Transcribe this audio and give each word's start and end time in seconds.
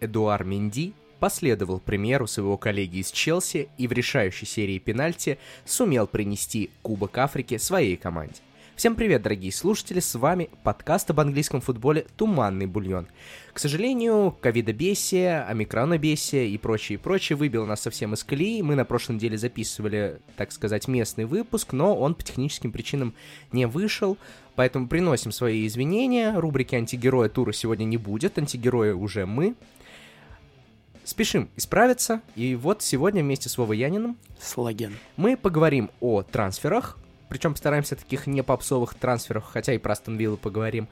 Эдуар 0.00 0.44
Менди 0.44 0.92
последовал 1.18 1.80
примеру 1.80 2.26
своего 2.26 2.56
коллеги 2.56 2.98
из 2.98 3.10
Челси 3.10 3.68
и 3.76 3.88
в 3.88 3.92
решающей 3.92 4.46
серии 4.46 4.78
пенальти 4.78 5.38
сумел 5.64 6.06
принести 6.06 6.70
Кубок 6.82 7.18
Африки 7.18 7.58
своей 7.58 7.96
команде. 7.96 8.36
Всем 8.76 8.94
привет, 8.94 9.22
дорогие 9.22 9.50
слушатели, 9.50 9.98
с 9.98 10.14
вами 10.14 10.50
подкаст 10.62 11.10
об 11.10 11.18
английском 11.18 11.60
футболе 11.60 12.06
«Туманный 12.16 12.66
бульон». 12.66 13.08
К 13.52 13.58
сожалению, 13.58 14.36
ковидобесие, 14.40 15.42
омикронобесие 15.42 16.48
и 16.48 16.58
прочее, 16.58 16.96
и 16.96 17.02
прочее 17.02 17.36
выбило 17.36 17.66
нас 17.66 17.80
совсем 17.80 18.14
из 18.14 18.22
колеи. 18.22 18.62
Мы 18.62 18.76
на 18.76 18.84
прошлой 18.84 19.16
неделе 19.16 19.36
записывали, 19.36 20.20
так 20.36 20.52
сказать, 20.52 20.86
местный 20.86 21.24
выпуск, 21.24 21.72
но 21.72 21.96
он 21.96 22.14
по 22.14 22.22
техническим 22.22 22.70
причинам 22.70 23.14
не 23.50 23.66
вышел, 23.66 24.16
поэтому 24.54 24.86
приносим 24.86 25.32
свои 25.32 25.66
извинения. 25.66 26.38
Рубрики 26.38 26.76
«Антигероя 26.76 27.28
тура» 27.28 27.50
сегодня 27.50 27.82
не 27.82 27.96
будет, 27.96 28.38
антигерои 28.38 28.92
уже 28.92 29.26
мы. 29.26 29.56
Спешим 31.08 31.48
исправиться, 31.56 32.20
и 32.36 32.54
вот 32.54 32.82
сегодня 32.82 33.22
вместе 33.22 33.48
с 33.48 33.56
Вовой 33.56 33.78
Яниным 33.78 34.18
Слаген. 34.38 34.94
мы 35.16 35.38
поговорим 35.38 35.90
о 36.00 36.20
трансферах, 36.20 36.98
причем 37.30 37.52
постараемся 37.52 37.96
таких 37.96 38.26
не 38.26 38.42
попсовых 38.42 38.92
трансферов, 38.92 39.44
хотя 39.44 39.72
и 39.72 39.78
про 39.78 39.92
Астон 39.92 40.18
Виллу 40.18 40.36
поговорим. 40.36 40.86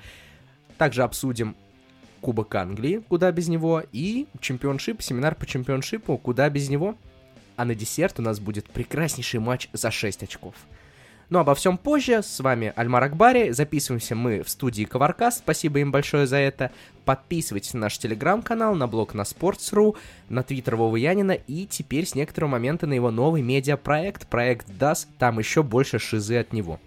Также 0.79 1.03
обсудим 1.03 1.55
Кубок 2.23 2.55
Англии, 2.55 3.03
куда 3.07 3.31
без 3.31 3.49
него, 3.49 3.83
и 3.93 4.27
чемпионшип, 4.41 5.03
семинар 5.03 5.35
по 5.35 5.45
чемпионшипу, 5.45 6.17
куда 6.17 6.49
без 6.49 6.71
него. 6.71 6.97
А 7.57 7.67
на 7.67 7.75
десерт 7.75 8.19
у 8.19 8.23
нас 8.23 8.41
будет 8.41 8.65
прекраснейший 8.71 9.41
матч 9.41 9.69
за 9.75 9.91
6 9.91 10.23
очков. 10.23 10.55
Но 11.29 11.41
обо 11.41 11.55
всем 11.55 11.77
позже. 11.77 12.23
С 12.23 12.41
вами 12.41 12.73
Альмар 12.77 13.05
Акбари. 13.05 13.51
Записываемся 13.51 14.15
мы 14.15 14.43
в 14.43 14.49
студии 14.49 14.85
Коваркаст. 14.85 15.39
Спасибо 15.39 15.81
им 15.81 15.91
большое 15.91 16.27
за 16.27 16.37
это. 16.37 16.71
Подписывайтесь 17.05 17.75
на 17.75 17.81
наш 17.81 17.99
телеграм-канал, 17.99 18.75
на 18.77 18.87
блог 18.87 19.15
на 19.15 19.23
Sports.ru, 19.23 19.97
на 20.29 20.43
твиттер 20.43 20.77
Вовы 20.77 21.01
Янина 21.01 21.33
и 21.33 21.67
теперь 21.67 22.07
с 22.07 22.15
некоторого 22.15 22.51
момента 22.51 22.87
на 22.87 22.93
его 22.95 23.11
новый 23.11 23.43
медиапроект, 23.43 24.29
проект 24.29 24.69
DAS. 24.69 25.07
Там 25.19 25.39
еще 25.41 25.63
больше 25.63 25.99
шизы 25.99 26.37
от 26.37 26.53
него. 26.53 26.79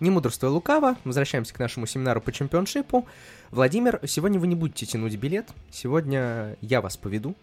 Не 0.00 0.10
мудрствуя 0.10 0.50
лукаво, 0.50 0.96
возвращаемся 1.04 1.54
к 1.54 1.58
нашему 1.58 1.86
семинару 1.86 2.20
по 2.20 2.32
чемпионшипу. 2.32 3.06
Владимир, 3.50 4.00
сегодня 4.06 4.40
вы 4.40 4.46
не 4.46 4.54
будете 4.54 4.86
тянуть 4.86 5.16
билет. 5.16 5.50
Сегодня 5.70 6.56
я 6.60 6.80
вас 6.80 6.96
поведу 6.96 7.34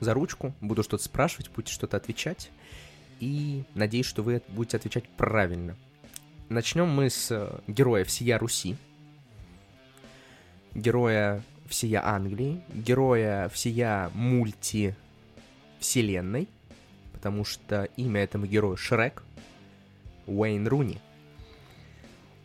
за 0.00 0.14
ручку, 0.14 0.52
буду 0.60 0.82
что-то 0.82 1.02
спрашивать, 1.02 1.50
будете 1.50 1.72
что-то 1.72 1.96
отвечать 1.96 2.50
и 3.20 3.64
надеюсь, 3.74 4.06
что 4.06 4.22
вы 4.22 4.42
будете 4.48 4.76
отвечать 4.76 5.08
правильно. 5.16 5.76
Начнем 6.48 6.88
мы 6.88 7.10
с 7.10 7.30
э, 7.30 7.58
героя 7.66 8.04
всея 8.04 8.38
Руси, 8.38 8.76
героя 10.74 11.42
всея 11.66 12.06
Англии, 12.06 12.62
героя 12.72 13.48
всея 13.48 14.10
мульти 14.14 14.94
вселенной, 15.80 16.48
потому 17.12 17.44
что 17.44 17.84
имя 17.96 18.22
этому 18.22 18.46
герою 18.46 18.76
Шрек, 18.76 19.22
Уэйн 20.26 20.68
Руни. 20.68 20.98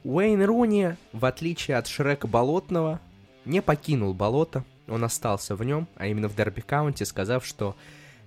Уэйн 0.04 0.44
Руни, 0.44 0.96
в 1.14 1.26
отличие 1.26 1.78
от 1.78 1.88
Шрека 1.88 2.28
Болотного, 2.28 3.00
не 3.46 3.62
покинул 3.62 4.14
болото, 4.14 4.64
он 4.88 5.04
остался 5.04 5.56
в 5.56 5.64
нем, 5.64 5.88
а 5.96 6.08
именно 6.08 6.28
в 6.28 6.36
Дерби 6.36 6.62
Каунти, 6.62 7.04
сказав, 7.04 7.46
что 7.46 7.76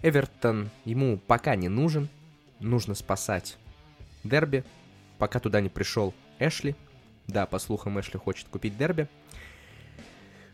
Эвертон 0.03 0.71
ему 0.85 1.19
пока 1.19 1.57
не 1.57 1.69
нужен, 1.69 2.09
нужно 2.65 2.95
спасать 2.95 3.59
Дерби, 4.25 4.65
пока 5.19 5.39
туда 5.39 5.61
не 5.61 5.69
пришел 5.69 6.15
Эшли. 6.39 6.75
Да, 7.27 7.47
по 7.47 7.59
слухам, 7.59 7.99
Эшли 8.01 8.19
хочет 8.19 8.49
купить 8.49 8.77
Дерби. 8.77 9.09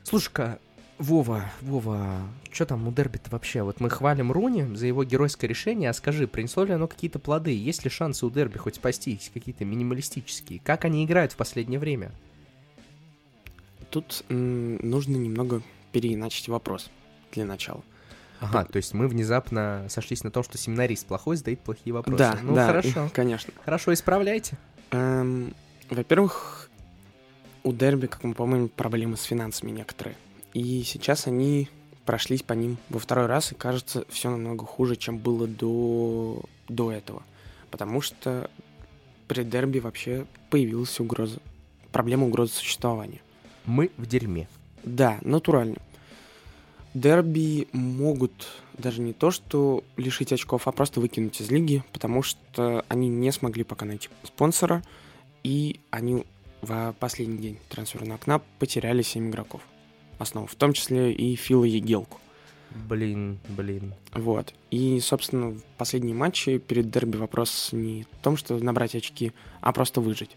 Слушай-ка, 0.02 0.58
Вова, 0.98 1.50
Вова, 1.62 2.28
что 2.52 2.66
там 2.66 2.86
у 2.86 2.92
Дерби-то 2.92 3.30
вообще? 3.30 3.62
Вот 3.62 3.80
мы 3.80 3.88
хвалим 3.88 4.30
Руни 4.30 4.76
за 4.76 4.86
его 4.86 5.02
геройское 5.02 5.48
решение, 5.48 5.88
а 5.88 5.94
скажи, 5.94 6.26
принесло 6.26 6.64
ли 6.64 6.72
оно 6.72 6.86
какие-то 6.88 7.18
плоды? 7.18 7.56
Есть 7.56 7.84
ли 7.84 7.90
шансы 7.90 8.26
у 8.26 8.30
Дерби 8.30 8.58
хоть 8.58 8.76
спастись, 8.76 9.30
какие-то 9.32 9.64
минималистические? 9.64 10.60
Как 10.60 10.84
они 10.84 11.04
играют 11.04 11.32
в 11.32 11.36
последнее 11.36 11.80
время? 11.80 12.12
Тут 13.90 14.24
м, 14.28 14.76
нужно 14.76 15.16
немного 15.16 15.62
переиначить 15.90 16.48
вопрос 16.48 16.90
для 17.32 17.44
начала. 17.44 17.82
Ага, 18.40 18.64
то 18.64 18.76
есть 18.78 18.94
мы 18.94 19.06
внезапно 19.06 19.86
сошлись 19.88 20.24
на 20.24 20.30
том, 20.30 20.42
что 20.42 20.56
семинарист 20.56 21.06
плохой 21.06 21.36
задает 21.36 21.60
плохие 21.60 21.92
вопросы. 21.92 22.18
Да, 22.18 22.38
ну 22.42 22.54
да, 22.54 22.66
хорошо. 22.66 23.10
конечно. 23.12 23.52
Хорошо, 23.64 23.92
исправляйте. 23.92 24.56
Эм, 24.92 25.54
во-первых, 25.90 26.70
у 27.62 27.72
Дерби, 27.72 28.06
как 28.06 28.24
мы 28.24 28.34
помним, 28.34 28.68
проблемы 28.68 29.16
с 29.16 29.22
финансами 29.22 29.70
некоторые. 29.70 30.16
И 30.54 30.82
сейчас 30.82 31.26
они 31.26 31.68
прошлись 32.06 32.42
по 32.42 32.54
ним 32.54 32.78
во 32.88 32.98
второй 32.98 33.26
раз, 33.26 33.52
и 33.52 33.54
кажется, 33.54 34.04
все 34.08 34.30
намного 34.30 34.64
хуже, 34.64 34.96
чем 34.96 35.18
было 35.18 35.46
до, 35.46 36.42
до 36.68 36.90
этого. 36.90 37.22
Потому 37.70 38.00
что 38.00 38.50
при 39.28 39.44
Дерби 39.44 39.78
вообще 39.78 40.26
появилась 40.48 40.98
угроза, 40.98 41.40
проблема 41.92 42.26
угрозы 42.26 42.54
существования. 42.54 43.20
Мы 43.66 43.90
в 43.96 44.06
дерьме. 44.06 44.48
Да, 44.82 45.18
натурально. 45.20 45.76
Дерби 46.94 47.68
могут 47.72 48.48
даже 48.76 49.00
не 49.00 49.12
то, 49.12 49.30
что 49.30 49.84
лишить 49.96 50.32
очков, 50.32 50.66
а 50.66 50.72
просто 50.72 51.00
выкинуть 51.00 51.40
из 51.40 51.50
лиги, 51.50 51.84
потому 51.92 52.22
что 52.22 52.84
они 52.88 53.08
не 53.08 53.30
смогли 53.30 53.62
пока 53.62 53.86
найти 53.86 54.08
спонсора, 54.24 54.82
и 55.44 55.80
они 55.90 56.24
в 56.62 56.94
последний 56.98 57.38
день 57.38 57.58
трансферного 57.68 58.16
окна 58.16 58.40
потеряли 58.58 59.02
7 59.02 59.30
игроков. 59.30 59.62
Основу, 60.18 60.46
в 60.46 60.54
том 60.54 60.72
числе 60.72 61.12
и 61.12 61.36
Фила 61.36 61.64
Егелку. 61.64 62.18
Блин, 62.88 63.38
блин. 63.48 63.94
Вот. 64.12 64.54
И, 64.70 65.00
собственно, 65.00 65.50
в 65.50 65.62
последние 65.78 66.14
матчи 66.14 66.58
перед 66.58 66.90
дерби 66.90 67.16
вопрос 67.16 67.70
не 67.72 68.04
в 68.04 68.22
том, 68.22 68.36
что 68.36 68.58
набрать 68.58 68.94
очки, 68.94 69.32
а 69.60 69.72
просто 69.72 70.00
выжить. 70.00 70.30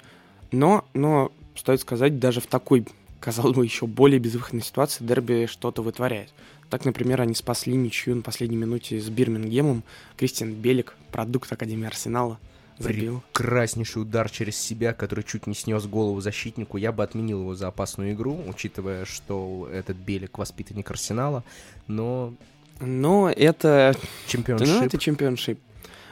Но, 0.51 0.85
но 0.93 1.31
стоит 1.55 1.81
сказать, 1.81 2.19
даже 2.19 2.41
в 2.41 2.47
такой 2.47 2.87
казалось 3.23 3.55
бы, 3.55 3.63
еще 3.63 3.87
более 3.87 4.19
безвыходной 4.19 4.61
ситуации 4.61 5.05
Дерби 5.05 5.45
что-то 5.49 5.81
вытворяет. 5.81 6.33
Так, 6.69 6.83
например, 6.83 7.21
они 7.21 7.35
спасли 7.35 7.73
ничью 7.73 8.17
на 8.17 8.21
последней 8.21 8.57
минуте 8.57 8.99
с 8.99 9.07
Бирмингемом. 9.09 9.83
Кристиан 10.17 10.53
Белик, 10.53 10.95
продукт 11.11 11.51
Академии 11.51 11.87
Арсенала, 11.87 12.37
забил. 12.79 13.23
Прекраснейший 13.31 14.01
удар 14.01 14.29
через 14.29 14.57
себя, 14.57 14.91
который 14.93 15.23
чуть 15.23 15.47
не 15.47 15.53
снес 15.53 15.85
голову 15.85 16.19
защитнику. 16.19 16.75
Я 16.77 16.91
бы 16.91 17.01
отменил 17.01 17.39
его 17.41 17.55
за 17.55 17.67
опасную 17.67 18.11
игру, 18.11 18.37
учитывая, 18.45 19.05
что 19.05 19.69
этот 19.71 19.95
Белик 19.95 20.37
воспитанник 20.37 20.91
Арсенала. 20.91 21.45
Но 21.87 22.33
Но 22.81 23.29
это... 23.29 23.95
Championship... 24.27 24.67
Ну, 24.67 24.83
это 24.83 24.97
Championship. 24.97 25.59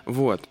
Вот. 0.05 0.47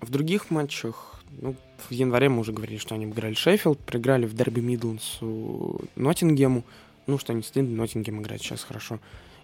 В 0.00 0.10
других 0.10 0.50
матчах, 0.50 1.13
ну, 1.40 1.54
в 1.88 1.92
январе 1.92 2.28
мы 2.28 2.40
уже 2.40 2.52
говорили, 2.52 2.78
что 2.78 2.94
они 2.94 3.06
обыграли 3.06 3.34
Шеффилд, 3.34 3.78
проиграли 3.78 4.26
в 4.26 4.34
дерби 4.34 4.60
Мидландсу 4.60 5.80
Ноттингему. 5.96 6.64
Ну, 7.06 7.18
что 7.18 7.32
не 7.32 7.42
стыдно, 7.42 7.76
Ноттингем 7.76 8.20
играет 8.20 8.42
сейчас 8.42 8.62
хорошо. 8.62 8.98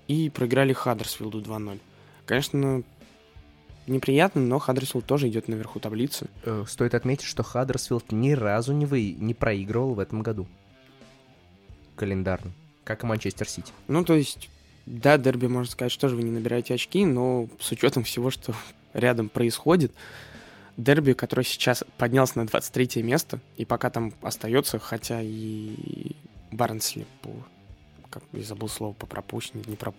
И 0.09 0.31
проиграли 0.31 0.73
Хаддерсфилду 0.73 1.41
2-0. 1.41 1.79
Конечно, 2.27 2.83
неприятно, 3.87 4.41
но 4.41 4.59
Хаддерсфилд 4.59 5.05
тоже 5.05 5.29
идет 5.29 5.49
наверху 5.49 5.81
таблицы. 5.81 6.29
Э, 6.45 6.65
Стоит 6.67 6.95
отметить, 6.95 7.25
что 7.27 7.43
Хаддерсфилд 7.43 8.13
ни 8.13 8.33
разу 8.33 8.73
не, 8.73 8.87
вы... 8.87 9.13
не 9.13 9.35
проигрывал 9.35 9.95
в 9.95 9.99
этом 9.99 10.23
году. 10.23 10.47
Календарно. 11.97 12.53
Как 12.85 13.05
и 13.05 13.07
Манчестер 13.07 13.49
Сити. 13.49 13.73
Ну, 13.89 14.05
то 14.05 14.15
есть, 14.15 14.49
да, 14.87 15.19
дерби, 15.19 15.47
можно 15.47 15.71
сказать, 15.71 15.93
что 15.93 16.09
же 16.09 16.17
вы 16.17 16.23
не 16.23 16.31
набираете 16.31 16.75
очки, 16.75 17.05
но 17.05 17.49
с 17.61 17.71
учетом 17.73 18.05
всего, 18.05 18.31
что 18.31 18.55
рядом 18.95 19.29
происходит, 19.29 19.93
дерби, 20.83 21.13
который 21.13 21.45
сейчас 21.45 21.85
поднялся 21.99 22.39
на 22.39 22.47
23 22.47 23.03
место, 23.03 23.41
и 23.57 23.65
пока 23.65 23.91
там 23.91 24.13
остается, 24.23 24.79
хотя 24.79 25.21
и 25.23 26.17
Барнсли 26.51 27.07
по... 27.23 27.31
Как 28.11 28.23
я 28.33 28.43
забыл 28.43 28.69
слово 28.69 28.93
по 28.93 29.07
пропущенным, 29.07 29.65
не 29.67 29.77
про... 29.77 29.95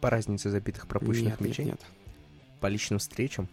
По 0.00 0.10
разнице 0.10 0.50
забитых 0.50 0.86
пропущенных 0.86 1.40
нет, 1.40 1.40
нет, 1.40 1.48
мячей. 1.48 1.64
нет. 1.66 1.80
По 2.60 2.66
личным 2.66 2.98
встречам. 2.98 3.48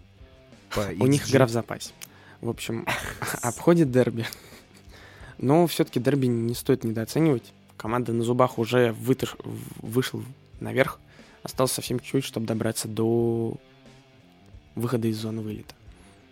По 0.72 0.90
У 1.00 1.08
них 1.08 1.30
игра 1.30 1.46
в 1.46 1.50
запасе. 1.50 1.92
В 2.40 2.50
общем, 2.50 2.88
обходит 3.42 3.92
дерби. 3.92 4.26
Но 5.38 5.68
все-таки 5.68 6.00
дерби 6.00 6.26
не 6.26 6.56
стоит 6.56 6.84
недооценивать. 6.84 7.54
Команда 7.78 8.14
на 8.14 8.24
зубах 8.24 8.58
уже 8.58 8.94
выташ... 8.94 9.36
вышел 9.44 10.24
наверх. 10.60 11.00
Осталось 11.44 11.72
совсем 11.72 12.00
чуть-чуть, 12.00 12.26
чтобы 12.26 12.46
добраться 12.46 12.88
до 12.88 13.58
выхода 14.76 15.08
из 15.08 15.18
зоны 15.18 15.42
вылета. 15.42 15.74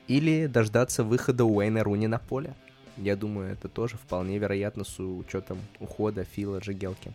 Или 0.10 0.48
дождаться 0.48 1.06
выхода 1.06 1.46
Уэйна 1.46 1.84
Руни 1.84 2.08
на 2.08 2.20
поле. 2.20 2.54
Я 2.98 3.16
думаю, 3.16 3.54
это 3.54 3.70
тоже 3.70 3.96
вполне 3.96 4.38
вероятно 4.40 4.84
с 4.84 5.00
учетом 5.00 5.60
ухода 5.80 6.26
Фила 6.26 6.60
Джигелки. 6.60 7.14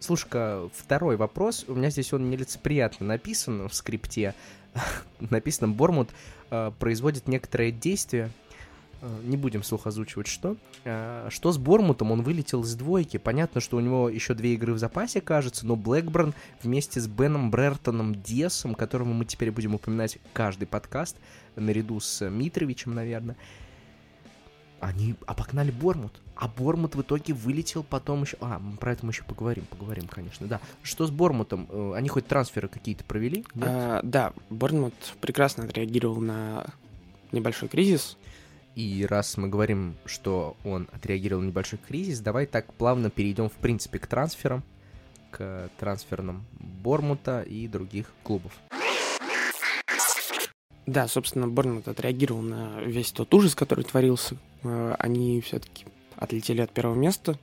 Слушай-ка, 0.00 0.70
второй 0.72 1.16
вопрос. 1.16 1.66
У 1.68 1.74
меня 1.74 1.90
здесь 1.90 2.12
он 2.14 2.30
нелицеприятно 2.30 3.04
написан 3.04 3.68
в 3.68 3.74
скрипте. 3.74 4.34
написано, 5.20 5.68
Бормут 5.68 6.08
э, 6.50 6.70
производит 6.78 7.28
некоторые 7.28 7.72
действия, 7.72 8.30
Э, 8.43 8.43
не 9.22 9.36
будем 9.36 9.62
слух 9.62 9.86
озвучивать 9.86 10.26
что. 10.26 10.56
Э, 10.84 11.28
что 11.30 11.52
с 11.52 11.58
Бормутом? 11.58 12.12
Он 12.12 12.22
вылетел 12.22 12.62
из 12.62 12.74
двойки. 12.74 13.16
Понятно, 13.16 13.60
что 13.60 13.76
у 13.76 13.80
него 13.80 14.08
еще 14.08 14.34
две 14.34 14.54
игры 14.54 14.72
в 14.72 14.78
запасе, 14.78 15.20
кажется, 15.20 15.66
но 15.66 15.76
Блэкборн 15.76 16.34
вместе 16.62 17.00
с 17.00 17.06
Беном 17.06 17.50
Брертоном 17.50 18.14
Диасом, 18.22 18.74
которого 18.74 19.08
мы 19.08 19.24
теперь 19.24 19.50
будем 19.50 19.74
упоминать 19.74 20.18
каждый 20.32 20.66
подкаст, 20.66 21.16
наряду 21.56 22.00
с 22.00 22.28
Митровичем, 22.28 22.94
наверное, 22.94 23.36
они 24.80 25.14
обогнали 25.26 25.70
Бормут. 25.70 26.20
А 26.36 26.48
Бормут 26.48 26.94
в 26.94 27.00
итоге 27.00 27.32
вылетел 27.32 27.82
потом 27.84 28.22
еще... 28.22 28.36
А, 28.40 28.60
про 28.80 28.92
это 28.92 29.06
мы 29.06 29.12
еще 29.12 29.22
поговорим, 29.22 29.64
поговорим, 29.66 30.06
конечно, 30.08 30.46
да. 30.46 30.60
Что 30.82 31.06
с 31.06 31.10
Бормутом? 31.10 31.66
Э, 31.70 31.92
они 31.96 32.08
хоть 32.08 32.26
трансферы 32.26 32.68
какие-то 32.68 33.04
провели? 33.04 33.44
А, 33.60 34.00
да, 34.02 34.32
Бормут 34.50 34.94
прекрасно 35.20 35.64
отреагировал 35.64 36.20
на 36.20 36.66
небольшой 37.32 37.68
кризис. 37.68 38.16
И 38.74 39.06
раз 39.08 39.36
мы 39.36 39.48
говорим, 39.48 39.94
что 40.04 40.56
он 40.64 40.88
отреагировал 40.92 41.42
на 41.42 41.46
небольшой 41.46 41.78
кризис, 41.78 42.20
давай 42.20 42.46
так 42.46 42.72
плавно 42.74 43.08
перейдем, 43.08 43.48
в 43.48 43.52
принципе, 43.52 43.98
к 44.00 44.06
трансферам, 44.06 44.64
к 45.30 45.70
трансферным 45.78 46.44
Бормута 46.82 47.42
и 47.42 47.68
других 47.68 48.12
клубов. 48.24 48.52
Да, 50.86 51.08
собственно, 51.08 51.48
Борнмут 51.48 51.88
отреагировал 51.88 52.42
на 52.42 52.80
весь 52.82 53.10
тот 53.10 53.32
ужас, 53.32 53.54
который 53.54 53.84
творился. 53.84 54.36
Э, 54.62 54.94
они 54.98 55.40
все-таки 55.40 55.86
отлетели 56.16 56.60
от 56.60 56.72
первого 56.72 56.94
места, 56.94 57.38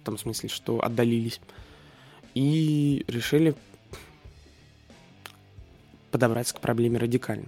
в 0.00 0.04
том 0.04 0.18
смысле, 0.18 0.48
что 0.48 0.82
отдалились, 0.84 1.40
и 2.34 3.04
решили 3.06 3.54
подобраться 6.10 6.54
к 6.54 6.60
проблеме 6.60 6.98
радикально. 6.98 7.46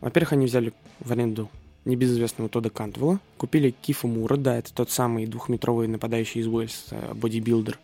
Во-первых, 0.00 0.34
они 0.34 0.46
взяли 0.46 0.72
в 1.00 1.10
аренду 1.10 1.50
небезызвестного 1.88 2.48
Тода 2.48 2.70
Кантвелла, 2.70 3.18
купили 3.36 3.70
Киффера 3.70 4.06
Мура, 4.06 4.36
да, 4.36 4.56
это 4.56 4.72
тот 4.72 4.90
самый 4.90 5.26
двухметровый 5.26 5.88
нападающий 5.88 6.40
из 6.40 6.46
Уэльса, 6.46 6.96
бодибилдер, 7.14 7.78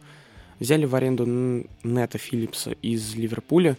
взяли 0.61 0.85
в 0.85 0.95
аренду 0.95 1.27
Ната 1.82 2.19
Филлипса 2.19 2.73
из 2.83 3.15
Ливерпуля 3.15 3.77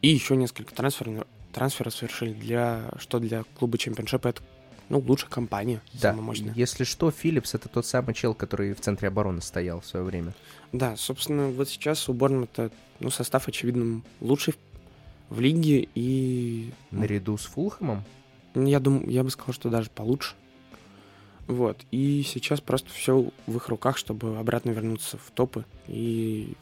и 0.00 0.08
еще 0.08 0.36
несколько 0.36 0.74
трансферов, 0.74 1.26
трансферов 1.52 1.94
совершили 1.94 2.32
для, 2.32 2.90
что 2.98 3.18
для 3.18 3.44
клуба 3.58 3.76
Championship 3.76 4.24
а 4.24 4.28
это 4.28 4.42
ну, 4.88 4.98
лучшая 4.98 5.30
компания, 5.30 5.80
да. 5.94 6.10
самая 6.10 6.22
мощная. 6.22 6.52
Если 6.54 6.84
что, 6.84 7.10
Филлипс 7.10 7.54
это 7.54 7.68
тот 7.68 7.86
самый 7.86 8.14
чел, 8.14 8.34
который 8.34 8.74
в 8.74 8.80
центре 8.80 9.08
обороны 9.08 9.40
стоял 9.40 9.80
в 9.80 9.86
свое 9.86 10.04
время. 10.04 10.34
Да, 10.72 10.96
собственно, 10.96 11.48
вот 11.48 11.68
сейчас 11.68 12.08
у 12.08 12.12
Борнмута, 12.12 12.70
ну, 13.00 13.10
состав, 13.10 13.48
очевидно, 13.48 14.02
лучший 14.20 14.54
в 15.30 15.40
лиге 15.40 15.88
и... 15.94 16.70
Наряду 16.90 17.38
с 17.38 17.46
Фулхэмом? 17.46 18.04
Я 18.54 18.80
думаю, 18.80 19.08
я 19.10 19.24
бы 19.24 19.30
сказал, 19.30 19.52
что 19.52 19.68
даже 19.68 19.90
получше. 19.90 20.34
Вот. 21.46 21.78
И 21.90 22.22
сейчас 22.22 22.60
просто 22.60 22.90
все 22.90 23.30
в 23.46 23.56
их 23.56 23.68
руках, 23.68 23.96
чтобы 23.98 24.38
обратно 24.38 24.70
вернуться 24.70 25.18
в 25.18 25.30
топы 25.32 25.64
и 25.88 26.54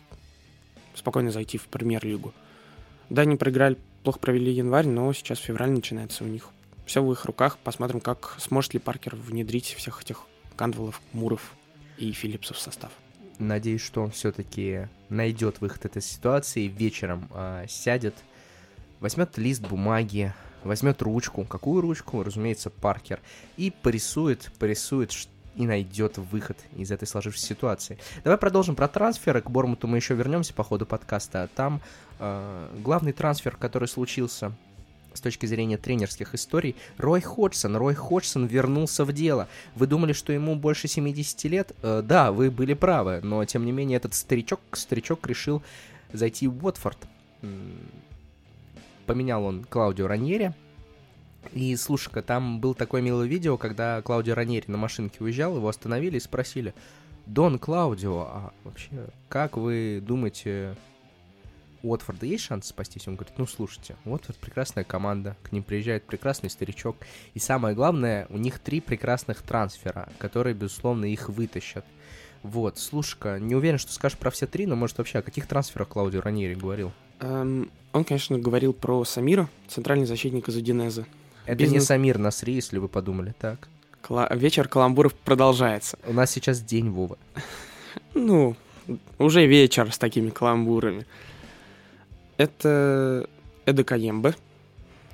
спокойно 0.94 1.30
зайти 1.30 1.58
в 1.58 1.66
премьер-лигу. 1.66 2.32
Да, 3.10 3.22
они 3.22 3.36
проиграли, 3.36 3.76
плохо 4.02 4.18
провели 4.18 4.52
январь, 4.52 4.86
но 4.86 5.12
сейчас 5.12 5.38
февраль 5.38 5.70
начинается 5.70 6.24
у 6.24 6.26
них 6.26 6.48
все 6.86 7.02
в 7.02 7.12
их 7.12 7.24
руках. 7.24 7.58
Посмотрим, 7.58 8.00
как 8.00 8.36
сможет 8.38 8.74
ли 8.74 8.80
Паркер 8.80 9.14
внедрить 9.16 9.74
всех 9.74 10.02
этих 10.02 10.26
Кандвелов, 10.56 11.00
Муров 11.12 11.52
и 11.98 12.12
Филлипсов 12.12 12.56
в 12.56 12.60
состав. 12.60 12.90
Надеюсь, 13.38 13.80
что 13.80 14.02
он 14.02 14.10
все-таки 14.10 14.88
найдет 15.08 15.60
выход 15.60 15.84
этой 15.84 16.02
ситуации, 16.02 16.66
вечером 16.66 17.28
э, 17.34 17.66
сядет, 17.68 18.14
возьмет 19.00 19.36
лист 19.38 19.62
бумаги, 19.62 20.34
возьмет 20.64 21.02
ручку, 21.02 21.44
какую 21.44 21.80
ручку, 21.80 22.22
разумеется, 22.22 22.70
Паркер, 22.70 23.20
и 23.56 23.70
порисует, 23.70 24.50
порисует 24.58 25.12
и 25.54 25.66
найдет 25.66 26.18
выход 26.18 26.58
из 26.76 26.90
этой 26.90 27.06
сложившейся 27.06 27.46
ситуации. 27.46 27.98
Давай 28.24 28.38
продолжим 28.38 28.74
про 28.74 28.88
трансферы. 28.88 29.42
К 29.42 29.50
Бормуту 29.50 29.86
мы 29.86 29.98
еще 29.98 30.14
вернемся 30.14 30.54
по 30.54 30.64
ходу 30.64 30.86
подкаста. 30.86 31.48
Там 31.54 31.80
э, 32.18 32.68
главный 32.82 33.12
трансфер, 33.12 33.56
который 33.56 33.88
случился 33.88 34.52
с 35.12 35.20
точки 35.20 35.44
зрения 35.44 35.76
тренерских 35.76 36.34
историй, 36.34 36.74
Рой 36.96 37.20
Ходжсон. 37.20 37.76
Рой 37.76 37.94
Ходжсон 37.94 38.46
вернулся 38.46 39.04
в 39.04 39.12
дело. 39.12 39.46
Вы 39.74 39.86
думали, 39.86 40.14
что 40.14 40.32
ему 40.32 40.56
больше 40.56 40.88
70 40.88 41.44
лет? 41.44 41.72
Э, 41.82 42.02
да, 42.02 42.32
вы 42.32 42.50
были 42.50 42.74
правы, 42.74 43.20
но 43.22 43.44
тем 43.44 43.66
не 43.66 43.72
менее 43.72 43.96
этот 43.96 44.14
старичок, 44.14 44.60
старичок 44.72 45.26
решил 45.26 45.62
зайти 46.12 46.48
в 46.48 46.64
Уотфорд. 46.64 46.98
Поменял 49.06 49.44
он 49.44 49.64
Клаудио 49.64 50.06
Раньери. 50.06 50.54
И 51.52 51.74
слушай-ка, 51.76 52.22
там 52.22 52.60
был 52.60 52.74
такое 52.74 53.02
милое 53.02 53.26
видео, 53.26 53.56
когда 53.56 54.00
Клаудио 54.02 54.34
Раньери 54.34 54.70
на 54.70 54.78
машинке 54.78 55.18
уезжал, 55.20 55.56
его 55.56 55.68
остановили 55.68 56.16
и 56.16 56.20
спросили, 56.20 56.72
Дон 57.26 57.58
Клаудио, 57.58 58.20
а 58.20 58.52
вообще, 58.64 59.08
как 59.28 59.56
вы 59.56 60.00
думаете, 60.02 60.76
у 61.82 61.90
Уотфорда 61.90 62.26
есть 62.26 62.44
шанс 62.44 62.66
спастись? 62.66 63.06
Он 63.08 63.16
говорит, 63.16 63.34
ну 63.38 63.46
слушайте, 63.46 63.96
Уотфорд 64.04 64.38
прекрасная 64.38 64.84
команда, 64.84 65.36
к 65.42 65.52
ним 65.52 65.62
приезжает 65.62 66.04
прекрасный 66.04 66.50
старичок, 66.50 66.96
и 67.34 67.38
самое 67.38 67.74
главное, 67.74 68.26
у 68.30 68.38
них 68.38 68.58
три 68.58 68.80
прекрасных 68.80 69.42
трансфера, 69.42 70.08
которые, 70.18 70.54
безусловно, 70.54 71.06
их 71.06 71.28
вытащат. 71.28 71.84
Вот, 72.42 72.78
слушай-ка, 72.78 73.38
не 73.38 73.54
уверен, 73.54 73.78
что 73.78 73.92
скажешь 73.92 74.18
про 74.18 74.30
все 74.30 74.46
три, 74.46 74.66
но 74.66 74.74
может 74.74 74.98
вообще 74.98 75.18
о 75.18 75.22
каких 75.22 75.46
трансферах 75.46 75.88
Клаудио 75.88 76.20
Раньери 76.20 76.54
говорил? 76.54 76.92
Эм, 77.22 77.70
он, 77.92 78.04
конечно, 78.04 78.38
говорил 78.38 78.72
про 78.72 79.04
Самира, 79.04 79.48
центральный 79.68 80.06
защитник 80.06 80.48
из 80.48 80.56
Удинеза. 80.56 81.06
Это 81.46 81.56
Бизнес... 81.56 81.82
не 81.82 81.86
Самир 81.86 82.18
Насри, 82.18 82.54
если 82.54 82.78
вы 82.78 82.88
подумали, 82.88 83.34
так? 83.38 83.68
Кла... 84.02 84.28
Вечер 84.32 84.66
каламбуров 84.66 85.14
продолжается. 85.14 85.98
У 86.04 86.12
нас 86.12 86.30
сейчас 86.30 86.60
день, 86.60 86.90
Вова. 86.90 87.16
Ну, 88.14 88.56
уже 89.18 89.46
вечер 89.46 89.92
с 89.92 89.98
такими 89.98 90.30
каламбурами. 90.30 91.06
Это 92.38 93.28
Эда 93.64 93.84
Каембе. 93.84 94.34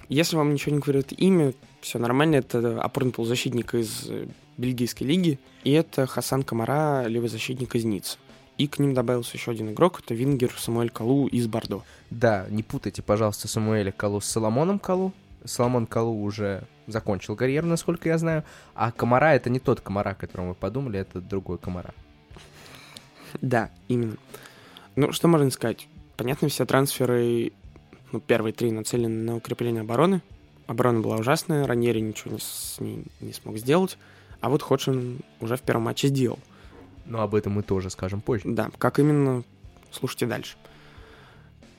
Если 0.08 0.36
вам 0.36 0.54
ничего 0.54 0.74
не 0.74 0.80
говорит 0.80 1.12
имя, 1.12 1.52
все 1.80 1.98
нормально. 1.98 2.36
Это 2.36 2.80
опорный 2.80 3.12
полузащитник 3.12 3.74
из 3.74 4.08
бельгийской 4.56 5.06
лиги. 5.06 5.38
И 5.64 5.72
это 5.72 6.06
Хасан 6.06 6.44
Камара, 6.44 7.04
левый 7.06 7.28
защитник 7.28 7.74
из 7.74 7.84
Ниц. 7.84 8.18
И 8.58 8.66
к 8.66 8.80
ним 8.80 8.92
добавился 8.92 9.36
еще 9.36 9.52
один 9.52 9.70
игрок, 9.70 10.00
это 10.04 10.14
вингер 10.14 10.52
Самуэль 10.58 10.90
Калу 10.90 11.28
из 11.28 11.46
Бордо. 11.46 11.84
Да, 12.10 12.46
не 12.50 12.64
путайте, 12.64 13.02
пожалуйста, 13.02 13.46
Самуэля 13.46 13.92
Калу 13.92 14.20
с 14.20 14.26
Соломоном 14.26 14.80
Калу. 14.80 15.12
Соломон 15.44 15.86
Калу 15.86 16.20
уже 16.20 16.64
закончил 16.88 17.36
карьеру, 17.36 17.68
насколько 17.68 18.08
я 18.08 18.18
знаю. 18.18 18.42
А 18.74 18.90
Комара 18.90 19.34
это 19.34 19.48
не 19.48 19.60
тот 19.60 19.80
Комара, 19.80 20.10
о 20.10 20.14
котором 20.14 20.48
вы 20.48 20.54
подумали, 20.54 20.98
это 20.98 21.20
другой 21.20 21.58
Комара. 21.58 21.94
Да, 23.40 23.70
именно. 23.86 24.16
Ну, 24.96 25.12
что 25.12 25.28
можно 25.28 25.50
сказать? 25.52 25.86
Понятно, 26.16 26.48
все 26.48 26.66
трансферы, 26.66 27.52
ну, 28.10 28.20
первые 28.20 28.52
три 28.52 28.72
нацелены 28.72 29.22
на 29.22 29.36
укрепление 29.36 29.82
обороны. 29.82 30.20
Оборона 30.66 31.00
была 31.00 31.16
ужасная, 31.16 31.66
Раньери 31.66 32.00
ничего 32.00 32.32
не, 32.32 32.40
с 32.40 32.80
ней 32.80 33.04
не 33.20 33.32
смог 33.32 33.56
сделать. 33.58 33.96
А 34.40 34.50
вот 34.50 34.62
Ходшин 34.62 35.20
уже 35.40 35.56
в 35.56 35.62
первом 35.62 35.84
матче 35.84 36.08
сделал. 36.08 36.40
Но 37.08 37.22
об 37.22 37.34
этом 37.34 37.54
мы 37.54 37.62
тоже 37.62 37.90
скажем 37.90 38.20
позже. 38.20 38.44
Да, 38.44 38.70
как 38.78 38.98
именно, 38.98 39.42
слушайте 39.90 40.26
дальше. 40.26 40.56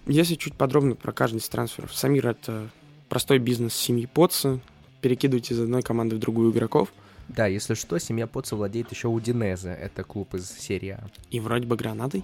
Если 0.06 0.36
чуть 0.36 0.56
подробно 0.56 0.96
про 0.96 1.12
каждый 1.12 1.38
из 1.38 1.48
трансферов. 1.48 1.96
Самир— 1.96 2.28
это 2.30 2.70
простой 3.08 3.38
бизнес 3.38 3.74
семьи 3.76 4.08
Потса. 4.08 4.60
Перекидывать 5.02 5.52
из 5.52 5.60
одной 5.60 5.82
команды 5.82 6.16
в 6.16 6.20
другую 6.20 6.52
игроков. 6.52 6.92
Да, 7.28 7.46
если 7.46 7.76
что, 7.76 8.00
семья 8.00 8.26
Потса 8.26 8.56
владеет 8.56 8.92
еще 8.92 9.08
Удинезе. 9.08 9.70
Это 9.70 10.04
клуб 10.04 10.34
из 10.34 10.50
серии 10.50 10.98
А. 11.00 11.08
И 11.30 11.40
вроде 11.40 11.68
бы 11.68 11.76
Гранадой. 11.76 12.24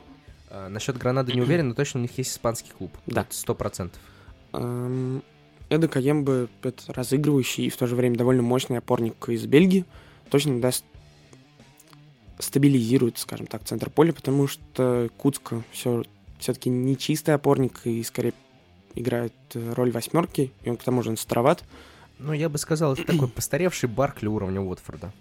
А, 0.49 0.67
насчет 0.67 0.97
Гранады 0.97 1.31
не 1.33 1.41
уверен, 1.41 1.69
но 1.69 1.75
точно 1.75 1.99
у 1.99 2.01
них 2.01 2.17
есть 2.17 2.31
испанский 2.31 2.71
клуб. 2.75 2.91
Да. 3.05 3.27
Сто 3.29 3.53
процентов. 3.53 4.01
Эда 4.51 5.87
Каембе— 5.87 6.47
это 6.63 6.93
разыгрывающий 6.93 7.65
и 7.65 7.69
в 7.69 7.77
то 7.77 7.85
же 7.87 7.95
время 7.95 8.17
довольно 8.17 8.41
мощный 8.41 8.79
опорник 8.79 9.29
из 9.29 9.45
Бельгии. 9.45 9.85
Точно 10.31 10.59
даст 10.59 10.83
стабилизирует, 12.39 13.17
скажем 13.17 13.47
так, 13.47 13.63
центр 13.63 13.89
поля, 13.89 14.13
потому 14.13 14.47
что 14.47 15.09
Куцка 15.17 15.63
все 15.71 16.03
все-таки 16.39 16.69
не 16.69 16.97
чистый 16.97 17.33
опорник 17.33 17.81
и 17.85 18.03
скорее 18.03 18.33
играет 18.93 19.33
роль 19.53 19.91
восьмерки, 19.91 20.51
и 20.63 20.69
он 20.69 20.77
к 20.77 20.83
тому 20.83 21.01
же 21.01 21.09
он 21.09 21.17
староват. 21.17 21.63
Ну, 22.19 22.33
я 22.33 22.49
бы 22.49 22.57
сказал, 22.57 22.93
это 22.93 23.03
такой 23.03 23.27
постаревший 23.27 23.89
Баркли 23.89 24.27
уровня 24.27 24.61
Уотфорда. 24.61 25.11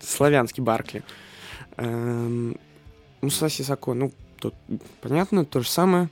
Славянский 0.00 0.62
Баркли. 0.62 1.02
Эм, 1.76 2.56
Муса 3.20 3.48
Сисако, 3.48 3.94
ну, 3.94 4.12
тут 4.38 4.54
понятно, 5.00 5.44
то 5.44 5.60
же 5.60 5.68
самое. 5.68 6.08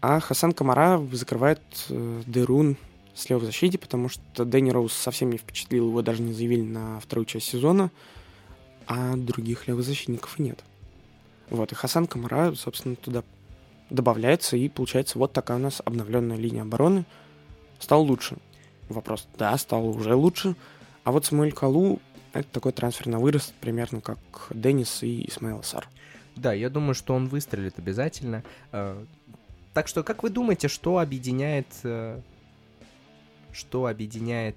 А 0.00 0.20
Хасан 0.20 0.52
Камара 0.52 1.00
закрывает 1.12 1.60
э, 1.88 2.22
Дерун 2.26 2.76
слева 3.14 3.40
в 3.40 3.44
защите, 3.44 3.76
потому 3.76 4.08
что 4.08 4.44
Дэнни 4.44 4.70
Роуз 4.70 4.92
совсем 4.92 5.30
не 5.30 5.36
впечатлил, 5.36 5.88
его 5.88 6.00
даже 6.00 6.22
не 6.22 6.32
заявили 6.32 6.62
на 6.62 7.00
вторую 7.00 7.26
часть 7.26 7.46
сезона, 7.46 7.90
а 8.86 9.16
других 9.16 9.68
левых 9.68 9.84
защитников 9.84 10.38
и 10.38 10.42
нет. 10.42 10.64
Вот, 11.48 11.72
и 11.72 11.74
Хасан 11.74 12.06
Камара, 12.06 12.54
собственно, 12.54 12.96
туда 12.96 13.24
добавляется, 13.90 14.56
и 14.56 14.68
получается 14.68 15.18
вот 15.18 15.32
такая 15.32 15.58
у 15.58 15.60
нас 15.60 15.82
обновленная 15.84 16.36
линия 16.36 16.62
обороны. 16.62 17.04
Стал 17.78 18.02
лучше. 18.02 18.36
Вопрос, 18.88 19.26
да, 19.36 19.56
стал 19.58 19.88
уже 19.88 20.14
лучше. 20.14 20.54
А 21.04 21.12
вот 21.12 21.26
Самуэль 21.26 21.52
Калу— 21.52 22.00
это 22.32 22.48
такой 22.50 22.72
трансфер 22.72 23.08
на 23.08 23.18
вырост, 23.18 23.54
примерно 23.60 24.00
как 24.00 24.18
Деннис 24.50 25.02
и 25.02 25.28
Исмаил 25.28 25.62
Сар. 25.62 25.88
Да, 26.36 26.52
я 26.52 26.70
думаю, 26.70 26.94
что 26.94 27.14
он 27.14 27.28
выстрелит 27.28 27.78
обязательно. 27.78 28.44
Э, 28.72 29.04
так 29.74 29.88
что, 29.88 30.02
как 30.02 30.22
вы 30.22 30.30
думаете, 30.30 30.68
что 30.68 30.98
объединяет... 30.98 31.66
Э, 31.82 32.20
что 33.52 33.86
объединяет 33.86 34.56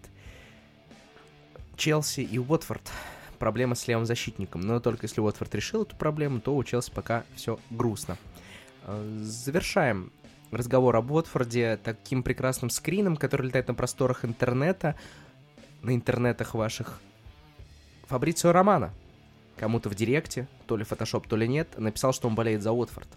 Челси 1.77 2.21
и 2.21 2.37
Уотфорд? 2.37 2.91
Проблема 3.43 3.75
с 3.75 3.89
левым 3.89 4.05
защитником. 4.05 4.61
Но 4.61 4.79
только 4.79 5.03
если 5.03 5.19
Уотфорд 5.19 5.53
решил 5.53 5.83
эту 5.83 5.97
проблему, 5.97 6.39
то 6.39 6.55
у 6.55 6.63
Челси 6.63 6.91
пока 6.91 7.25
все 7.35 7.59
грустно. 7.69 8.17
Э, 8.83 9.19
завершаем 9.21 10.13
разговор 10.49 10.95
об 10.95 11.11
Уотфорде 11.11 11.77
таким 11.83 12.23
прекрасным 12.23 12.69
скрином, 12.69 13.17
который 13.17 13.47
летает 13.47 13.67
на 13.67 13.73
просторах 13.73 14.23
интернета, 14.23 14.95
на 15.81 15.93
интернетах 15.93 16.53
ваших. 16.53 17.01
Фабрицио 18.05 18.53
Романа 18.53 18.93
кому-то 19.57 19.89
в 19.89 19.95
директе, 19.95 20.47
то 20.65 20.77
ли 20.77 20.85
фотошоп, 20.85 21.27
то 21.27 21.35
ли 21.35 21.45
нет, 21.45 21.77
написал, 21.77 22.13
что 22.13 22.29
он 22.29 22.35
болеет 22.35 22.61
за 22.61 22.71
Уотфорд. 22.71 23.09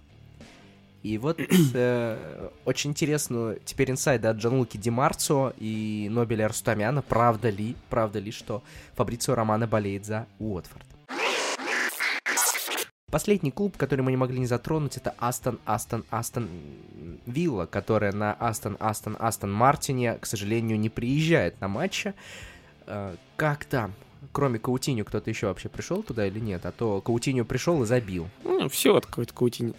И 1.06 1.18
вот 1.18 1.40
э, 1.74 2.48
очень 2.64 2.90
интересно 2.90 3.54
теперь 3.64 3.92
инсайды 3.92 4.26
от 4.26 4.38
Джанлуки 4.38 4.76
Ди 4.76 4.90
Марцо 4.90 5.52
и 5.56 6.08
Нобеля 6.10 6.46
Арстамяна. 6.46 7.00
Правда 7.00 7.48
ли, 7.48 7.76
правда 7.90 8.18
ли, 8.18 8.32
что 8.32 8.64
Фабрицио 8.96 9.36
Романо 9.36 9.68
болеет 9.68 10.04
за 10.04 10.26
Уотфорд? 10.40 10.84
Последний 13.08 13.52
клуб, 13.52 13.76
который 13.76 14.00
мы 14.00 14.10
не 14.10 14.16
могли 14.16 14.40
не 14.40 14.46
затронуть, 14.46 14.96
это 14.96 15.14
Астон, 15.18 15.60
Астон, 15.64 16.04
Астон 16.10 16.48
Вилла, 17.24 17.66
которая 17.66 18.10
на 18.10 18.32
Астон, 18.32 18.76
Астон, 18.80 19.16
Астон 19.20 19.52
Мартине, 19.52 20.14
к 20.14 20.26
сожалению, 20.26 20.76
не 20.76 20.88
приезжает 20.88 21.60
на 21.60 21.68
матчи. 21.68 22.14
Э, 22.88 23.14
как 23.36 23.64
там? 23.66 23.94
Кроме 24.32 24.58
Каутиню, 24.58 25.04
кто-то 25.04 25.30
еще 25.30 25.46
вообще 25.46 25.68
пришел 25.68 26.02
туда 26.02 26.26
или 26.26 26.40
нет? 26.40 26.66
А 26.66 26.72
то 26.72 27.00
Каутиню 27.00 27.44
пришел 27.44 27.80
и 27.84 27.86
забил. 27.86 28.28
Ну, 28.42 28.68
все 28.68 28.96
от 28.96 29.06
какой-то 29.06 29.32
Каутиню. 29.32 29.74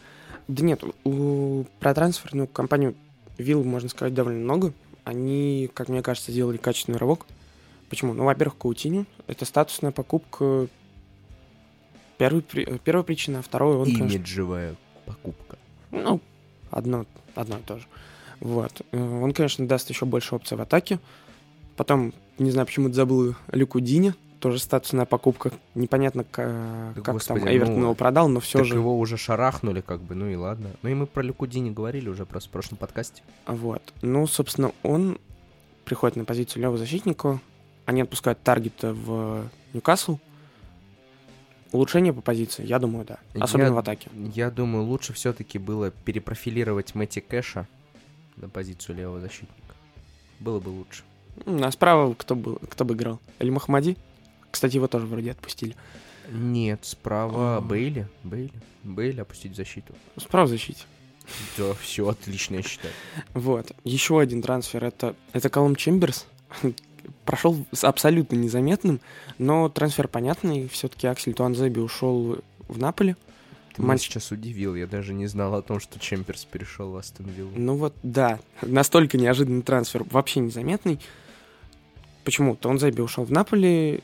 Да 0.47 0.63
нет, 0.63 0.81
у, 1.03 1.65
про 1.79 1.93
трансферную 1.93 2.47
компанию 2.47 2.95
Вилл 3.37 3.63
можно 3.63 3.89
сказать 3.89 4.13
довольно 4.13 4.39
много. 4.39 4.73
Они, 5.03 5.69
как 5.73 5.89
мне 5.89 6.01
кажется, 6.01 6.31
сделали 6.31 6.57
качественный 6.57 6.97
рывок. 6.97 7.25
Почему? 7.89 8.13
Ну, 8.13 8.25
во-первых, 8.25 8.57
Каутиню— 8.57 9.05
это 9.27 9.45
статусная 9.45 9.91
покупка. 9.91 10.67
Первый, 12.17 12.41
первая 12.41 13.03
причина, 13.03 13.39
а 13.39 13.41
второе 13.41 13.77
он, 13.77 13.87
Имиджевая 13.87 14.75
конечно... 14.75 14.77
покупка. 15.05 15.57
Ну, 15.91 16.19
одно, 16.71 17.05
одно 17.35 17.57
и 17.57 17.61
то 17.61 17.79
же. 17.79 17.85
Вот. 18.39 18.81
Э, 18.91 19.21
он, 19.21 19.33
конечно, 19.33 19.67
даст 19.67 19.89
еще 19.89 20.05
больше 20.05 20.35
опций 20.35 20.57
в 20.57 20.61
атаке. 20.61 20.99
Потом, 21.75 22.13
не 22.39 22.51
знаю, 22.51 22.65
почему-то 22.65 22.95
забыл 22.95 23.35
Люку 23.51 23.79
Дине, 23.79 24.15
тоже 24.39 24.59
статусная 24.59 25.05
покупка. 25.05 25.51
Непонятно, 25.75 26.23
как, 26.23 26.95
да, 26.95 27.01
как 27.01 27.23
там 27.23 27.37
Эвертон 27.39 27.75
ну, 27.75 27.81
его 27.83 27.95
продал, 27.95 28.27
но 28.27 28.39
все 28.39 28.63
же... 28.63 28.75
его 28.75 28.97
уже 28.97 29.17
шарахнули, 29.17 29.81
как 29.81 30.01
бы, 30.01 30.15
ну 30.15 30.27
и 30.27 30.35
ладно. 30.35 30.69
Ну 30.81 30.89
и 30.89 30.93
мы 30.93 31.05
про 31.05 31.21
Люкудини 31.21 31.71
говорили 31.71 32.09
уже 32.09 32.25
просто 32.25 32.49
в 32.49 32.51
прошлом 32.51 32.77
подкасте. 32.77 33.23
Вот. 33.45 33.81
Ну, 34.01 34.27
собственно, 34.27 34.71
он 34.83 35.19
приходит 35.85 36.17
на 36.17 36.25
позицию 36.25 36.61
левого 36.61 36.77
защитника. 36.77 37.39
Они 37.85 38.01
отпускают 38.01 38.41
таргета 38.41 38.93
в 38.93 39.49
Ньюкасл. 39.73 40.17
Улучшение 41.71 42.13
по 42.13 42.21
позиции, 42.21 42.65
я 42.65 42.79
думаю, 42.79 43.05
да. 43.05 43.19
Особенно 43.39 43.67
я, 43.67 43.73
в 43.73 43.77
атаке. 43.77 44.09
Я 44.33 44.49
думаю, 44.51 44.85
лучше 44.85 45.13
все-таки 45.13 45.59
было 45.59 45.91
перепрофилировать 45.91 46.95
Мэтти 46.95 47.19
Кэша 47.19 47.67
на 48.37 48.47
позицию 48.47 48.95
левого 48.97 49.19
защитника. 49.19 49.75
Было 50.39 50.59
бы 50.59 50.69
лучше. 50.69 51.03
А 51.45 51.71
справа 51.71 52.13
кто, 52.13 52.35
был, 52.35 52.59
кто 52.69 52.85
бы 52.85 52.93
играл? 52.93 53.19
Эль 53.39 53.51
Махмади? 53.51 53.97
Кстати, 54.57 54.77
его 54.77 54.87
тоже 54.87 55.05
вроде 55.05 55.29
отпустили. 55.29 55.75
Нет, 56.31 56.79
справа 56.81 57.61
Бейли. 57.61 58.07
Бейли. 58.23 58.51
Бейли 58.83 59.19
опустить 59.19 59.55
защиту. 59.55 59.93
Справа 60.19 60.47
защите. 60.47 60.81
Да, 61.59 61.75
все 61.75 62.09
отлично, 62.09 62.55
я 62.55 62.63
считаю. 62.63 62.91
Вот. 63.35 63.71
Еще 63.83 64.19
один 64.19 64.41
трансфер. 64.41 64.83
Это, 64.83 65.15
это 65.31 65.51
Колум 65.51 65.75
Чемберс. 65.75 66.25
Прошел 67.25 67.67
абсолютно 67.83 68.35
незаметным, 68.35 68.99
но 69.37 69.69
трансфер 69.69 70.07
понятный. 70.07 70.67
Все-таки 70.69 71.05
Аксель 71.05 71.35
Туанзеби 71.35 71.79
ушел 71.79 72.39
в 72.67 72.79
Наполе. 72.79 73.15
Ты 73.75 73.83
меня 73.83 73.97
сейчас 73.99 74.31
удивил, 74.31 74.73
я 74.73 74.87
даже 74.87 75.13
не 75.13 75.27
знал 75.27 75.53
о 75.53 75.61
том, 75.61 75.79
что 75.79 75.99
Чемберс 75.99 76.45
перешел 76.45 76.93
в 76.93 76.97
Астон 76.97 77.27
Виллу. 77.27 77.51
Ну 77.55 77.75
вот, 77.75 77.93
да, 78.01 78.39
настолько 78.63 79.19
неожиданный 79.19 79.61
трансфер, 79.61 80.03
вообще 80.05 80.39
незаметный. 80.39 80.99
Почему? 82.23 82.55
Туанзеби 82.55 83.01
ушел 83.01 83.23
в 83.23 83.31
Наполе, 83.31 84.01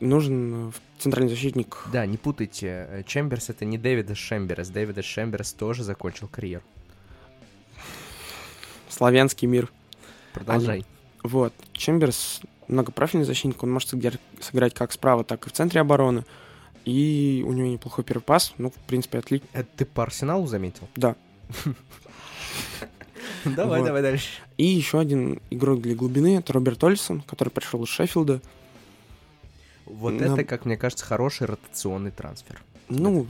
нужен 0.00 0.68
э, 0.68 0.72
центральный 0.98 1.30
защитник. 1.30 1.78
Да, 1.92 2.06
не 2.06 2.16
путайте. 2.16 2.86
Э, 2.88 3.02
Чемберс 3.06 3.50
это 3.50 3.64
не 3.64 3.78
Дэвида 3.78 4.14
Шемберс. 4.14 4.68
Дэвида 4.68 5.02
Шемберс 5.02 5.52
тоже 5.52 5.82
закончил 5.84 6.28
карьеру. 6.28 6.64
Славянский 8.88 9.48
мир. 9.48 9.70
Продолжай. 10.32 10.76
Они... 10.76 10.84
Вот. 11.22 11.52
Чемберс 11.72 12.40
многопрофильный 12.68 13.26
защитник, 13.26 13.62
он 13.62 13.72
может 13.72 13.90
сыграть 13.90 14.74
как 14.74 14.92
справа, 14.92 15.24
так 15.24 15.46
и 15.46 15.50
в 15.50 15.52
центре 15.52 15.80
обороны. 15.80 16.24
И 16.84 17.42
у 17.46 17.52
него 17.52 17.68
неплохой 17.68 18.04
первый 18.04 18.22
пас, 18.22 18.52
ну, 18.58 18.70
в 18.70 18.74
принципе, 18.86 19.18
отлично. 19.18 19.46
Это 19.52 19.68
ты 19.76 19.84
по 19.84 20.02
Арсеналу 20.02 20.46
заметил? 20.46 20.88
Да. 20.96 21.16
Давай, 23.44 23.82
давай 23.82 24.02
дальше. 24.02 24.28
И 24.56 24.64
еще 24.64 24.98
один 24.98 25.40
игрок 25.50 25.80
для 25.82 25.94
глубины, 25.94 26.38
это 26.38 26.52
Роберт 26.52 26.82
Ольсон, 26.82 27.20
который 27.22 27.50
пришел 27.50 27.82
из 27.82 27.88
Шеффилда. 27.88 28.40
Вот 29.86 30.14
на... 30.14 30.24
это, 30.24 30.44
как 30.44 30.64
мне 30.64 30.76
кажется, 30.76 31.04
хороший 31.04 31.46
ротационный 31.46 32.10
трансфер. 32.10 32.62
Ну, 32.88 33.26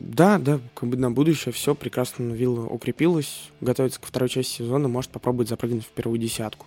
да, 0.00 0.38
да, 0.38 0.58
как 0.74 0.88
бы 0.88 0.96
на 0.96 1.10
будущее 1.10 1.52
все 1.52 1.74
прекрасно 1.74 2.32
Вилла 2.32 2.66
укрепилась, 2.66 3.50
готовится 3.60 4.00
к 4.00 4.06
второй 4.06 4.28
части 4.28 4.58
сезона, 4.58 4.88
может 4.88 5.12
попробовать 5.12 5.48
запрыгнуть 5.48 5.84
в 5.84 5.90
первую 5.90 6.18
десятку. 6.18 6.66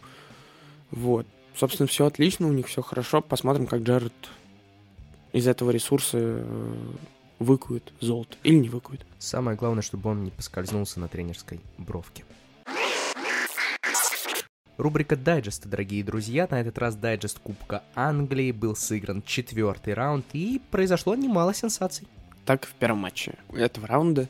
Вот. 0.90 1.28
Собственно, 1.56 1.88
все 1.88 2.06
отлично, 2.06 2.48
у 2.48 2.54
них 2.54 2.68
все 2.68 2.82
хорошо. 2.82 3.22
Посмотрим, 3.22 3.68
как 3.68 3.82
Джаред 3.82 4.14
из 5.34 5.48
этого 5.48 5.72
ресурса 5.72 6.18
э, 6.20 6.76
выкует 7.40 7.92
золото 8.00 8.38
или 8.44 8.56
не 8.56 8.70
выкует. 8.70 9.06
Самое 9.18 9.58
главное, 9.58 9.82
чтобы 9.82 10.10
он 10.10 10.24
не 10.24 10.32
поскользнулся 10.32 11.00
на 11.00 11.10
тренерской 11.10 11.60
бровке. 11.78 12.24
Рубрика 14.80 15.18
дайджеста, 15.18 15.68
дорогие 15.68 16.06
друзья. 16.06 16.48
На 16.50 16.62
этот 16.62 16.78
раз 16.78 16.96
дайджест 16.96 17.38
Кубка 17.40 17.84
Англии 17.96 18.54
был 18.54 18.78
сыгран 18.78 19.22
четвертый 19.24 19.94
раунд 19.94 20.26
и 20.32 20.62
произошло 20.72 21.16
немало 21.16 21.54
сенсаций. 21.54 22.08
Так, 22.46 22.66
в 22.66 22.72
первом 22.76 23.00
матче 23.00 23.34
этого 23.52 23.88
раунда 23.88 24.30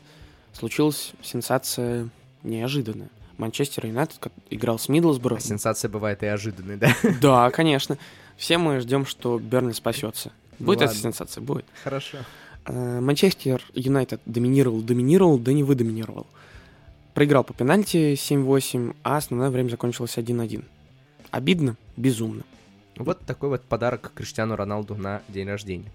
случилась 0.53 1.11
сенсация 1.21 2.09
неожиданная. 2.41 3.09
Манчестер 3.37 3.85
Юнайтед 3.85 4.31
играл 4.49 4.79
с 4.79 4.89
Мидлсборо. 4.89 5.35
А 5.35 5.39
сенсация 5.39 5.87
бывает 5.87 6.23
и 6.23 6.25
ожиданной, 6.25 6.77
да? 6.77 6.95
Да, 7.21 7.51
конечно. 7.51 7.99
Все 8.35 8.57
мы 8.57 8.79
ждем, 8.79 9.05
что 9.05 9.37
Бернли 9.37 9.73
спасется. 9.73 10.31
Ну 10.57 10.65
будет 10.65 10.79
ну, 10.79 10.85
эта 10.85 10.95
сенсация? 10.95 11.41
Будет. 11.43 11.65
Хорошо. 11.83 12.17
Э, 12.65 12.99
Манчестер 12.99 13.63
Юнайтед 13.75 14.19
доминировал, 14.25 14.81
доминировал, 14.81 15.37
да 15.37 15.53
не 15.53 15.61
выдоминировал. 15.63 16.25
Проиграл 17.19 17.43
по 17.43 17.53
пенальти 17.53 18.13
7-8, 18.13 18.95
а 19.03 19.17
основное 19.17 19.49
время 19.49 19.67
закончилось 19.67 20.17
1-1. 20.17 20.63
Обидно? 21.31 21.75
Безумно. 21.97 22.43
Вот 22.95 23.19
такой 23.25 23.49
вот 23.49 23.61
подарок 23.63 24.13
Криштиану 24.15 24.55
Роналду 24.55 24.95
на 24.95 25.21
день 25.27 25.49
рождения. 25.49 25.91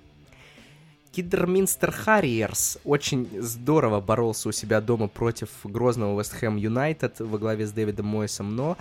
Кидерминстер 1.12 1.92
Харриерс 1.92 2.76
очень 2.84 3.26
здорово 3.40 4.02
боролся 4.02 4.50
у 4.50 4.52
себя 4.52 4.82
дома 4.82 5.08
против 5.08 5.48
грозного 5.64 6.18
Вест 6.18 6.34
Хэм 6.34 6.56
Юнайтед 6.56 7.20
во 7.20 7.38
главе 7.38 7.66
с 7.66 7.72
Дэвидом 7.72 8.04
Мойсом, 8.04 8.54
но 8.54 8.76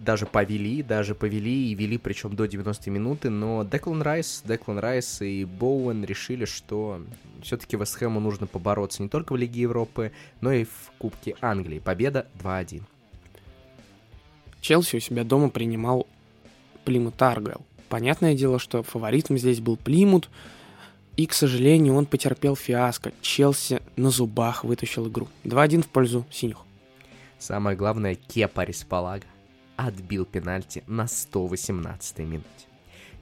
даже 0.00 0.26
повели, 0.26 0.82
даже 0.82 1.14
повели 1.14 1.70
и 1.70 1.74
вели, 1.74 1.98
причем 1.98 2.34
до 2.34 2.46
90 2.46 2.90
минуты, 2.90 3.30
но 3.30 3.64
Деклан 3.64 4.02
Райс, 4.02 4.42
Деклан 4.44 4.78
Райс 4.78 5.22
и 5.22 5.44
Боуэн 5.44 6.04
решили, 6.04 6.44
что 6.44 7.02
все-таки 7.42 7.76
Вестхэму 7.76 8.20
нужно 8.20 8.46
побороться 8.46 9.02
не 9.02 9.08
только 9.08 9.32
в 9.32 9.36
Лиге 9.36 9.62
Европы, 9.62 10.12
но 10.40 10.52
и 10.52 10.64
в 10.64 10.92
Кубке 10.98 11.34
Англии. 11.40 11.80
Победа 11.80 12.26
2-1. 12.42 12.82
Челси 14.60 14.96
у 14.96 15.00
себя 15.00 15.24
дома 15.24 15.50
принимал 15.50 16.06
Плимут 16.84 17.20
Аргуэлл. 17.20 17.64
Понятное 17.88 18.34
дело, 18.34 18.58
что 18.58 18.82
фаворитом 18.82 19.38
здесь 19.38 19.60
был 19.60 19.76
Плимут, 19.76 20.28
и, 21.16 21.26
к 21.26 21.32
сожалению, 21.32 21.94
он 21.94 22.06
потерпел 22.06 22.54
фиаско. 22.54 23.12
Челси 23.20 23.80
на 23.96 24.10
зубах 24.10 24.62
вытащил 24.62 25.08
игру. 25.08 25.26
2-1 25.44 25.82
в 25.82 25.88
пользу 25.88 26.24
синих. 26.30 26.58
Самое 27.38 27.76
главное, 27.76 28.14
Кепа 28.14 28.64
Респалага 28.64 29.24
отбил 29.78 30.26
пенальти 30.26 30.82
на 30.88 31.04
118-й 31.04 32.24
минуте. 32.24 32.48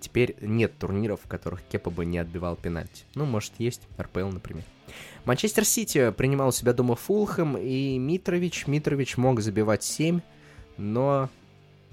Теперь 0.01 0.35
нет 0.41 0.77
турниров, 0.79 1.21
в 1.23 1.29
которых 1.29 1.63
Кепа 1.63 1.91
бы 1.91 2.05
не 2.07 2.19
отбивал 2.19 2.57
пенальти. 2.57 3.05
Ну, 3.15 3.27
может, 3.27 3.53
есть 3.59 3.83
РПЛ, 4.01 4.29
например. 4.29 4.65
Манчестер 5.27 5.65
Сити 5.65 6.11
принимал 6.13 6.49
у 6.49 6.53
себя 6.53 6.73
дома 6.73 6.97
Фулхэм, 6.97 7.59
и 7.59 7.99
Митрович, 7.99 8.67
Митрович 8.67 9.17
мог 9.19 9.41
забивать 9.41 9.85
7, 9.85 10.21
но 10.79 11.29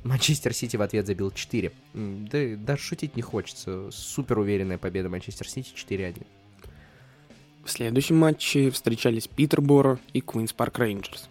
Манчестер 0.04 0.54
Сити 0.54 0.78
в 0.78 0.82
ответ 0.82 1.08
забил 1.08 1.32
4. 1.32 1.72
Да 1.94 2.56
даже 2.56 2.82
шутить 2.82 3.16
не 3.18 3.22
хочется. 3.22 3.92
Супер 3.92 4.40
уверенная 4.40 4.78
победа 4.78 5.10
Манчестер 5.10 5.50
Сити 5.50 5.74
4-1. 5.76 6.26
В 7.66 7.72
следующем 7.72 8.18
матче 8.18 8.70
встречались 8.70 9.28
Питерборо 9.28 10.00
и 10.14 10.22
Куинс 10.22 10.54
Парк 10.54 10.80
Рейнджерс. 10.80 11.28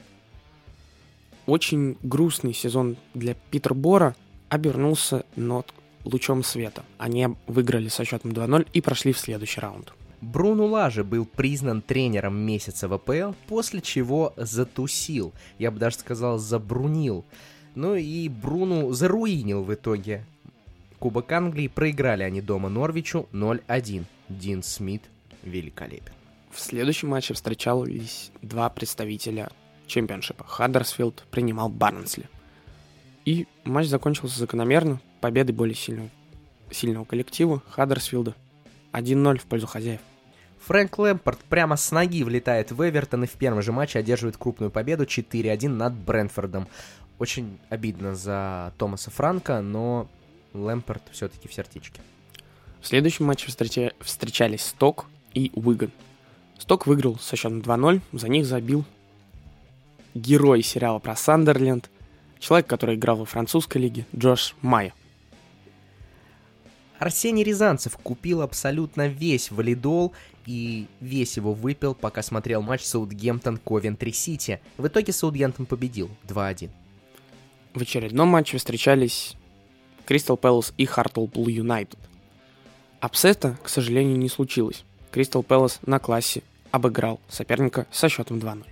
Очень 1.52 1.98
грустный 2.02 2.54
сезон 2.54 2.96
для 3.12 3.34
Питербора 3.34 4.16
обернулся 4.48 5.26
вот 5.36 5.74
лучом 6.02 6.42
света. 6.42 6.82
Они 6.96 7.28
выиграли 7.46 7.88
со 7.88 8.06
счетом 8.06 8.30
2-0 8.30 8.68
и 8.72 8.80
прошли 8.80 9.12
в 9.12 9.18
следующий 9.18 9.60
раунд. 9.60 9.92
Бруно 10.22 10.64
Лажи 10.64 11.04
был 11.04 11.26
признан 11.26 11.82
тренером 11.82 12.38
месяца 12.38 12.88
в 12.88 12.94
АПЛ, 12.94 13.34
после 13.48 13.82
чего 13.82 14.32
затусил, 14.38 15.34
я 15.58 15.70
бы 15.70 15.78
даже 15.78 15.96
сказал 15.96 16.38
забрунил. 16.38 17.22
Ну 17.74 17.96
и 17.96 18.30
Бруну 18.30 18.90
заруинил 18.92 19.62
в 19.62 19.74
итоге. 19.74 20.24
Кубок 20.98 21.30
Англии 21.32 21.68
проиграли 21.68 22.22
они 22.22 22.40
дома 22.40 22.70
Норвичу 22.70 23.28
0-1. 23.32 24.04
Дин 24.30 24.62
Смит 24.62 25.02
великолепен. 25.42 26.14
В 26.50 26.58
следующем 26.58 27.08
матче 27.08 27.34
встречались 27.34 28.30
два 28.40 28.70
представителя 28.70 29.50
чемпионшипа. 29.92 30.44
Хаддерсфилд 30.44 31.24
принимал 31.30 31.68
Барнсли. 31.68 32.24
И 33.24 33.46
матч 33.64 33.86
закончился 33.86 34.38
закономерно, 34.38 35.00
победой 35.20 35.54
более 35.54 35.76
сильного, 35.76 36.08
сильного 36.70 37.04
коллектива 37.04 37.62
Хаддерсфилда. 37.70 38.34
1-0 38.92 39.38
в 39.38 39.44
пользу 39.44 39.66
хозяев. 39.66 40.00
Фрэнк 40.66 40.98
Лэмпорт 40.98 41.40
прямо 41.40 41.76
с 41.76 41.90
ноги 41.90 42.22
влетает 42.22 42.70
в 42.70 42.88
Эвертон 42.88 43.24
и 43.24 43.26
в 43.26 43.32
первом 43.32 43.62
же 43.62 43.72
матче 43.72 43.98
одерживает 43.98 44.36
крупную 44.36 44.70
победу 44.70 45.04
4-1 45.04 45.68
над 45.68 45.92
Брэнфордом. 45.92 46.68
Очень 47.18 47.58
обидно 47.68 48.14
за 48.14 48.72
Томаса 48.78 49.10
Франка, 49.10 49.60
но 49.60 50.08
Лэмпорт 50.52 51.02
все-таки 51.10 51.48
в 51.48 51.54
сердечке. 51.54 52.00
В 52.80 52.86
следующем 52.86 53.26
матче 53.26 53.48
встреча... 53.48 53.92
встречались 54.00 54.64
Сток 54.64 55.06
и 55.34 55.50
Уиган. 55.54 55.90
Сток 56.58 56.86
выиграл 56.86 57.18
со 57.18 57.34
счетом 57.36 57.58
2-0, 57.58 58.00
за 58.12 58.28
них 58.28 58.46
забил 58.46 58.84
герой 60.14 60.62
сериала 60.62 60.98
про 60.98 61.16
Сандерленд, 61.16 61.90
человек, 62.38 62.66
который 62.66 62.96
играл 62.96 63.16
во 63.16 63.24
французской 63.24 63.78
лиге, 63.78 64.06
Джош 64.14 64.54
Майя. 64.62 64.92
Арсений 66.98 67.42
Рязанцев 67.42 67.96
купил 67.96 68.42
абсолютно 68.42 69.08
весь 69.08 69.50
валидол 69.50 70.12
и 70.46 70.86
весь 71.00 71.36
его 71.36 71.52
выпил, 71.52 71.94
пока 71.94 72.22
смотрел 72.22 72.62
матч 72.62 72.82
Саутгемптон 72.82 73.58
Ковентри 73.58 74.12
Сити. 74.12 74.60
В 74.76 74.86
итоге 74.86 75.12
Саутгемптон 75.12 75.66
победил 75.66 76.10
2-1. 76.28 76.70
В 77.74 77.82
очередном 77.82 78.28
матче 78.28 78.56
встречались 78.56 79.34
Кристал 80.06 80.36
Пэлас 80.36 80.74
и 80.76 80.84
Хартлпул 80.84 81.26
Юнайтед. 81.34 81.98
Upset 83.00 83.42
а, 83.42 83.58
к 83.64 83.68
сожалению, 83.68 84.16
не 84.16 84.28
случилось. 84.28 84.84
Кристал 85.10 85.42
Пэлас 85.42 85.80
на 85.84 85.98
классе 85.98 86.42
обыграл 86.70 87.18
соперника 87.28 87.86
со 87.90 88.08
счетом 88.08 88.38
2-0. 88.38 88.64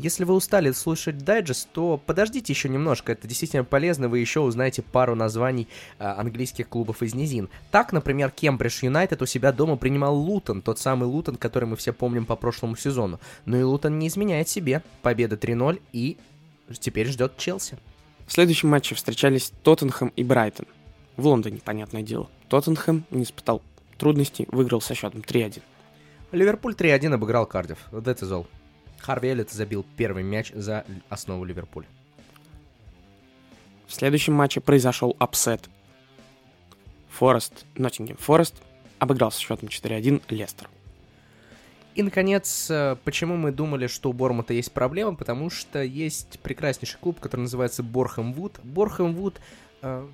Если 0.00 0.22
вы 0.22 0.34
устали 0.34 0.70
слушать 0.70 1.18
дайджест, 1.18 1.68
то 1.72 2.00
подождите 2.06 2.52
еще 2.52 2.68
немножко, 2.68 3.10
это 3.10 3.26
действительно 3.26 3.64
полезно, 3.64 4.08
вы 4.08 4.20
еще 4.20 4.38
узнаете 4.38 4.80
пару 4.80 5.16
названий 5.16 5.66
э, 5.98 6.04
английских 6.04 6.68
клубов 6.68 7.02
из 7.02 7.16
низин. 7.16 7.48
Так, 7.72 7.92
например, 7.92 8.30
Кембридж 8.30 8.84
Юнайтед 8.84 9.20
у 9.22 9.26
себя 9.26 9.50
дома 9.50 9.76
принимал 9.76 10.14
Лутон, 10.16 10.62
тот 10.62 10.78
самый 10.78 11.06
Лутон, 11.06 11.34
который 11.34 11.64
мы 11.64 11.74
все 11.74 11.92
помним 11.92 12.26
по 12.26 12.36
прошлому 12.36 12.76
сезону. 12.76 13.18
Но 13.44 13.58
и 13.58 13.64
Лутон 13.64 13.98
не 13.98 14.06
изменяет 14.06 14.48
себе. 14.48 14.84
Победа 15.02 15.34
3-0 15.34 15.82
и 15.92 16.16
теперь 16.78 17.08
ждет 17.08 17.36
Челси. 17.36 17.76
В 18.28 18.32
следующем 18.32 18.68
матче 18.68 18.94
встречались 18.94 19.52
Тоттенхэм 19.64 20.12
и 20.14 20.22
Брайтон. 20.22 20.66
В 21.16 21.26
Лондоне, 21.26 21.60
понятное 21.64 22.02
дело. 22.02 22.30
Тоттенхэм 22.48 23.04
не 23.10 23.24
испытал 23.24 23.62
трудностей, 23.96 24.46
выиграл 24.52 24.80
со 24.80 24.94
счетом 24.94 25.22
3-1. 25.22 25.60
Ливерпуль 26.30 26.74
3-1 26.74 27.14
обыграл 27.14 27.46
Кардифф. 27.46 27.78
Вот 27.90 28.06
это 28.06 28.24
гол. 28.26 28.46
Харви 28.98 29.28
Эллиотт 29.28 29.50
забил 29.50 29.84
первый 29.96 30.22
мяч 30.22 30.52
за 30.52 30.84
основу 31.08 31.44
Ливерпуля. 31.44 31.86
В 33.86 33.94
следующем 33.94 34.34
матче 34.34 34.60
произошел 34.60 35.16
upset. 35.18 35.68
Форест, 37.10 37.64
Ноттингем 37.76 38.16
Форест 38.16 38.54
обыграл 38.98 39.32
со 39.32 39.40
счетом 39.40 39.68
4-1 39.68 40.22
Лестер. 40.28 40.68
И, 41.94 42.02
наконец, 42.02 42.70
э, 42.70 42.96
почему 43.02 43.36
мы 43.36 43.50
думали, 43.50 43.88
что 43.88 44.10
у 44.10 44.12
Бормута 44.12 44.52
есть 44.52 44.70
проблема? 44.70 45.16
Потому 45.16 45.50
что 45.50 45.82
есть 45.82 46.38
прекраснейший 46.40 47.00
клуб, 47.00 47.18
который 47.18 47.40
называется 47.40 47.82
Борхэм 47.82 48.34
Вуд. 48.34 48.60
Борхэм 48.62 49.16
Вуд 49.16 49.40
э, 49.82 50.06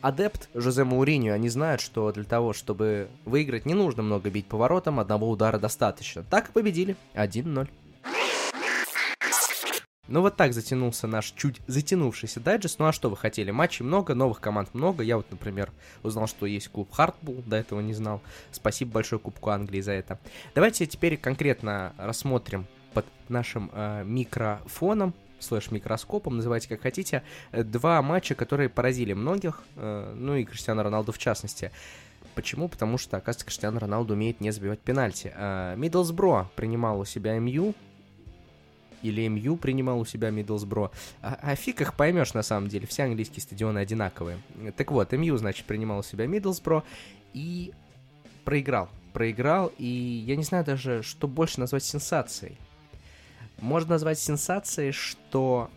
адепт 0.00 0.48
Жозе 0.54 0.82
Мауриньо, 0.82 1.34
они 1.34 1.48
знают, 1.48 1.80
что 1.80 2.10
для 2.10 2.24
того, 2.24 2.52
чтобы 2.52 3.08
выиграть, 3.24 3.66
не 3.66 3.74
нужно 3.74 4.02
много 4.02 4.30
бить 4.30 4.46
поворотом, 4.46 4.98
одного 4.98 5.30
удара 5.30 5.58
достаточно. 5.58 6.24
Так 6.24 6.48
и 6.48 6.52
победили. 6.52 6.96
1-0. 7.14 7.68
Ну 10.08 10.22
вот 10.22 10.36
так 10.36 10.52
затянулся 10.54 11.06
наш 11.06 11.32
чуть 11.36 11.60
затянувшийся 11.66 12.40
дайджест. 12.40 12.78
Ну 12.78 12.86
а 12.86 12.92
что 12.92 13.10
вы 13.10 13.16
хотели? 13.16 13.50
Матчей 13.50 13.84
много, 13.84 14.14
новых 14.14 14.40
команд 14.40 14.74
много. 14.74 15.02
Я 15.02 15.18
вот, 15.18 15.30
например, 15.30 15.70
узнал, 16.02 16.26
что 16.26 16.46
есть 16.46 16.68
клуб 16.68 16.90
Хартбул, 16.90 17.42
до 17.46 17.56
этого 17.56 17.80
не 17.80 17.94
знал. 17.94 18.22
Спасибо 18.50 18.92
большое 18.92 19.20
Кубку 19.20 19.50
Англии 19.50 19.80
за 19.80 19.92
это. 19.92 20.18
Давайте 20.54 20.86
теперь 20.86 21.16
конкретно 21.18 21.92
рассмотрим 21.98 22.66
под 22.94 23.04
нашим 23.28 23.70
э, 23.72 24.02
микрофоном 24.04 25.14
слэш-микроскопом, 25.40 26.36
называйте 26.36 26.68
как 26.68 26.82
хотите, 26.82 27.22
два 27.52 28.02
матча, 28.02 28.34
которые 28.34 28.68
поразили 28.68 29.12
многих, 29.12 29.62
э, 29.76 30.14
ну 30.16 30.34
и 30.34 30.44
Криштиану 30.44 30.82
Роналду 30.82 31.12
в 31.12 31.18
частности. 31.18 31.70
Почему? 32.34 32.68
Потому 32.68 32.98
что, 32.98 33.16
оказывается, 33.16 33.46
Криштиану 33.46 33.78
Роналду 33.80 34.14
умеет 34.14 34.40
не 34.40 34.50
забивать 34.50 34.80
пенальти. 34.80 35.32
Э, 35.34 35.74
Миддлсбро 35.76 36.50
принимал 36.56 37.00
у 37.00 37.04
себя 37.04 37.38
МЮ, 37.38 37.74
или 39.02 39.26
МЮ 39.28 39.56
принимал 39.56 40.00
у 40.00 40.04
себя 40.04 40.30
Миддлсбро. 40.30 40.90
А, 41.22 41.38
а 41.40 41.54
фиг 41.54 41.80
их 41.80 41.94
поймешь 41.94 42.34
на 42.34 42.42
самом 42.42 42.68
деле, 42.68 42.86
все 42.86 43.04
английские 43.04 43.42
стадионы 43.42 43.78
одинаковые. 43.78 44.38
Так 44.76 44.90
вот, 44.90 45.12
МЮ, 45.12 45.36
значит, 45.36 45.66
принимал 45.66 46.00
у 46.00 46.02
себя 46.02 46.26
Миддлсбро 46.26 46.84
и 47.34 47.72
проиграл. 48.44 48.88
Проиграл, 49.12 49.72
и 49.78 49.86
я 49.86 50.36
не 50.36 50.44
знаю 50.44 50.64
даже, 50.64 51.02
что 51.02 51.28
больше 51.28 51.60
назвать 51.60 51.84
сенсацией. 51.84 52.56
Можно 53.58 53.92
назвать 53.92 54.18
сенсацией, 54.18 54.92
что 54.92 55.70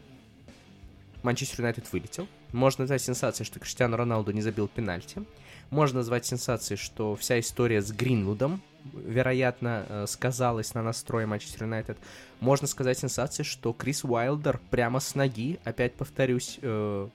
Манчестер 1.23 1.61
Юнайтед 1.61 1.91
вылетел. 1.91 2.27
Можно 2.51 2.83
назвать 2.83 3.01
сенсацией, 3.01 3.45
что 3.45 3.59
Криштиану 3.59 3.97
Роналду 3.97 4.31
не 4.31 4.41
забил 4.41 4.67
пенальти. 4.67 5.23
Можно 5.71 5.99
назвать 5.99 6.25
сенсацией, 6.25 6.77
что 6.77 7.15
вся 7.15 7.39
история 7.39 7.81
с 7.81 7.91
Гринвудом 7.91 8.61
вероятно, 8.93 9.85
э, 9.87 10.05
сказалось 10.07 10.73
на 10.73 10.83
настрое 10.83 11.25
Манчестер 11.25 11.63
Юнайтед. 11.63 11.97
Можно 12.39 12.67
сказать 12.67 12.97
сенсацией, 12.99 13.45
что 13.45 13.73
Крис 13.73 14.03
Уайлдер 14.03 14.59
прямо 14.69 14.99
с 14.99 15.15
ноги, 15.15 15.59
опять 15.63 15.93
повторюсь, 15.93 16.59
э, 16.61 17.07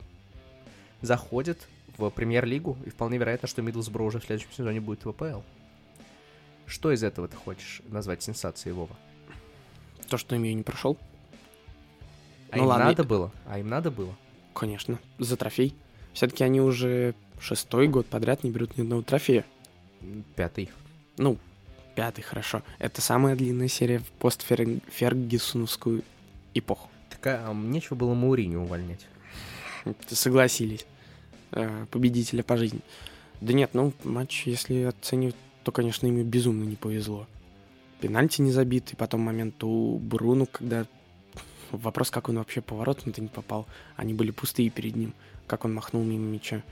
заходит 1.02 1.68
в 1.98 2.08
премьер-лигу, 2.10 2.78
и 2.86 2.90
вполне 2.90 3.18
вероятно, 3.18 3.48
что 3.48 3.62
Миддлсбро 3.62 4.04
уже 4.04 4.20
в 4.20 4.24
следующем 4.24 4.52
сезоне 4.52 4.80
будет 4.80 5.04
в 5.04 5.10
АПЛ. 5.10 5.40
Что 6.66 6.92
из 6.92 7.02
этого 7.02 7.28
ты 7.28 7.36
хочешь 7.36 7.82
назвать 7.88 8.22
сенсацией, 8.22 8.74
Вова? 8.74 8.96
То, 10.08 10.16
что 10.16 10.34
ими 10.34 10.48
не 10.48 10.62
прошел. 10.62 10.96
А 12.50 12.56
ну, 12.56 12.62
им 12.62 12.68
ладно. 12.68 12.84
надо 12.86 13.04
было? 13.04 13.32
А 13.46 13.58
им 13.58 13.68
надо 13.68 13.90
было? 13.90 14.14
Конечно, 14.54 14.98
за 15.18 15.36
трофей. 15.36 15.74
Все-таки 16.16 16.42
они 16.44 16.62
уже 16.62 17.14
шестой 17.38 17.88
год 17.88 18.06
подряд 18.06 18.42
не 18.42 18.50
берут 18.50 18.78
ни 18.78 18.82
одного 18.82 19.02
трофея. 19.02 19.44
Пятый. 20.34 20.70
Ну, 21.18 21.36
Пятый, 21.94 22.22
хорошо. 22.22 22.62
Это 22.78 23.02
самая 23.02 23.36
длинная 23.36 23.68
серия 23.68 23.98
в 23.98 24.08
постфергюсоновскую 24.18 26.02
эпоху. 26.54 26.88
Так 27.10 27.26
а 27.26 27.52
нечего 27.52 27.96
было 27.96 28.14
Мауриню 28.14 28.60
увольнять. 28.62 29.06
Согласились. 30.08 30.86
Э, 31.52 31.84
победителя 31.90 32.42
по 32.42 32.56
жизни. 32.56 32.80
Да 33.42 33.52
нет, 33.52 33.70
ну, 33.74 33.92
матч, 34.04 34.46
если 34.46 34.84
оценивать, 34.84 35.36
то, 35.64 35.72
конечно, 35.72 36.06
ему 36.06 36.22
безумно 36.22 36.64
не 36.64 36.76
повезло. 36.76 37.26
Пенальти 38.00 38.40
не 38.40 38.52
забит, 38.52 38.92
и 38.92 38.96
потом 38.96 39.20
момент 39.20 39.62
у 39.64 39.98
Бруну, 39.98 40.46
когда 40.46 40.86
вопрос, 41.72 42.10
как 42.10 42.30
он 42.30 42.36
вообще 42.38 42.62
поворотом-то 42.62 43.20
не 43.20 43.28
попал. 43.28 43.66
Они 43.96 44.14
были 44.14 44.30
пустые 44.30 44.70
перед 44.70 44.96
ним, 44.96 45.12
как 45.46 45.64
он 45.64 45.74
махнул 45.74 46.02
мимо 46.02 46.26
мяча. 46.26 46.62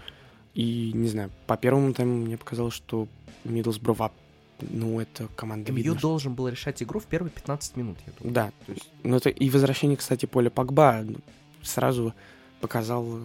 И, 0.54 0.92
не 0.94 1.08
знаю, 1.08 1.30
по 1.46 1.56
первому 1.56 1.92
тайму 1.92 2.16
мне 2.16 2.36
показалось, 2.36 2.74
что 2.74 3.08
Миддлсбро 3.44 4.12
ну, 4.60 5.00
это 5.00 5.26
команда 5.36 5.72
МЮ 5.72 5.78
видно, 5.78 5.94
должен 5.94 6.32
что... 6.32 6.36
был 6.36 6.48
решать 6.48 6.82
игру 6.82 7.00
в 7.00 7.06
первые 7.06 7.30
15 7.30 7.76
минут, 7.76 7.98
я 8.06 8.12
думаю. 8.18 8.34
Да, 8.34 8.52
то 8.66 8.72
есть, 8.72 8.88
ну 9.02 9.16
это 9.16 9.28
и 9.28 9.50
возвращение, 9.50 9.96
кстати, 9.96 10.26
Поля 10.26 10.48
Погба 10.48 11.02
ну, 11.04 11.16
сразу 11.62 12.14
показал, 12.60 13.18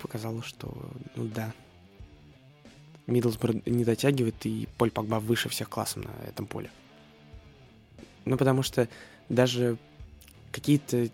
показало, 0.00 0.42
что, 0.42 0.74
ну 1.14 1.24
да, 1.26 1.52
Миддлсбро 3.06 3.54
не 3.64 3.84
дотягивает, 3.84 4.44
и 4.44 4.68
Поль 4.76 4.90
Погба 4.90 5.16
выше 5.16 5.48
всех 5.48 5.70
классом 5.70 6.02
на 6.02 6.28
этом 6.28 6.46
поле. 6.46 6.70
Ну, 8.26 8.36
потому 8.36 8.62
что 8.62 8.88
даже 9.30 9.78
какие-то 10.52 11.08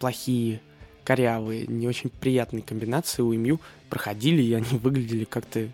плохие 0.00 0.60
корявые, 1.04 1.66
не 1.66 1.88
очень 1.88 2.10
приятные 2.10 2.62
комбинации 2.62 3.22
у 3.22 3.32
МЮ 3.32 3.60
проходили, 3.90 4.42
и 4.42 4.52
они 4.54 4.78
выглядели 4.78 5.24
как-то 5.24 5.68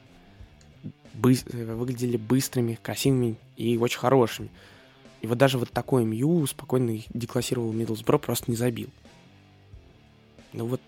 бы... 1.14 1.34
выглядели 1.52 2.16
быстрыми, 2.16 2.78
красивыми 2.82 3.36
и 3.56 3.76
очень 3.76 3.98
хорошими. 3.98 4.50
И 5.20 5.26
вот 5.26 5.38
даже 5.38 5.58
вот 5.58 5.70
такой 5.70 6.04
МЮ 6.04 6.46
спокойно 6.46 6.98
деклассировал 7.10 7.72
Миддлсбро, 7.72 8.18
просто 8.18 8.50
не 8.50 8.56
забил. 8.56 8.88
Ну 10.52 10.66
вот 10.66 10.80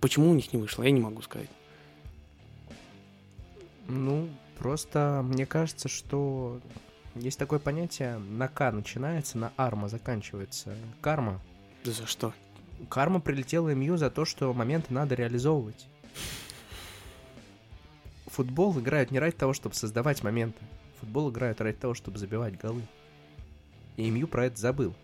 почему 0.00 0.30
у 0.30 0.34
них 0.34 0.52
не 0.52 0.60
вышло, 0.60 0.82
я 0.82 0.90
не 0.90 1.00
могу 1.00 1.22
сказать. 1.22 1.50
Ну, 3.88 4.28
просто 4.56 5.22
мне 5.24 5.46
кажется, 5.46 5.88
что 5.88 6.60
есть 7.16 7.38
такое 7.38 7.58
понятие 7.58 8.18
на 8.18 8.46
К 8.46 8.70
начинается, 8.70 9.36
на 9.36 9.52
Арма 9.56 9.88
заканчивается. 9.88 10.76
Карма. 11.00 11.40
Да 11.84 11.90
за 11.90 12.06
что? 12.06 12.32
Карма 12.88 13.20
прилетела 13.20 13.74
МЮ 13.74 13.96
за 13.96 14.10
то, 14.10 14.24
что 14.24 14.52
моменты 14.52 14.92
надо 14.92 15.14
реализовывать. 15.14 15.86
Футбол 18.26 18.78
играют 18.78 19.10
не 19.10 19.18
ради 19.18 19.36
того, 19.36 19.52
чтобы 19.52 19.74
создавать 19.74 20.22
моменты. 20.22 20.58
Футбол 21.00 21.30
играют 21.30 21.60
ради 21.60 21.76
того, 21.76 21.94
чтобы 21.94 22.18
забивать 22.18 22.58
голы. 22.58 22.82
И 23.96 24.10
МЮ 24.10 24.28
про 24.28 24.46
это 24.46 24.58
забыл. 24.58 24.94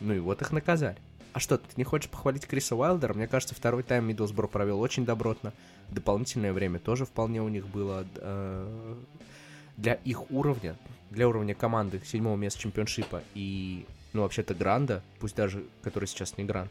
Ну 0.00 0.14
и 0.14 0.18
вот 0.18 0.40
их 0.42 0.50
наказали. 0.50 0.96
А 1.32 1.38
что, 1.38 1.58
ты 1.58 1.68
не 1.76 1.84
хочешь 1.84 2.10
похвалить 2.10 2.46
Криса 2.46 2.74
Уайлдера? 2.74 3.14
Мне 3.14 3.28
кажется, 3.28 3.54
второй 3.54 3.82
тайм 3.82 4.06
Миддлсбро 4.06 4.48
провел 4.48 4.80
очень 4.80 5.04
добротно. 5.04 5.52
Дополнительное 5.90 6.52
время 6.52 6.80
тоже 6.80 7.04
вполне 7.04 7.40
у 7.40 7.48
них 7.48 7.68
было. 7.68 8.04
Э, 8.16 8.96
для 9.76 9.94
их 9.94 10.30
уровня, 10.30 10.76
для 11.10 11.28
уровня 11.28 11.54
команды 11.54 12.00
седьмого 12.04 12.36
места 12.36 12.60
чемпионшипа 12.60 13.22
и, 13.34 13.86
ну, 14.12 14.22
вообще-то 14.22 14.54
Гранда, 14.54 15.02
пусть 15.20 15.36
даже, 15.36 15.64
который 15.82 16.06
сейчас 16.06 16.36
не 16.36 16.44
Гранд, 16.44 16.70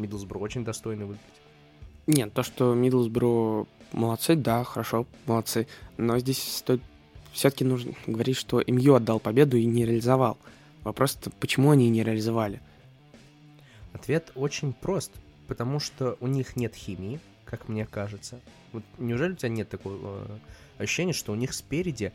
Миддлсбро 0.00 0.38
очень 0.38 0.64
достойно 0.64 1.06
выглядит. 1.06 1.26
Нет, 2.06 2.32
то, 2.32 2.42
что 2.42 2.74
Миддлсбро 2.74 3.66
молодцы, 3.92 4.34
да, 4.34 4.64
хорошо, 4.64 5.06
молодцы. 5.26 5.66
Но 5.96 6.18
здесь 6.18 6.42
стоит 6.56 6.80
все-таки 7.32 7.64
нужно 7.64 7.94
говорить, 8.06 8.36
что 8.36 8.62
МЮ 8.66 8.94
отдал 8.94 9.20
победу 9.20 9.56
и 9.56 9.64
не 9.64 9.84
реализовал. 9.84 10.36
Вопрос, 10.82 11.18
почему 11.38 11.70
они 11.70 11.88
не 11.88 12.02
реализовали? 12.02 12.60
Ответ 13.92 14.32
очень 14.34 14.72
прост. 14.72 15.12
Потому 15.46 15.80
что 15.80 16.16
у 16.20 16.28
них 16.28 16.54
нет 16.54 16.76
химии, 16.76 17.18
как 17.44 17.68
мне 17.68 17.84
кажется. 17.84 18.38
Вот 18.72 18.84
неужели 18.98 19.32
у 19.32 19.34
тебя 19.34 19.48
нет 19.48 19.68
такого 19.68 20.24
э, 20.78 20.82
ощущения, 20.82 21.12
что 21.12 21.32
у 21.32 21.34
них 21.34 21.52
спереди... 21.54 22.12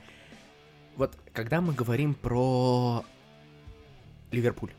Вот 0.95 1.13
когда 1.33 1.59
мы 1.59 1.73
говорим 1.73 2.13
про 2.13 3.03
Ливерпуль, 4.31 4.71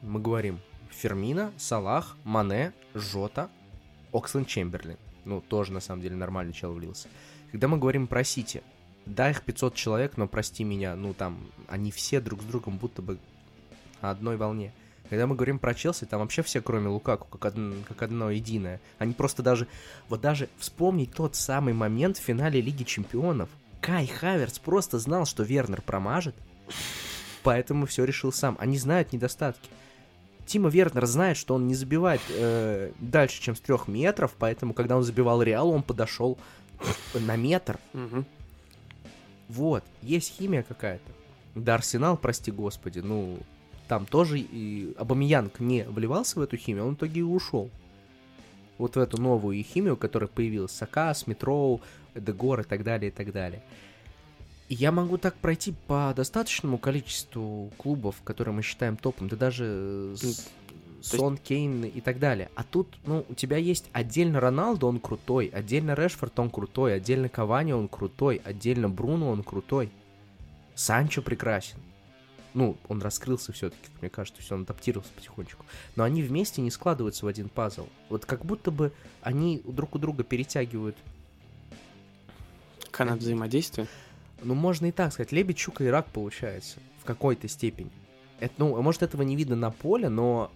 мы 0.00 0.20
говорим 0.20 0.58
Фермина, 0.90 1.52
Салах, 1.56 2.16
Мане, 2.24 2.72
Жота, 2.94 3.48
Оксленд 4.12 4.48
Чемберлин. 4.48 4.96
Ну, 5.24 5.40
тоже, 5.40 5.72
на 5.72 5.80
самом 5.80 6.02
деле, 6.02 6.16
нормальный 6.16 6.52
чел 6.52 6.72
влился. 6.72 7.08
Когда 7.50 7.68
мы 7.68 7.78
говорим 7.78 8.06
про 8.06 8.24
Сити, 8.24 8.62
да, 9.06 9.30
их 9.30 9.42
500 9.42 9.74
человек, 9.74 10.16
но 10.16 10.26
прости 10.26 10.64
меня, 10.64 10.94
ну, 10.96 11.14
там, 11.14 11.38
они 11.68 11.90
все 11.90 12.20
друг 12.20 12.42
с 12.42 12.44
другом 12.44 12.78
будто 12.78 13.02
бы 13.02 13.18
на 14.00 14.10
одной 14.10 14.36
волне. 14.36 14.72
Когда 15.08 15.26
мы 15.26 15.34
говорим 15.34 15.58
про 15.58 15.74
Челси, 15.74 16.04
там 16.04 16.20
вообще 16.20 16.42
все, 16.42 16.60
кроме 16.60 16.88
Лукаку, 16.88 17.26
как, 17.28 17.46
одно, 17.46 17.74
как 17.86 18.02
одно 18.02 18.30
единое. 18.30 18.80
Они 18.98 19.14
просто 19.14 19.42
даже... 19.42 19.66
Вот 20.08 20.20
даже 20.20 20.50
вспомнить 20.58 21.12
тот 21.14 21.34
самый 21.34 21.72
момент 21.72 22.18
в 22.18 22.22
финале 22.22 22.60
Лиги 22.60 22.82
Чемпионов. 22.84 23.48
Кай 23.80 24.06
Хаверс 24.06 24.58
просто 24.58 24.98
знал, 24.98 25.24
что 25.24 25.44
Вернер 25.44 25.80
промажет, 25.80 26.34
поэтому 27.42 27.86
все 27.86 28.04
решил 28.04 28.32
сам. 28.32 28.56
Они 28.60 28.76
знают 28.76 29.12
недостатки. 29.12 29.70
Тима 30.48 30.70
Вернер 30.70 31.04
знает, 31.04 31.36
что 31.36 31.54
он 31.54 31.66
не 31.66 31.74
забивает 31.74 32.22
э, 32.30 32.92
дальше, 33.00 33.42
чем 33.42 33.54
с 33.54 33.60
трех 33.60 33.86
метров, 33.86 34.34
поэтому, 34.38 34.72
когда 34.72 34.96
он 34.96 35.02
забивал 35.02 35.42
Реал, 35.42 35.68
он 35.68 35.82
подошел 35.82 36.38
на 37.14 37.36
метр. 37.36 37.78
Угу. 37.92 38.24
Вот, 39.50 39.84
есть 40.00 40.32
химия 40.38 40.62
какая-то. 40.62 41.12
Да, 41.54 41.74
Арсенал, 41.74 42.16
прости 42.16 42.50
господи, 42.50 43.00
ну, 43.00 43.38
там 43.88 44.06
тоже 44.06 44.38
и 44.38 44.94
Абамиянг 44.96 45.60
не 45.60 45.84
вливался 45.84 46.38
в 46.38 46.42
эту 46.42 46.56
химию, 46.56 46.86
он 46.86 46.94
в 46.94 46.98
итоге 46.98 47.20
и 47.20 47.24
ушел. 47.24 47.70
Вот 48.78 48.96
в 48.96 48.98
эту 48.98 49.20
новую 49.20 49.62
химию, 49.62 49.98
которая 49.98 50.28
появилась. 50.28 50.72
Сакас, 50.72 51.26
Метроу, 51.26 51.82
Дегор 52.14 52.60
и 52.60 52.64
так 52.64 52.84
далее, 52.84 53.10
и 53.10 53.12
так 53.12 53.32
далее. 53.32 53.62
Я 54.68 54.92
могу 54.92 55.16
так 55.16 55.34
пройти 55.36 55.74
по 55.86 56.12
достаточному 56.14 56.78
количеству 56.78 57.70
клубов, 57.78 58.16
которые 58.22 58.54
мы 58.54 58.62
считаем 58.62 58.96
топом, 58.96 59.28
да 59.28 59.36
даже 59.36 60.14
с... 60.14 60.48
Сон, 61.00 61.34
есть... 61.34 61.44
Кейн 61.44 61.84
и 61.84 62.00
так 62.00 62.18
далее. 62.18 62.50
А 62.56 62.64
тут, 62.64 62.98
ну, 63.06 63.24
у 63.28 63.34
тебя 63.34 63.56
есть 63.56 63.88
отдельно 63.92 64.40
Роналдо, 64.40 64.88
он 64.88 64.98
крутой, 64.98 65.46
отдельно 65.46 65.94
Решфорд, 65.94 66.38
он 66.40 66.50
крутой, 66.50 66.94
отдельно 66.94 67.28
Кавани, 67.28 67.72
он 67.72 67.88
крутой, 67.88 68.42
отдельно 68.44 68.88
Бруно, 68.88 69.30
он 69.30 69.44
крутой. 69.44 69.90
Санчо 70.74 71.22
прекрасен 71.22 71.78
ну, 72.58 72.76
он 72.88 73.00
раскрылся 73.00 73.52
все-таки, 73.52 73.88
мне 74.00 74.10
кажется, 74.10 74.42
все, 74.42 74.56
он 74.56 74.62
адаптировался 74.62 75.12
потихонечку. 75.14 75.64
Но 75.96 76.04
они 76.04 76.22
вместе 76.22 76.60
не 76.60 76.70
складываются 76.70 77.24
в 77.24 77.28
один 77.28 77.48
пазл. 77.48 77.86
Вот 78.08 78.26
как 78.26 78.44
будто 78.44 78.70
бы 78.70 78.92
они 79.22 79.62
друг 79.64 79.94
у 79.94 79.98
друга 79.98 80.24
перетягивают. 80.24 80.96
Канат 82.90 83.20
взаимодействия? 83.20 83.86
Ну, 84.42 84.54
можно 84.54 84.86
и 84.86 84.92
так 84.92 85.12
сказать. 85.12 85.32
Лебедь, 85.32 85.58
щука 85.58 85.84
и 85.84 85.88
рак 85.88 86.06
получается 86.06 86.78
в 87.00 87.04
какой-то 87.04 87.48
степени. 87.48 87.90
Это, 88.40 88.54
ну, 88.58 88.80
может, 88.80 89.02
этого 89.02 89.22
не 89.22 89.36
видно 89.36 89.56
на 89.56 89.70
поле, 89.70 90.08
но 90.08 90.50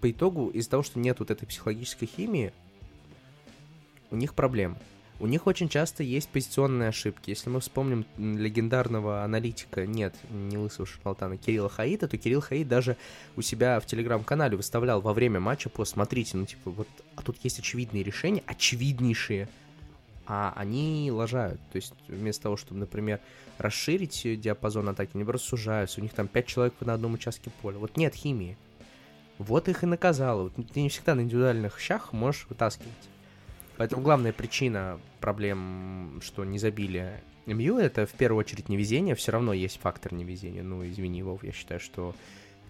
по 0.00 0.10
итогу 0.10 0.48
из-за 0.48 0.70
того, 0.70 0.82
что 0.82 0.98
нет 0.98 1.18
вот 1.18 1.30
этой 1.30 1.46
психологической 1.46 2.08
химии, 2.08 2.52
у 4.10 4.16
них 4.16 4.34
проблемы. 4.34 4.76
У 5.20 5.26
них 5.26 5.46
очень 5.46 5.68
часто 5.68 6.02
есть 6.02 6.30
позиционные 6.30 6.88
ошибки. 6.88 7.28
Если 7.28 7.50
мы 7.50 7.60
вспомним 7.60 8.06
легендарного 8.16 9.22
аналитика, 9.22 9.86
нет, 9.86 10.14
не 10.30 10.56
лысого 10.56 10.86
шарлатана, 10.86 11.36
Кирилла 11.36 11.68
Хаита, 11.68 12.08
то 12.08 12.16
Кирилл 12.16 12.40
Хаид 12.40 12.68
даже 12.68 12.96
у 13.36 13.42
себя 13.42 13.78
в 13.80 13.86
телеграм-канале 13.86 14.56
выставлял 14.56 15.02
во 15.02 15.12
время 15.12 15.38
матча 15.38 15.68
пост, 15.68 15.92
смотрите, 15.92 16.38
ну 16.38 16.46
типа 16.46 16.70
вот, 16.70 16.88
а 17.16 17.22
тут 17.22 17.36
есть 17.42 17.58
очевидные 17.58 18.02
решения, 18.02 18.42
очевиднейшие, 18.46 19.50
а 20.26 20.52
они 20.56 21.10
лажают. 21.12 21.60
То 21.72 21.76
есть 21.76 21.94
вместо 22.08 22.44
того, 22.44 22.56
чтобы, 22.56 22.80
например, 22.80 23.20
расширить 23.58 24.40
диапазон 24.40 24.88
атаки, 24.88 25.10
они 25.14 25.24
просто 25.24 25.48
сужаются. 25.48 26.00
У 26.00 26.02
них 26.02 26.12
там 26.12 26.28
5 26.28 26.46
человек 26.46 26.74
на 26.80 26.94
одном 26.94 27.14
участке 27.14 27.50
поля. 27.62 27.78
Вот 27.78 27.96
нет 27.96 28.14
химии. 28.14 28.56
Вот 29.38 29.68
их 29.68 29.82
и 29.82 29.86
наказало. 29.86 30.44
Вот 30.44 30.52
ты 30.72 30.82
не 30.82 30.88
всегда 30.88 31.14
на 31.14 31.22
индивидуальных 31.22 31.80
щах 31.80 32.12
можешь 32.12 32.46
вытаскивать. 32.48 33.08
Поэтому 33.76 34.02
главная 34.02 34.32
причина 34.32 35.00
проблем, 35.20 36.20
что 36.22 36.44
не 36.44 36.58
забили 36.58 37.22
МЮ, 37.46 37.78
это 37.78 38.04
в 38.06 38.12
первую 38.12 38.40
очередь 38.40 38.68
невезение. 38.68 39.14
Все 39.14 39.32
равно 39.32 39.54
есть 39.54 39.80
фактор 39.80 40.12
невезения. 40.12 40.62
Ну, 40.62 40.86
извини, 40.86 41.22
Вов, 41.22 41.42
я 41.42 41.52
считаю, 41.52 41.80
что 41.80 42.14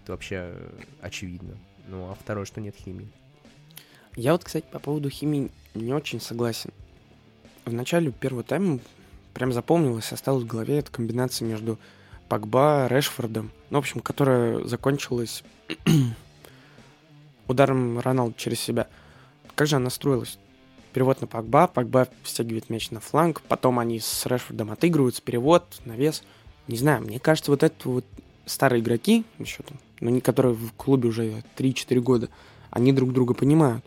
это 0.01 0.13
вообще 0.13 0.55
очевидно. 1.01 1.57
Ну, 1.87 2.09
а 2.09 2.15
второе, 2.15 2.45
что 2.45 2.61
нет 2.61 2.75
химии. 2.75 3.09
Я 4.15 4.31
вот, 4.31 4.43
кстати, 4.43 4.65
по 4.71 4.79
поводу 4.79 5.09
химии 5.09 5.51
не 5.75 5.93
очень 5.93 6.21
согласен. 6.21 6.71
В 7.65 7.73
начале 7.73 8.11
первого 8.11 8.43
тайма 8.43 8.79
прям 9.33 9.53
запомнилась, 9.53 10.11
осталась 10.11 10.43
в 10.43 10.47
голове 10.47 10.79
эта 10.79 10.91
комбинация 10.91 11.47
между 11.47 11.77
Пакба, 12.27 12.87
Решфордом, 12.87 13.51
ну, 13.69 13.77
в 13.77 13.81
общем, 13.81 13.99
которая 13.99 14.63
закончилась 14.63 15.43
ударом 17.47 17.99
Роналду 17.99 18.33
через 18.37 18.59
себя. 18.59 18.87
Как 19.55 19.67
же 19.67 19.75
она 19.75 19.89
строилась? 19.89 20.37
перевод 20.91 21.21
на 21.21 21.27
Пакба, 21.27 21.67
Пакба 21.67 22.07
стягивает 22.23 22.69
мяч 22.69 22.91
на 22.91 22.99
фланг, 22.99 23.41
потом 23.41 23.79
они 23.79 23.99
с 23.99 24.25
Решфордом 24.25 24.71
отыгрываются, 24.71 25.21
перевод, 25.21 25.65
навес. 25.85 26.23
Не 26.67 26.77
знаю, 26.77 27.01
мне 27.01 27.19
кажется, 27.19 27.51
вот 27.51 27.63
это 27.63 27.89
вот 27.89 28.05
старые 28.45 28.81
игроки, 28.81 29.23
еще 29.39 29.63
там, 29.63 29.77
но 29.99 30.09
не 30.09 30.21
которые 30.21 30.53
в 30.53 30.73
клубе 30.73 31.09
уже 31.09 31.43
3-4 31.57 31.99
года, 31.99 32.29
они 32.69 32.93
друг 32.93 33.13
друга 33.13 33.33
понимают. 33.33 33.83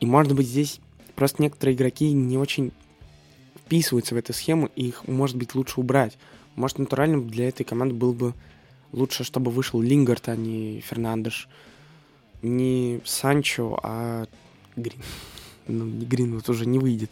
И, 0.00 0.06
может 0.06 0.34
быть, 0.34 0.46
здесь 0.46 0.80
просто 1.14 1.42
некоторые 1.42 1.74
игроки 1.74 2.12
не 2.12 2.38
очень 2.38 2.72
вписываются 3.66 4.14
в 4.14 4.18
эту 4.18 4.32
схему, 4.32 4.70
и 4.76 4.88
их, 4.88 5.06
может 5.08 5.36
быть, 5.36 5.54
лучше 5.54 5.80
убрать. 5.80 6.16
Может, 6.54 6.78
натуральным 6.78 7.28
для 7.28 7.48
этой 7.48 7.64
команды 7.64 7.94
был 7.94 8.12
бы 8.12 8.32
лучше, 8.92 9.24
чтобы 9.24 9.50
вышел 9.50 9.80
Лингард, 9.80 10.28
а 10.28 10.36
не 10.36 10.80
Фернандеш. 10.80 11.48
Не 12.42 13.00
Санчо, 13.04 13.78
а 13.82 14.26
Грин 14.76 15.02
ну, 15.66 15.84
не 15.84 16.06
Гринвуд 16.06 16.48
уже 16.48 16.66
не 16.66 16.78
выйдет. 16.78 17.10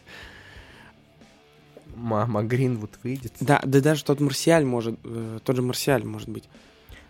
Мама, 1.97 2.43
Гринвуд 2.43 2.91
выйдет. 3.03 3.33
Да, 3.41 3.61
да 3.65 3.81
даже 3.81 4.05
тот 4.05 4.21
Марсиаль 4.21 4.65
может, 4.65 4.99
э, 5.05 5.39
тот 5.43 5.57
же 5.57 5.63
Марсиаль 5.63 6.05
может 6.05 6.29
быть. 6.29 6.45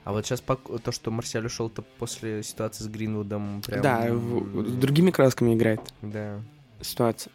А 0.04 0.12
вот 0.12 0.26
сейчас 0.26 0.40
то, 0.40 0.92
что 0.92 1.10
Марсиаль 1.10 1.46
ушел, 1.46 1.70
то 1.70 1.82
после 1.98 2.42
ситуации 2.42 2.84
с 2.84 2.88
Гринвудом 2.88 3.62
прям... 3.62 3.82
Да, 3.82 4.06
в, 4.10 4.68
с 4.68 4.72
другими 4.72 5.10
красками 5.10 5.54
играет. 5.54 5.80
Да. 6.02 6.40
Ситуация. 6.82 7.32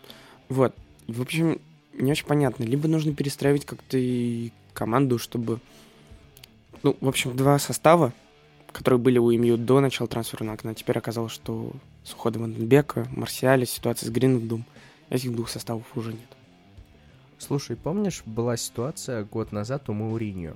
Вот. 0.50 0.76
В 1.08 1.22
общем, 1.22 1.60
не 2.00 2.12
очень 2.12 2.26
понятно. 2.26 2.64
Либо 2.64 2.88
нужно 2.88 3.14
перестраивать 3.14 3.66
как-то 3.66 3.98
и 3.98 4.52
команду, 4.74 5.20
чтобы... 5.20 5.60
Ну, 6.84 6.96
в 7.02 7.08
общем, 7.08 7.36
два 7.36 7.60
состава 7.60 8.14
которые 8.72 9.00
были 9.00 9.18
у 9.18 9.32
МЮ 9.32 9.58
до 9.58 9.80
начала 9.80 10.08
трансферного 10.08 10.56
окна. 10.56 10.74
Теперь 10.74 10.98
оказалось, 10.98 11.32
что 11.32 11.74
с 12.04 12.14
уходом 12.14 12.44
Ванденбека, 12.44 13.08
Марсиаля, 13.12 13.66
ситуация 13.66 14.08
с 14.08 14.12
Гринвудом, 14.12 14.66
этих 15.10 15.36
двух 15.36 15.50
составов 15.50 15.86
уже 15.96 16.14
нет. 16.14 16.38
Слушай, 17.38 17.76
помнишь, 17.76 18.22
была 18.26 18.58
ситуация 18.58 19.24
год 19.24 19.52
назад 19.52 19.90
у 19.90 19.94
Мауриньо 19.94 20.56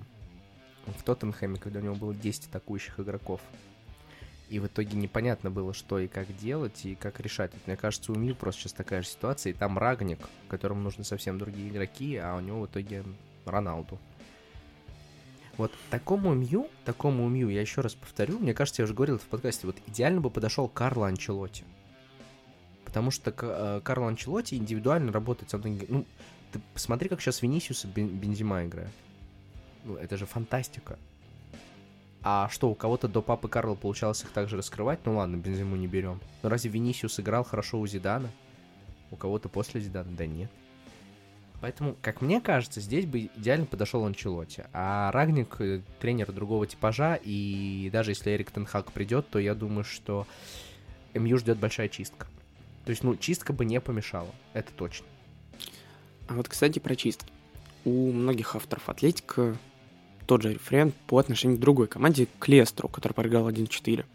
в 0.85 1.03
Тоттенхэме, 1.03 1.57
когда 1.57 1.79
у 1.79 1.83
него 1.83 1.95
было 1.95 2.13
10 2.13 2.47
атакующих 2.47 2.99
игроков. 2.99 3.41
И 4.53 4.59
в 4.59 4.67
итоге 4.67 4.95
непонятно 4.95 5.49
было, 5.49 5.73
что 5.73 5.97
и 5.97 6.07
как 6.07 6.27
делать, 6.37 6.85
и 6.85 6.93
как 6.93 7.19
решать. 7.19 7.51
Вот, 7.53 7.65
мне 7.65 7.75
кажется, 7.75 8.11
у 8.11 8.15
Мью 8.15 8.35
просто 8.35 8.61
сейчас 8.61 8.73
такая 8.73 9.01
же 9.01 9.07
ситуация, 9.07 9.49
и 9.49 9.55
там 9.55 9.79
Рагник, 9.79 10.19
которому 10.47 10.79
нужны 10.79 11.03
совсем 11.03 11.39
другие 11.39 11.69
игроки, 11.69 12.17
а 12.17 12.35
у 12.35 12.39
него 12.39 12.61
в 12.61 12.65
итоге 12.67 13.03
Роналду. 13.45 13.97
Вот 15.57 15.71
такому 15.89 16.35
Мью, 16.35 16.67
такому 16.85 17.27
Мью, 17.29 17.49
я 17.49 17.61
еще 17.61 17.81
раз 17.81 17.95
повторю, 17.95 18.37
мне 18.37 18.53
кажется, 18.53 18.83
я 18.83 18.83
уже 18.83 18.93
говорил 18.93 19.15
это 19.15 19.25
в 19.25 19.27
подкасте, 19.27 19.65
вот 19.65 19.77
идеально 19.87 20.21
бы 20.21 20.29
подошел 20.29 20.69
Карло 20.69 21.07
Анчелотти. 21.07 21.63
Потому 22.85 23.09
что 23.09 23.33
э, 23.35 23.81
Карло 23.83 24.09
Анчелотти 24.09 24.53
индивидуально 24.53 25.11
работает 25.11 25.49
со 25.49 25.57
многими... 25.57 25.87
Ну, 25.89 26.05
ты 26.51 26.61
посмотри, 26.75 27.09
как 27.09 27.21
сейчас 27.21 27.41
Венисиус 27.41 27.85
и 27.85 27.87
Бензима 27.87 28.63
играет. 28.65 28.93
Ну, 29.83 29.95
это 29.95 30.15
же 30.15 30.27
фантастика. 30.27 30.99
А 32.23 32.47
что, 32.49 32.69
у 32.69 32.75
кого-то 32.75 33.09
до 33.09 33.21
папы 33.21 33.49
Карла 33.49 33.75
получалось 33.75 34.23
их 34.23 34.29
также 34.29 34.55
раскрывать? 34.55 34.99
Ну 35.05 35.17
ладно, 35.17 35.35
Бензиму 35.35 35.75
не 35.75 35.87
берем. 35.87 36.21
Но 36.41 36.49
разве 36.49 36.71
Венисиус 36.71 37.19
играл 37.19 37.43
хорошо 37.43 37.79
у 37.79 37.85
Зидана? 37.85 38.29
У 39.11 39.17
кого-то 39.17 39.49
после 39.49 39.81
Зидана? 39.81 40.09
Да 40.11 40.25
нет. 40.25 40.49
Поэтому, 41.59 41.95
как 42.01 42.21
мне 42.21 42.41
кажется, 42.41 42.81
здесь 42.81 43.05
бы 43.05 43.29
идеально 43.37 43.65
подошел 43.65 44.05
Анчелотти. 44.05 44.65
А 44.73 45.11
Рагник 45.11 45.55
э, 45.59 45.81
тренер 45.99 46.31
другого 46.33 46.67
типажа, 46.67 47.15
и 47.23 47.89
даже 47.91 48.11
если 48.11 48.31
Эрик 48.31 48.51
Тенхак 48.51 48.91
придет, 48.91 49.29
то 49.29 49.39
я 49.39 49.55
думаю, 49.55 49.85
что 49.85 50.27
МЮ 51.13 51.37
ждет 51.37 51.57
большая 51.59 51.87
чистка. 51.87 52.27
То 52.83 52.89
есть, 52.89 53.03
ну, 53.03 53.15
чистка 53.15 53.53
бы 53.53 53.63
не 53.63 53.79
помешала, 53.79 54.27
это 54.51 54.73
точно. 54.73 55.05
А 56.27 56.33
вот, 56.33 56.49
кстати, 56.49 56.79
про 56.79 56.97
чистки. 56.97 57.31
У 57.85 58.11
многих 58.11 58.55
авторов 58.57 58.89
Атлетика 58.89 59.55
тот 60.25 60.41
же 60.41 60.53
референт 60.53 60.95
по 61.07 61.17
отношению 61.17 61.57
к 61.57 61.61
другой 61.61 61.87
команде, 61.87 62.27
к 62.39 62.47
Лестеру, 62.47 62.87
который 62.87 63.13
проиграл 63.13 63.49
1-4. 63.49 64.05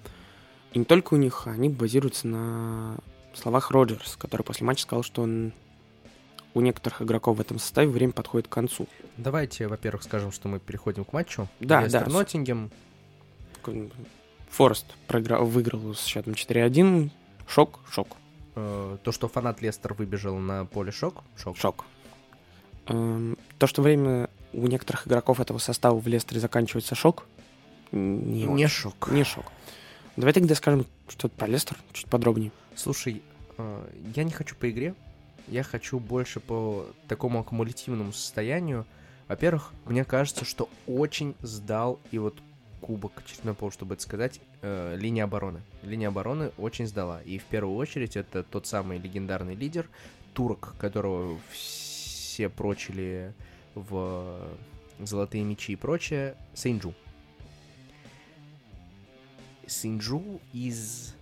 И 0.72 0.78
не 0.78 0.84
только 0.84 1.14
у 1.14 1.16
них, 1.16 1.46
они 1.46 1.68
базируются 1.68 2.26
на 2.26 2.96
словах 3.34 3.70
Роджерс, 3.70 4.16
который 4.16 4.42
после 4.42 4.66
матча 4.66 4.82
сказал, 4.82 5.02
что 5.02 5.22
он 5.22 5.52
у 6.54 6.60
некоторых 6.60 7.02
игроков 7.02 7.38
в 7.38 7.40
этом 7.40 7.58
составе 7.58 7.88
время 7.88 8.12
подходит 8.12 8.48
к 8.48 8.52
концу. 8.52 8.88
Давайте, 9.16 9.68
во-первых, 9.68 10.02
скажем, 10.02 10.32
что 10.32 10.48
мы 10.48 10.58
переходим 10.58 11.04
к 11.04 11.12
матчу. 11.12 11.48
Да, 11.60 11.82
Лестер 11.82 12.06
да. 12.06 12.12
Ноттингем. 12.12 12.70
Форест 14.50 14.86
проиграл, 15.06 15.44
выиграл 15.44 15.94
с 15.94 16.04
счетом 16.04 16.32
4-1. 16.32 17.10
Шок, 17.46 17.80
шок. 17.90 18.16
Э, 18.54 18.96
то, 19.02 19.12
что 19.12 19.28
фанат 19.28 19.60
Лестер 19.62 19.94
выбежал 19.94 20.36
на 20.36 20.64
поле 20.64 20.90
шок, 20.90 21.22
шок. 21.36 21.56
Шок. 21.56 21.84
Эм, 22.86 23.36
то, 23.58 23.66
что 23.66 23.82
время 23.82 24.27
у 24.52 24.66
некоторых 24.66 25.06
игроков 25.06 25.40
этого 25.40 25.58
состава 25.58 25.98
в 25.98 26.06
Лестере 26.06 26.40
заканчивается 26.40 26.94
шок. 26.94 27.26
Не, 27.92 28.44
не 28.44 28.66
шок. 28.66 29.08
Не 29.10 29.24
шок. 29.24 29.46
Давай 30.16 30.32
тогда 30.32 30.54
скажем 30.54 30.86
что-то 31.08 31.34
про 31.36 31.46
Лестер 31.46 31.76
чуть 31.92 32.06
подробнее. 32.08 32.50
Слушай, 32.74 33.22
э, 33.56 33.86
я 34.16 34.24
не 34.24 34.32
хочу 34.32 34.56
по 34.56 34.70
игре, 34.70 34.94
я 35.46 35.62
хочу 35.62 35.98
больше 35.98 36.40
по 36.40 36.86
такому 37.06 37.40
аккумулятивному 37.40 38.12
состоянию. 38.12 38.84
Во-первых, 39.28 39.72
мне 39.84 40.04
кажется, 40.04 40.44
что 40.44 40.68
очень 40.86 41.34
сдал 41.40 42.00
и 42.10 42.18
вот 42.18 42.34
кубок 42.80 43.22
чемпионата, 43.26 43.70
чтобы 43.70 43.94
это 43.94 44.02
сказать, 44.02 44.40
э, 44.62 44.96
линия 44.98 45.24
обороны. 45.24 45.60
Линия 45.82 46.08
обороны 46.08 46.50
очень 46.58 46.86
сдала. 46.86 47.20
И 47.22 47.38
в 47.38 47.44
первую 47.44 47.76
очередь 47.76 48.16
это 48.16 48.42
тот 48.42 48.66
самый 48.66 48.98
легендарный 48.98 49.54
лидер, 49.54 49.88
турок, 50.34 50.74
которого 50.78 51.38
все 51.52 52.48
прочили 52.48 53.34
в 53.78 54.50
золотые 54.98 55.44
мечи 55.44 55.72
и 55.72 55.76
прочее, 55.76 56.36
Сейнджу. 56.54 56.94
Сейнджу 59.66 60.40
из 60.52 61.14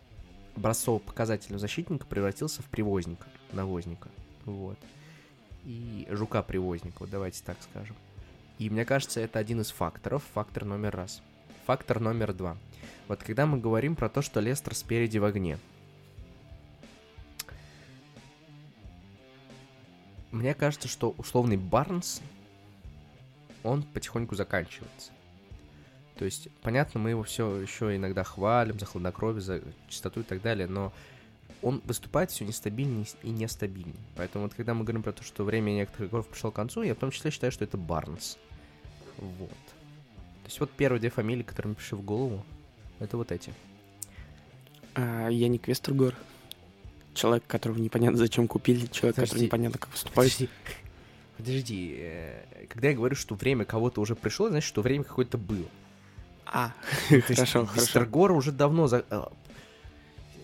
образцово 0.56 0.98
показательного 0.98 1.60
защитника 1.60 2.06
превратился 2.06 2.62
в 2.62 2.66
привозника, 2.66 3.26
навозника. 3.52 4.08
Вот. 4.44 4.78
И 5.64 6.06
жука-привозника, 6.10 7.00
вот 7.00 7.10
давайте 7.10 7.42
так 7.44 7.56
скажем. 7.60 7.96
И 8.58 8.70
мне 8.70 8.84
кажется, 8.84 9.20
это 9.20 9.38
один 9.38 9.60
из 9.60 9.70
факторов, 9.70 10.22
фактор 10.32 10.64
номер 10.64 10.96
раз. 10.96 11.20
Фактор 11.66 12.00
номер 12.00 12.32
два. 12.32 12.56
Вот 13.08 13.22
когда 13.22 13.46
мы 13.46 13.58
говорим 13.58 13.96
про 13.96 14.08
то, 14.08 14.22
что 14.22 14.40
Лестер 14.40 14.74
спереди 14.74 15.18
в 15.18 15.24
огне, 15.24 15.58
мне 20.30 20.54
кажется, 20.54 20.88
что 20.88 21.14
условный 21.18 21.56
Барнс 21.56 22.22
он 23.66 23.82
потихоньку 23.82 24.34
заканчивается. 24.34 25.12
То 26.18 26.24
есть, 26.24 26.48
понятно, 26.62 26.98
мы 26.98 27.10
его 27.10 27.22
все 27.22 27.56
еще 27.56 27.94
иногда 27.94 28.24
хвалим 28.24 28.78
за 28.78 28.86
хладнокровие, 28.86 29.42
за 29.42 29.62
чистоту 29.88 30.20
и 30.20 30.22
так 30.22 30.40
далее, 30.40 30.66
но 30.66 30.92
он 31.62 31.82
выступает 31.84 32.30
все 32.30 32.44
нестабильнее 32.44 33.06
и 33.22 33.30
нестабильнее. 33.30 33.96
Поэтому 34.16 34.44
вот 34.44 34.54
когда 34.54 34.72
мы 34.72 34.84
говорим 34.84 35.02
про 35.02 35.12
то, 35.12 35.22
что 35.22 35.44
время 35.44 35.72
некоторых 35.72 36.10
игроков 36.10 36.28
пришло 36.28 36.50
к 36.50 36.54
концу, 36.54 36.82
я 36.82 36.94
в 36.94 36.98
том 36.98 37.10
числе 37.10 37.30
считаю, 37.30 37.52
что 37.52 37.64
это 37.64 37.76
Барнс. 37.76 38.38
Вот. 39.18 39.48
То 39.48 40.46
есть 40.46 40.60
вот 40.60 40.70
первые 40.70 41.00
две 41.00 41.10
фамилии, 41.10 41.42
которые 41.42 41.70
мне 41.70 41.76
пришли 41.76 41.98
в 41.98 42.02
голову, 42.02 42.44
это 42.98 43.16
вот 43.16 43.32
эти. 43.32 43.52
А, 44.94 45.28
я 45.28 45.48
не 45.48 45.58
Квестергор. 45.58 46.14
Человек, 47.14 47.44
которого 47.46 47.78
непонятно 47.78 48.18
зачем 48.18 48.46
купили, 48.46 48.86
человек, 48.86 49.16
Подожди. 49.16 49.30
который 49.32 49.44
непонятно 49.44 49.78
как 49.78 49.90
выступает. 49.90 50.32
Подожди. 50.32 50.48
Подожди, 51.36 51.96
э, 51.98 52.66
когда 52.68 52.88
я 52.88 52.94
говорю, 52.94 53.14
что 53.14 53.34
время 53.34 53.64
кого-то 53.64 54.00
уже 54.00 54.14
пришло, 54.14 54.48
значит, 54.48 54.66
что 54.66 54.82
время 54.82 55.04
какое-то 55.04 55.36
было. 55.38 55.66
А, 56.46 56.72
хорошо, 57.08 57.66
хорошо. 57.66 57.70
Вестергор 57.74 58.32
уже 58.32 58.52
давно... 58.52 58.86
За... 58.86 59.04
Э, 59.10 59.24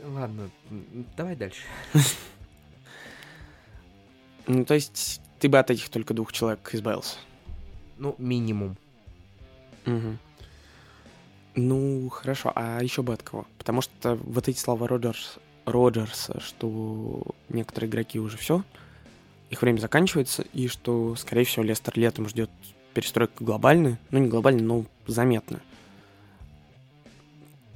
ладно, 0.04 0.50
давай 1.16 1.36
дальше. 1.36 1.62
Ну, 4.48 4.64
то 4.64 4.74
есть 4.74 5.20
ты 5.38 5.48
бы 5.48 5.56
от 5.60 5.70
этих 5.70 5.88
только 5.88 6.14
двух 6.14 6.32
человек 6.32 6.68
избавился? 6.72 7.16
Ну, 7.96 8.16
минимум. 8.18 8.76
Угу. 9.86 10.18
Ну, 11.54 12.08
хорошо, 12.08 12.52
а 12.54 12.82
еще 12.82 13.02
бы 13.02 13.12
от 13.12 13.22
кого? 13.22 13.46
Потому 13.58 13.82
что 13.82 14.16
вот 14.16 14.48
эти 14.48 14.58
слова 14.58 14.88
Роджерс, 14.88 15.38
Роджерса, 15.64 16.40
что 16.40 17.22
некоторые 17.48 17.90
игроки 17.90 18.18
уже 18.18 18.36
все, 18.36 18.64
их 19.52 19.60
время 19.60 19.78
заканчивается, 19.78 20.44
и 20.54 20.66
что, 20.66 21.14
скорее 21.14 21.44
всего, 21.44 21.62
Лестер 21.62 21.92
летом 21.98 22.26
ждет 22.26 22.50
перестройка 22.94 23.44
глобальная, 23.44 23.98
ну 24.10 24.18
не 24.18 24.28
глобальная, 24.28 24.64
но 24.64 24.86
заметная. 25.06 25.60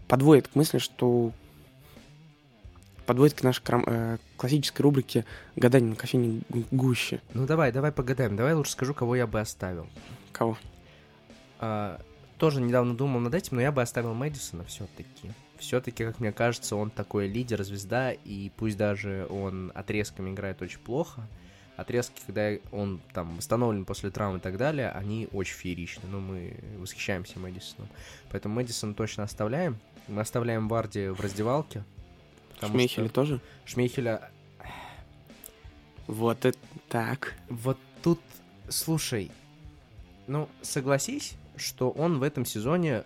Подводит 0.09 0.49
к 0.49 0.55
мысли, 0.55 0.79
что 0.79 1.33
подводит 3.05 3.39
к 3.39 3.43
нашей 3.43 3.63
крам... 3.63 3.85
э, 3.87 4.17
классической 4.39 4.81
рубрике 4.83 5.27
«Гадание 5.55 5.91
на 5.91 5.97
кофейне 5.97 6.41
гуще». 6.71 7.21
Ну 7.35 7.47
давай, 7.47 7.73
давай 7.73 7.93
погадаем. 7.93 8.37
Давай 8.37 8.55
лучше 8.55 8.73
скажу, 8.73 8.95
кого 8.95 9.15
я 9.15 9.27
бы 9.27 9.39
оставил. 9.39 9.87
Кого? 10.33 10.57
А, 11.59 12.01
тоже 12.39 12.63
недавно 12.63 12.97
думал 12.97 13.21
над 13.21 13.35
этим, 13.35 13.57
но 13.57 13.63
я 13.63 13.71
бы 13.71 13.83
оставил 13.83 14.15
Мэдисона 14.15 14.65
все-таки. 14.65 15.31
Все-таки, 15.59 16.05
как 16.05 16.21
мне 16.21 16.33
кажется, 16.33 16.75
он 16.75 16.91
такой 16.91 17.29
лидер, 17.29 17.63
звезда, 17.65 18.13
и 18.13 18.51
пусть 18.57 18.77
даже 18.79 19.27
он 19.29 19.73
отрезками 19.75 20.31
играет 20.31 20.63
очень 20.63 20.79
плохо, 20.79 21.27
отрезки, 21.77 22.21
когда 22.27 22.53
он 22.73 23.01
там 23.13 23.37
восстановлен 23.37 23.85
после 23.85 24.11
травмы 24.11 24.39
и 24.39 24.41
так 24.41 24.57
далее, 24.57 24.91
они 24.91 25.29
очень 25.33 25.55
фееричны. 25.55 26.09
Ну, 26.09 26.21
мы 26.21 26.57
восхищаемся 26.79 27.39
Мэдисоном. 27.39 27.89
Поэтому 28.31 28.55
Мэдисон 28.55 28.95
точно 28.95 29.25
оставляем. 29.25 29.79
Мы 30.09 30.21
оставляем 30.21 30.69
Варди 30.69 31.09
в 31.09 31.21
раздевалке. 31.21 31.85
Шмейхеля 32.61 33.07
что... 33.07 33.15
тоже? 33.15 33.41
Шмейхеля... 33.65 34.31
Вот 36.07 36.45
это 36.45 36.59
так. 36.89 37.35
Вот 37.49 37.79
тут, 38.03 38.21
слушай, 38.69 39.31
ну, 40.27 40.49
согласись, 40.63 41.35
что 41.57 41.91
он 41.91 42.19
в 42.19 42.23
этом 42.23 42.47
сезоне 42.47 43.05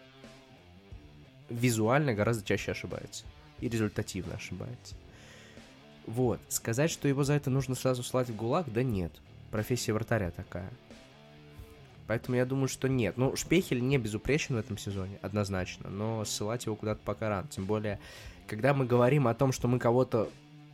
визуально 1.48 2.14
гораздо 2.14 2.44
чаще 2.44 2.72
ошибается. 2.72 3.24
И 3.60 3.68
результативно 3.68 4.34
ошибается. 4.34 4.94
Вот. 6.10 6.40
Сказать, 6.48 6.90
что 6.90 7.06
его 7.06 7.22
за 7.22 7.34
это 7.34 7.50
нужно 7.50 7.76
сразу 7.76 8.02
слать 8.02 8.28
в 8.28 8.36
ГУЛАГ, 8.36 8.72
да 8.72 8.82
нет. 8.82 9.12
Профессия 9.52 9.92
вратаря 9.92 10.32
такая. 10.32 10.70
Поэтому 12.08 12.36
я 12.36 12.44
думаю, 12.44 12.66
что 12.66 12.88
нет. 12.88 13.16
Ну, 13.16 13.36
Шпехель 13.36 13.80
не 13.80 13.96
безупречен 13.96 14.56
в 14.56 14.58
этом 14.58 14.76
сезоне, 14.76 15.20
однозначно, 15.22 15.88
но 15.88 16.24
ссылать 16.24 16.66
его 16.66 16.74
куда-то 16.74 17.00
пока 17.04 17.28
рано. 17.28 17.46
Тем 17.48 17.64
более, 17.66 18.00
когда 18.48 18.74
мы 18.74 18.86
говорим 18.86 19.28
о 19.28 19.34
том, 19.34 19.52
что 19.52 19.68
мы 19.68 19.78
кого-то 19.78 20.28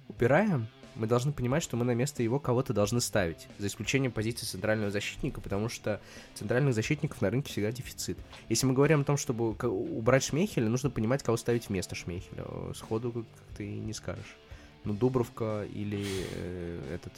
упираем, 0.09 0.69
мы 0.95 1.07
должны 1.07 1.33
понимать, 1.33 1.63
что 1.63 1.77
мы 1.77 1.85
на 1.85 1.95
место 1.95 2.23
его 2.23 2.41
кого-то 2.41 2.73
должны 2.73 3.03
ставить, 3.03 3.47
за 3.59 3.67
исключением 3.67 4.13
позиции 4.13 4.47
центрального 4.47 4.91
защитника, 4.91 5.43
потому 5.43 5.69
что 5.69 6.01
центральных 6.35 6.73
защитников 6.73 7.21
на 7.21 7.29
рынке 7.29 7.53
всегда 7.53 7.71
дефицит. 7.71 8.17
Если 8.49 8.65
мы 8.65 8.73
говорим 8.73 9.03
о 9.03 9.05
том, 9.05 9.19
чтобы 9.19 9.51
убрать 9.51 10.25
Шмейхеля, 10.25 10.71
нужно 10.71 10.89
понимать, 10.89 11.23
кого 11.23 11.37
ставить 11.37 11.69
вместо 11.69 11.95
Шмейхеля. 11.95 12.73
Сходу 12.75 13.13
как 13.13 13.59
ты 13.59 13.69
не 13.69 13.93
скажешь. 13.93 14.37
Ну, 14.87 14.95
Дубровка 14.95 15.65
или 15.65 16.07
э, 16.37 16.95
этот, 16.95 17.13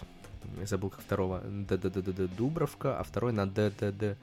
я 0.58 0.66
забыл 0.66 0.88
как 0.88 1.02
второго, 1.02 1.40
ДДДД 1.40 2.34
Дубровка, 2.34 2.98
а 2.98 3.04
второй 3.04 3.32
на 3.32 3.46
ДДД, 3.46 4.16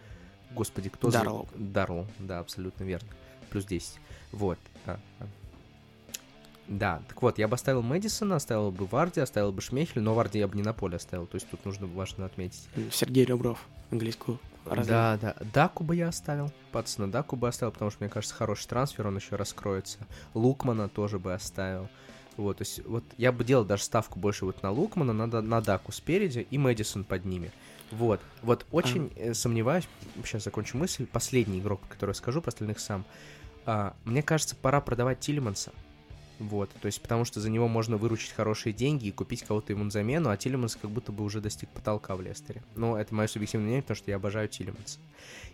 господи, 0.51 0.89
кто 0.89 1.11
Дарлоу. 1.11 1.47
За... 1.53 1.63
Дарлоу, 1.63 2.07
да, 2.17 2.39
абсолютно 2.39 2.83
верно. 2.83 3.07
Плюс 3.51 3.65
10. 3.65 3.99
Вот. 4.31 4.57
А, 4.87 4.99
а. 5.19 5.27
Да, 6.67 7.03
так 7.07 7.21
вот, 7.21 7.37
я 7.37 7.47
бы 7.47 7.53
оставил 7.53 7.83
Мэдисона, 7.83 8.37
оставил 8.37 8.71
бы 8.71 8.87
Варди, 8.87 9.19
оставил 9.21 9.51
бы 9.51 9.61
Шмехель, 9.61 10.01
но 10.01 10.15
Варди 10.15 10.39
я 10.39 10.47
бы 10.47 10.57
не 10.57 10.63
на 10.63 10.73
поле 10.73 10.95
оставил, 10.95 11.27
то 11.27 11.35
есть 11.35 11.47
тут 11.47 11.63
нужно 11.65 11.85
важно 11.85 12.25
отметить. 12.25 12.67
Сергей 12.91 13.25
Ребров, 13.25 13.63
английскую. 13.91 14.39
Да, 14.65 15.19
да. 15.21 15.35
Даку 15.53 15.83
бы 15.83 15.95
я 15.95 16.07
оставил. 16.07 16.51
Пацана 16.71 17.07
Даку 17.07 17.35
бы 17.35 17.47
оставил, 17.47 17.71
потому 17.71 17.91
что, 17.91 18.03
мне 18.03 18.09
кажется, 18.09 18.35
хороший 18.35 18.67
трансфер, 18.67 19.05
он 19.05 19.17
еще 19.17 19.35
раскроется. 19.35 19.99
Лукмана 20.33 20.89
тоже 20.89 21.19
бы 21.19 21.35
оставил. 21.35 21.87
Вот, 22.37 22.57
то 22.57 22.63
есть, 22.63 22.85
вот 22.85 23.03
я 23.17 23.31
бы 23.31 23.43
делал 23.43 23.63
даже 23.63 23.83
ставку 23.83 24.19
больше 24.19 24.45
вот 24.45 24.61
на 24.61 24.71
Лукмана, 24.71 25.13
на, 25.13 25.41
на 25.41 25.61
Даку 25.61 25.91
спереди 25.91 26.45
и 26.49 26.57
Мэдисон 26.57 27.03
под 27.03 27.25
ними. 27.25 27.51
Вот, 27.91 28.19
вот 28.41 28.65
очень 28.71 29.11
а. 29.17 29.33
сомневаюсь, 29.33 29.87
сейчас 30.23 30.43
закончу 30.43 30.77
мысль, 30.77 31.05
последний 31.05 31.59
игрок, 31.59 31.81
который 31.87 32.13
скажу, 32.13 32.41
про 32.41 32.49
остальных 32.49 32.79
сам. 32.79 33.05
А, 33.65 33.95
мне 34.03 34.21
кажется, 34.21 34.55
пора 34.55 34.81
продавать 34.81 35.19
Тилеманса. 35.19 35.71
Вот, 36.39 36.69
то 36.81 36.87
есть 36.87 37.01
потому 37.01 37.23
что 37.23 37.39
за 37.39 37.49
него 37.49 37.69
можно 37.69 37.95
выручить 37.95 38.33
хорошие 38.33 38.73
деньги 38.73 39.07
и 39.07 39.11
купить 39.11 39.43
кого-то 39.43 39.71
ему 39.71 39.85
на 39.85 39.91
замену, 39.91 40.29
а 40.29 40.35
Тилеманс 40.35 40.75
как 40.75 40.91
будто 40.91 41.13
бы 41.13 41.23
уже 41.23 41.39
достиг 41.39 41.69
потолка 41.69 42.15
в 42.17 42.21
Лестере. 42.21 42.61
Но 42.75 42.99
это 42.99 43.15
мое 43.15 43.27
субъективное 43.27 43.67
мнение, 43.67 43.83
потому 43.83 43.95
что 43.95 44.11
я 44.11 44.17
обожаю 44.17 44.49
Тилеманса. 44.49 44.99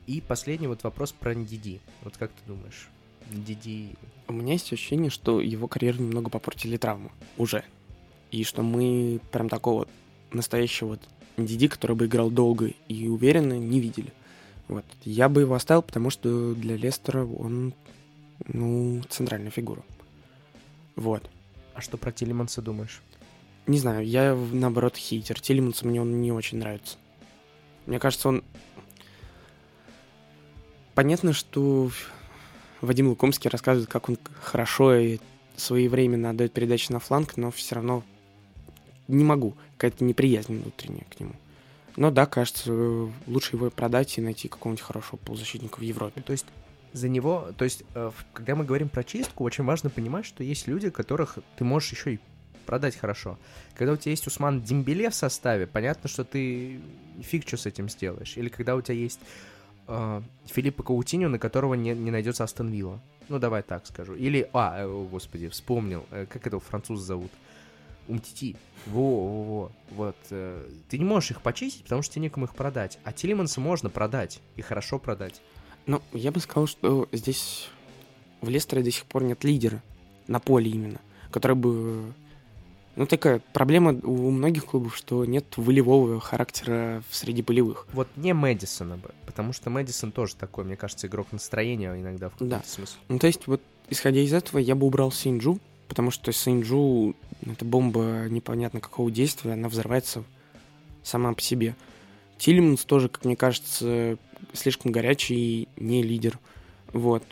И 0.08 0.22
последний 0.22 0.67
вот 0.67 0.84
вопрос 0.84 1.12
про 1.12 1.36
Ндиди. 1.36 1.82
Вот 2.02 2.17
как 2.17 2.32
ты 2.32 2.41
думаешь? 2.48 2.89
Ндиди... 3.34 3.96
У 4.28 4.34
меня 4.34 4.54
есть 4.54 4.72
ощущение, 4.72 5.10
что 5.10 5.41
его 5.41 5.67
карьеру 5.67 6.02
немного 6.02 6.30
попортили 6.30 6.78
травмы 6.78 7.12
уже. 7.38 7.63
И 8.32 8.44
что 8.44 8.62
мы 8.62 9.20
прям 9.32 9.50
такого 9.50 9.88
настоящего 10.32 10.89
вот 10.89 11.02
Ндиди, 11.38 11.67
который 11.67 11.96
бы 11.96 12.06
играл 12.06 12.30
долго 12.30 12.72
и 12.88 13.08
уверенно, 13.08 13.58
не 13.58 13.80
видели. 13.80 14.13
Вот. 14.67 14.86
Я 15.04 15.28
бы 15.28 15.41
его 15.41 15.56
оставил, 15.56 15.82
потому 15.82 16.10
что 16.10 16.54
для 16.56 16.78
Лестера 16.78 17.26
он, 17.26 17.74
ну, 18.48 19.02
центральная 19.10 19.52
фигура. 19.52 19.84
Вот. 20.96 21.30
А 21.74 21.82
что 21.82 21.98
про 21.98 22.12
Тилиманса 22.12 22.62
думаешь? 22.62 23.02
Не 23.67 23.80
знаю, 23.80 24.06
я 24.06 24.36
наоборот 24.36 24.96
хейтер. 24.96 25.39
Тилиманс 25.39 25.84
мне 25.84 26.02
он 26.02 26.22
не 26.22 26.32
очень 26.32 26.58
нравится. 26.58 26.98
Мне 27.86 28.00
кажется, 28.00 28.30
он... 28.30 28.44
Понятно, 30.96 31.34
что 31.34 31.89
Вадим 32.82 33.08
Лукомский 33.10 33.50
рассказывает, 33.50 33.89
как 33.89 34.10
он 34.10 34.17
хорошо 34.41 34.96
и 34.96 35.20
своевременно 35.56 36.32
отдает 36.32 36.54
передачи 36.54 36.91
на 36.91 37.00
фланг, 37.00 37.38
но 37.38 37.52
все 37.52 37.76
равно 37.76 38.04
не 39.08 39.24
могу. 39.24 39.56
Какая-то 39.78 40.04
неприязнь 40.04 40.60
внутренняя 40.60 41.06
к 41.06 41.20
нему. 41.20 41.34
Но 41.98 42.10
да, 42.10 42.26
кажется, 42.26 42.72
лучше 43.28 43.56
его 43.56 43.70
продать 43.70 44.17
и 44.17 44.22
найти 44.22 44.48
какого-нибудь 44.48 44.84
хорошего 44.84 45.17
полузащитника 45.17 45.80
в 45.80 45.82
Европе. 45.82 46.22
То 46.22 46.32
есть 46.32 46.46
за 46.94 47.10
него, 47.10 47.52
то 47.58 47.63
есть, 47.63 47.84
э, 47.94 48.12
когда 48.34 48.56
мы 48.56 48.65
говорим 48.65 48.89
про 48.89 49.04
чистку, 49.04 49.44
очень 49.44 49.63
важно 49.63 49.89
понимать, 49.89 50.26
что 50.26 50.44
есть 50.44 50.67
люди, 50.67 50.89
которых 50.89 51.38
ты 51.58 51.63
можешь 51.63 51.91
еще 51.91 52.15
и 52.15 52.20
продать 52.65 52.96
хорошо. 52.96 53.38
Когда 53.76 53.94
у 53.94 53.98
тебя 53.98 54.12
есть 54.12 54.28
Усман 54.28 54.62
Дембеле 54.62 55.10
в 55.10 55.15
составе, 55.15 55.67
понятно, 55.67 56.10
что 56.10 56.24
ты 56.24 56.80
фиг 57.22 57.48
что 57.48 57.58
с 57.58 57.65
этим 57.65 57.89
сделаешь. 57.89 58.38
Или 58.38 58.50
когда 58.50 58.76
у 58.76 58.82
тебя 58.82 58.96
есть 58.96 59.20
э, 59.91 60.21
Филиппа 60.45 60.84
Каутиньо, 60.84 61.30
на 61.30 61.39
которого 61.39 61.73
не, 61.73 61.93
не 61.93 62.12
найдется 62.12 62.43
Астон 62.43 62.69
Вилла. 62.69 63.01
Ну, 63.30 63.39
давай 63.39 63.63
так 63.63 63.86
скажу. 63.86 64.15
Или, 64.15 64.49
а, 64.54 64.80
э, 64.80 64.86
о, 64.86 65.06
господи, 65.06 65.47
вспомнил, 65.47 66.06
э, 66.12 66.25
как 66.25 66.47
этого 66.47 66.62
француза 66.62 67.04
зовут? 67.04 67.32
Умтити. 68.08 68.56
Во, 68.88 69.27
во, 69.27 69.43
во. 69.43 69.71
Вот. 69.91 70.15
Ты 70.27 70.97
не 70.97 71.06
можешь 71.06 71.32
их 71.32 71.41
почистить, 71.41 71.84
потому 71.84 72.01
что 72.01 72.15
тебе 72.15 72.23
некому 72.23 72.45
их 72.45 72.56
продать. 72.56 72.99
А 73.04 73.13
Тилиманса 73.13 73.62
можно 73.62 73.89
продать. 73.89 74.41
И 74.56 74.62
хорошо 74.62 74.97
продать. 74.97 75.41
Ну, 75.86 76.01
я 76.12 76.32
бы 76.32 76.39
сказал, 76.39 76.67
что 76.67 77.08
здесь 77.12 77.69
в 78.41 78.49
Лестере 78.49 78.84
до 78.84 78.91
сих 78.91 79.06
пор 79.06 79.23
нет 79.23 79.43
лидера 79.43 79.82
на 80.27 80.39
поле 80.39 80.71
именно, 80.71 80.99
который 81.30 81.56
бы... 81.56 82.13
Ну, 82.95 83.06
такая 83.06 83.41
проблема 83.54 83.93
у 84.04 84.32
многих 84.32 84.65
клубов, 84.65 84.95
что 84.95 85.25
нет 85.25 85.45
волевого 85.56 86.19
характера 86.19 87.04
среди 87.10 87.41
полевых. 87.41 87.88
Вот 87.93 88.08
не 88.17 88.34
Мэдисона 88.34 88.97
бы, 88.97 89.12
потому 89.25 89.54
что 89.54 89.69
Мэдисон 89.69 90.12
тоже 90.12 90.36
такой, 90.36 90.65
мне 90.65 90.75
кажется, 90.75 91.08
игрок 91.08 91.27
настроения 91.32 91.93
иногда 91.95 92.30
в 92.30 92.34
каком-то 92.34 92.58
да. 92.58 92.63
смысле. 92.65 92.97
Ну, 93.08 93.19
то 93.19 93.27
есть, 93.27 93.47
вот, 93.47 93.62
исходя 93.89 94.19
из 94.19 94.34
этого, 94.34 94.60
я 94.60 94.75
бы 94.75 94.86
убрал 94.86 95.12
Синджу, 95.12 95.60
потому 95.88 96.12
что 96.12 96.32
Синджу— 96.34 97.15
это 97.45 97.63
бомба 97.63 98.27
непонятно 98.30 98.82
какого 98.82 99.10
действия, 99.10 99.54
она 99.54 99.69
взрывается 99.69 100.23
сама 101.04 101.34
по 101.34 101.41
себе. 101.41 101.75
Тилиманс 102.38 102.84
тоже, 102.86 103.08
как 103.08 103.23
мне 103.23 103.36
кажется, 103.36 104.17
слишком 104.54 104.91
горячий 104.91 105.63
и 105.63 105.67
не 105.77 106.04
лидер. 106.04 106.39
Вот. 106.91 107.23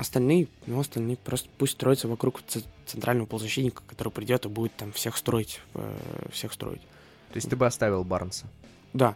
Остальные, 0.00 0.48
ну, 0.66 0.80
остальные 0.80 1.18
просто 1.18 1.46
пусть 1.58 1.72
строятся 1.72 2.08
вокруг 2.08 2.40
центрального 2.86 3.26
полузащитника, 3.26 3.82
который 3.86 4.08
придет 4.08 4.46
и 4.46 4.48
будет 4.48 4.74
там 4.74 4.92
всех 4.92 5.14
строить, 5.14 5.60
э, 5.74 6.28
всех 6.32 6.54
строить. 6.54 6.80
То 6.80 7.36
есть 7.36 7.50
ты 7.50 7.54
бы 7.54 7.66
оставил 7.66 8.02
Барнса? 8.02 8.46
Да. 8.94 9.14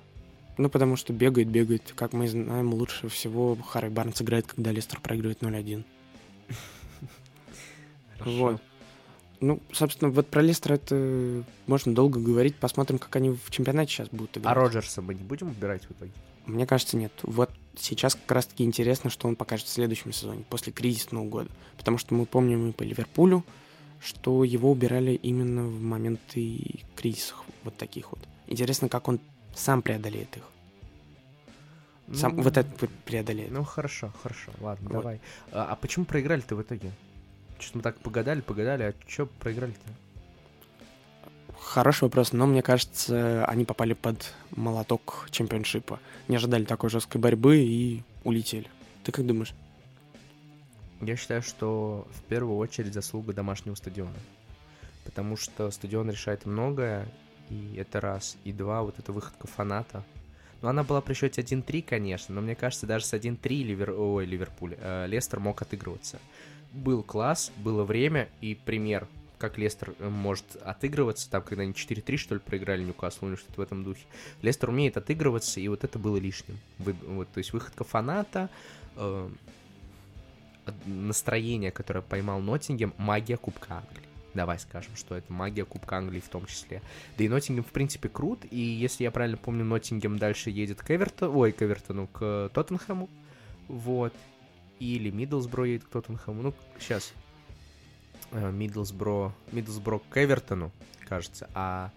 Ну, 0.59 0.69
потому 0.69 0.97
что 0.97 1.15
бегает, 1.15 1.49
бегает. 1.49 1.95
Как 1.97 2.13
мы 2.13 2.29
знаем, 2.29 2.75
лучше 2.75 3.09
всего 3.09 3.57
Харри 3.57 3.89
Барнс 3.89 4.21
играет, 4.21 4.47
когда 4.47 4.73
Лестер 4.73 5.01
проигрывает 5.01 5.41
0-1. 5.41 5.85
Вот. 8.21 8.61
Ну, 9.41 9.61
собственно, 9.73 10.11
вот 10.11 10.29
про 10.29 10.43
Лестер 10.43 10.75
это 10.75 11.45
можно 11.67 11.95
долго 11.95 12.21
говорить. 12.21 12.57
Посмотрим, 12.57 12.99
как 12.99 13.17
они 13.17 13.31
в 13.31 13.51
чемпионате 13.51 13.91
сейчас 13.91 14.09
будут 14.11 14.37
играть. 14.37 14.53
А 14.53 14.55
Роджерса 14.55 15.01
мы 15.01 15.15
не 15.15 15.23
будем 15.23 15.49
убирать 15.49 15.85
в 15.85 15.93
итоге? 15.93 16.13
Мне 16.45 16.67
кажется, 16.67 16.99
нет. 16.99 17.13
Вот 17.23 17.51
сейчас 17.77 18.15
как 18.15 18.31
раз-таки 18.33 18.65
интересно, 18.65 19.11
что 19.11 19.29
он 19.29 19.37
покажет 19.37 19.67
в 19.67 19.71
следующем 19.71 20.13
сезоне, 20.13 20.45
после 20.49 20.73
кризисного 20.73 21.25
года. 21.25 21.51
Потому 21.77 21.99
что 21.99 22.15
мы 22.15 22.27
помним 22.27 22.71
и 22.71 22.73
по 22.73 22.83
Ливерпулю, 22.83 23.45
что 24.01 24.45
его 24.45 24.71
убирали 24.71 25.13
именно 25.13 25.65
в 25.65 25.81
моменты 25.81 26.85
кризисов 26.95 27.43
вот 27.63 27.77
таких 27.77 28.13
вот. 28.13 28.21
Интересно, 28.47 28.89
как 28.89 29.09
он 29.09 29.21
сам 29.55 29.83
преодолеет 29.83 30.37
их. 30.37 30.43
Сам 32.13 32.37
ну, 32.37 32.43
вот 32.43 32.57
это 32.59 32.89
преодолеет. 33.07 33.51
Ну, 33.51 33.65
хорошо, 33.65 34.13
хорошо, 34.23 34.53
ладно, 34.61 34.91
вот. 34.91 34.99
давай. 34.99 35.21
А, 35.53 35.69
а 35.71 35.77
почему 35.77 36.05
проиграли-то 36.05 36.55
в 36.55 36.61
итоге? 36.61 36.93
Что-то 37.59 37.79
мы 37.79 37.83
так 37.83 37.99
погадали, 38.01 38.43
погадали, 38.43 38.83
а 38.83 38.95
что 39.09 39.25
проиграли-то? 39.27 40.04
Хороший 41.61 42.05
вопрос, 42.05 42.33
но 42.33 42.47
мне 42.47 42.63
кажется, 42.63 43.45
они 43.47 43.65
попали 43.65 43.95
под 43.95 44.33
молоток 44.51 45.29
чемпионшипа. 45.31 45.99
Не 46.29 46.37
ожидали 46.37 46.65
такой 46.65 46.91
жесткой 46.91 47.21
борьбы 47.21 47.59
и 47.59 48.03
улетели. 48.23 48.69
Ты 49.03 49.13
как 49.13 49.27
думаешь? 49.27 49.55
Я 51.01 51.17
считаю, 51.17 51.43
что 51.43 52.07
в 52.13 52.23
первую 52.23 52.57
очередь 52.59 52.95
заслуга 52.95 53.33
домашнего 53.33 53.75
стадиона. 53.75 54.15
Потому 55.05 55.37
что 55.37 55.71
стадион 55.71 56.11
решает 56.11 56.47
многое, 56.47 57.07
и 57.51 57.77
это 57.77 58.01
раз. 58.01 58.37
И 58.45 58.53
два, 58.53 58.83
вот 58.83 58.99
эта 58.99 59.13
выходка 59.13 59.47
фаната. 59.47 60.03
Ну, 60.63 60.69
она 60.69 60.83
была 60.83 61.03
при 61.03 61.13
счете 61.13 61.43
1-3, 61.43 61.83
конечно, 61.83 62.35
но 62.35 62.41
мне 62.41 62.55
кажется, 62.55 62.87
даже 62.87 63.05
с 63.05 63.13
1-3 63.13 63.63
Ливер... 63.63 63.91
Ой, 63.91 64.25
Ливерпуль, 64.25 64.77
э, 64.79 65.07
Лестер 65.07 65.41
мог 65.41 65.61
отыгрываться. 65.61 66.19
Был 66.73 67.03
класс, 67.03 67.53
было 67.59 67.85
время, 67.85 68.29
и 68.41 68.55
пример 68.55 69.07
как 69.45 69.59
Лестер 69.59 69.95
э, 69.99 70.09
может 70.09 70.57
отыгрываться, 70.57 71.31
там, 71.31 71.43
когда 71.43 71.65
они 71.65 71.73
4-3, 71.73 72.17
что 72.17 72.35
ли, 72.35 72.41
проиграли 72.41 72.83
Ньюкаслу 72.83 73.29
или 73.29 73.37
что-то 73.37 73.61
в 73.61 73.61
этом 73.61 73.85
духе. 73.85 74.05
Лестер 74.41 74.71
умеет 74.71 74.97
отыгрываться, 74.97 75.61
и 75.61 75.69
вот 75.69 75.85
это 75.85 75.99
было 75.99 76.17
лишним. 76.17 76.59
Вы, 76.79 76.95
вот, 76.95 77.29
то 77.31 77.39
есть 77.39 77.53
выходка 77.53 77.85
фаната, 77.85 78.49
э, 78.97 79.29
настроение, 80.87 81.71
которое 81.71 82.01
поймал 82.01 82.41
Ноттингем, 82.41 82.95
магия 82.97 83.37
Кубка 83.37 83.75
Англии. 83.75 84.09
Давай 84.33 84.59
скажем, 84.59 84.97
что 84.97 85.15
это 85.15 85.31
магия 85.31 85.67
Кубка 85.67 85.99
Англии 85.99 86.21
в 86.21 86.29
том 86.29 86.47
числе. 86.47 86.81
Да 87.19 87.25
и 87.25 87.29
Ноттингем, 87.29 87.65
в 87.65 87.71
принципе, 87.71 88.09
крут, 88.09 88.47
и 88.51 88.59
если 88.59 89.05
я 89.05 89.11
правильно 89.11 89.37
помню, 89.37 89.65
Ноттингем 89.65 90.19
дальше 90.19 90.49
едет 90.49 90.81
к 90.81 90.91
Эвертону, 90.91 91.37
ой, 91.37 91.53
к 91.53 91.63
Эвертону, 91.63 92.07
к 92.07 92.51
Тоттенхэму, 92.55 93.11
вот, 93.69 94.15
или 94.81 95.11
Миддлсбро 95.11 95.67
едет 95.67 95.85
к 95.85 95.91
Тоттенхэму, 95.91 96.43
ну, 96.43 96.55
сейчас, 96.79 97.13
Миддлсбро, 98.33 99.33
Миддлсбро 99.53 100.01
к 100.11 100.23
Эвертону, 100.23 100.73
кажется, 101.09 101.49
а 101.55 101.91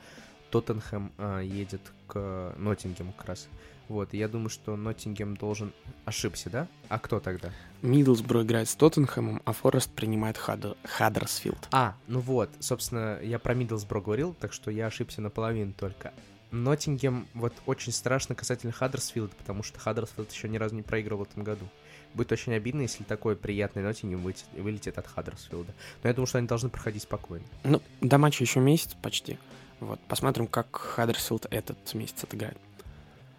Тоттенхэм 0.52 1.12
э, 1.18 1.42
едет 1.44 1.82
к 2.08 2.54
Ноттингему 2.58 3.14
как 3.14 3.28
раз. 3.28 3.48
Вот, 3.90 4.14
и 4.14 4.18
я 4.18 4.28
думаю, 4.28 4.50
что 4.50 4.76
Ноттингем 4.76 5.38
должен... 5.38 5.72
Ошибся, 6.04 6.50
да? 6.50 6.68
А 6.90 7.00
кто 7.00 7.20
тогда? 7.20 7.52
Миддлсбро 7.82 8.44
играет 8.44 8.68
с 8.68 8.76
Тоттенхэмом, 8.76 9.42
а 9.46 9.54
Форест 9.54 9.90
принимает 9.92 10.38
Хадер... 10.38 10.76
Хаддерсфилд. 10.84 11.70
А, 11.72 11.96
ну 12.08 12.20
вот, 12.20 12.50
собственно, 12.60 13.20
я 13.22 13.40
про 13.40 13.54
Миддлсбро 13.54 14.02
говорил, 14.02 14.34
так 14.34 14.52
что 14.52 14.72
я 14.72 14.88
ошибся 14.88 15.22
наполовину 15.22 15.74
только. 15.74 16.14
Ноттингем 16.52 17.28
вот 17.34 17.54
очень 17.66 17.94
страшно 17.94 18.36
касательно 18.36 18.74
Хаддерсфилда, 18.74 19.34
потому 19.38 19.64
что 19.64 19.80
Хаддерсфилд 19.80 20.32
еще 20.32 20.50
ни 20.50 20.58
разу 20.58 20.76
не 20.76 20.82
проиграл 20.82 21.20
в 21.20 21.24
этом 21.24 21.44
году. 21.44 21.68
Будет 22.14 22.32
очень 22.32 22.54
обидно, 22.54 22.82
если 22.82 23.04
такой 23.04 23.36
приятный 23.36 23.84
Ноттингем 23.84 24.22
вылетит, 24.22 24.48
вылетит 24.54 24.98
от 24.98 25.08
Хаддерсфилда. 25.08 25.74
Но 26.04 26.10
я 26.10 26.14
думаю, 26.14 26.28
что 26.28 26.40
они 26.40 26.48
должны 26.48 26.70
проходить 26.70 27.04
спокойно. 27.04 27.46
Ну, 27.64 27.82
до 28.02 28.18
матча 28.18 28.44
еще 28.44 28.60
месяц 28.60 28.96
почти. 29.02 29.38
Вот, 29.80 30.00
посмотрим, 30.08 30.48
как 30.48 30.76
Хаддерсфилд 30.76 31.46
этот 31.52 31.94
месяц 31.94 32.24
отыграет. 32.24 32.58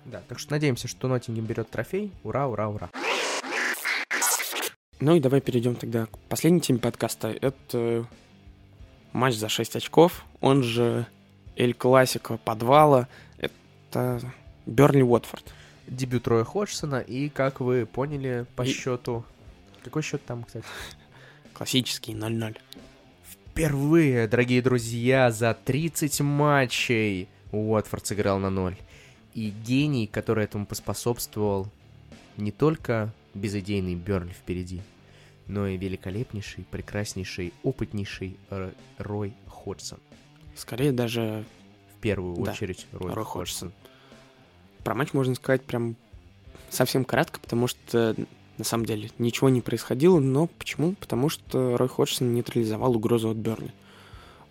Да, 0.04 0.22
так 0.28 0.38
что 0.38 0.52
надеемся, 0.52 0.88
что 0.88 1.08
Ноттингем 1.08 1.44
берет 1.44 1.70
трофей. 1.70 2.12
Ура, 2.22 2.46
ура, 2.46 2.68
ура. 2.68 2.90
Ну 5.00 5.14
и 5.14 5.20
давай 5.20 5.40
перейдем 5.40 5.76
тогда 5.76 6.06
к 6.06 6.18
последней 6.28 6.60
теме 6.60 6.78
подкаста. 6.78 7.28
Это 7.28 8.06
матч 9.12 9.34
за 9.34 9.48
6 9.48 9.76
очков, 9.76 10.24
он 10.40 10.62
же 10.62 11.06
Эль 11.56 11.74
Классико 11.74 12.36
подвала. 12.36 13.08
Это 13.38 14.20
Бернли 14.66 15.02
Уотфорд. 15.02 15.52
Дебют 15.88 16.26
Роя 16.28 16.44
Ходжсона, 16.44 16.96
и, 17.00 17.28
как 17.28 17.60
вы 17.60 17.86
поняли 17.86 18.46
по 18.56 18.62
И- 18.62 18.72
счету... 18.72 19.24
Какой 19.82 20.02
счет 20.02 20.24
там, 20.24 20.44
кстати? 20.44 20.66
Классический 21.54 22.12
0-0. 22.12 22.56
Впервые, 23.50 24.28
дорогие 24.28 24.62
друзья, 24.62 25.30
за 25.30 25.54
30 25.54 26.20
матчей 26.20 27.28
Уотфорд 27.52 28.06
сыграл 28.06 28.38
на 28.38 28.50
ноль. 28.50 28.76
И 29.34 29.50
гений, 29.50 30.06
который 30.06 30.44
этому 30.44 30.66
поспособствовал, 30.66 31.68
не 32.36 32.50
только 32.52 33.12
безыдейный 33.34 33.94
Бернли 33.94 34.32
впереди, 34.32 34.82
но 35.46 35.66
и 35.66 35.76
великолепнейший, 35.76 36.64
прекраснейший, 36.70 37.52
опытнейший 37.62 38.36
Р- 38.50 38.74
Рой 38.98 39.32
Ходжсон. 39.46 39.98
Скорее 40.54 40.92
даже 40.92 41.44
В 41.96 42.00
первую 42.00 42.36
Да, 42.44 42.52
очередь 42.52 42.86
Рой, 42.92 43.12
Рой 43.12 43.24
Ходжсон. 43.24 43.70
Ходжсон. 43.70 43.72
Про 44.84 44.94
матч 44.94 45.12
можно 45.12 45.34
сказать 45.34 45.62
прям 45.62 45.96
совсем 46.70 47.04
кратко, 47.04 47.40
потому 47.40 47.66
что 47.66 48.14
на 48.58 48.64
самом 48.64 48.86
деле 48.86 49.10
ничего 49.18 49.48
не 49.48 49.60
происходило, 49.60 50.18
но 50.18 50.46
почему? 50.46 50.94
Потому 50.94 51.28
что 51.28 51.76
Рой 51.76 51.88
Ходжсон 51.88 52.34
нейтрализовал 52.34 52.96
угрозу 52.96 53.30
от 53.30 53.36
Бернли. 53.36 53.72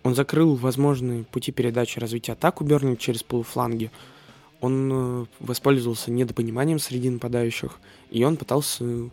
Он 0.02 0.14
закрыл 0.14 0.54
возможные 0.54 1.24
пути 1.24 1.52
передачи 1.52 1.98
развития 1.98 2.32
атак 2.32 2.60
у 2.60 2.64
Бернли 2.64 2.94
через 2.94 3.22
полуфланги. 3.22 3.90
Он 4.60 4.90
э, 4.92 5.26
воспользовался 5.40 6.10
недопониманием 6.10 6.78
среди 6.78 7.10
нападающих, 7.10 7.78
и 8.10 8.24
он 8.24 8.36
пытался 8.36 9.10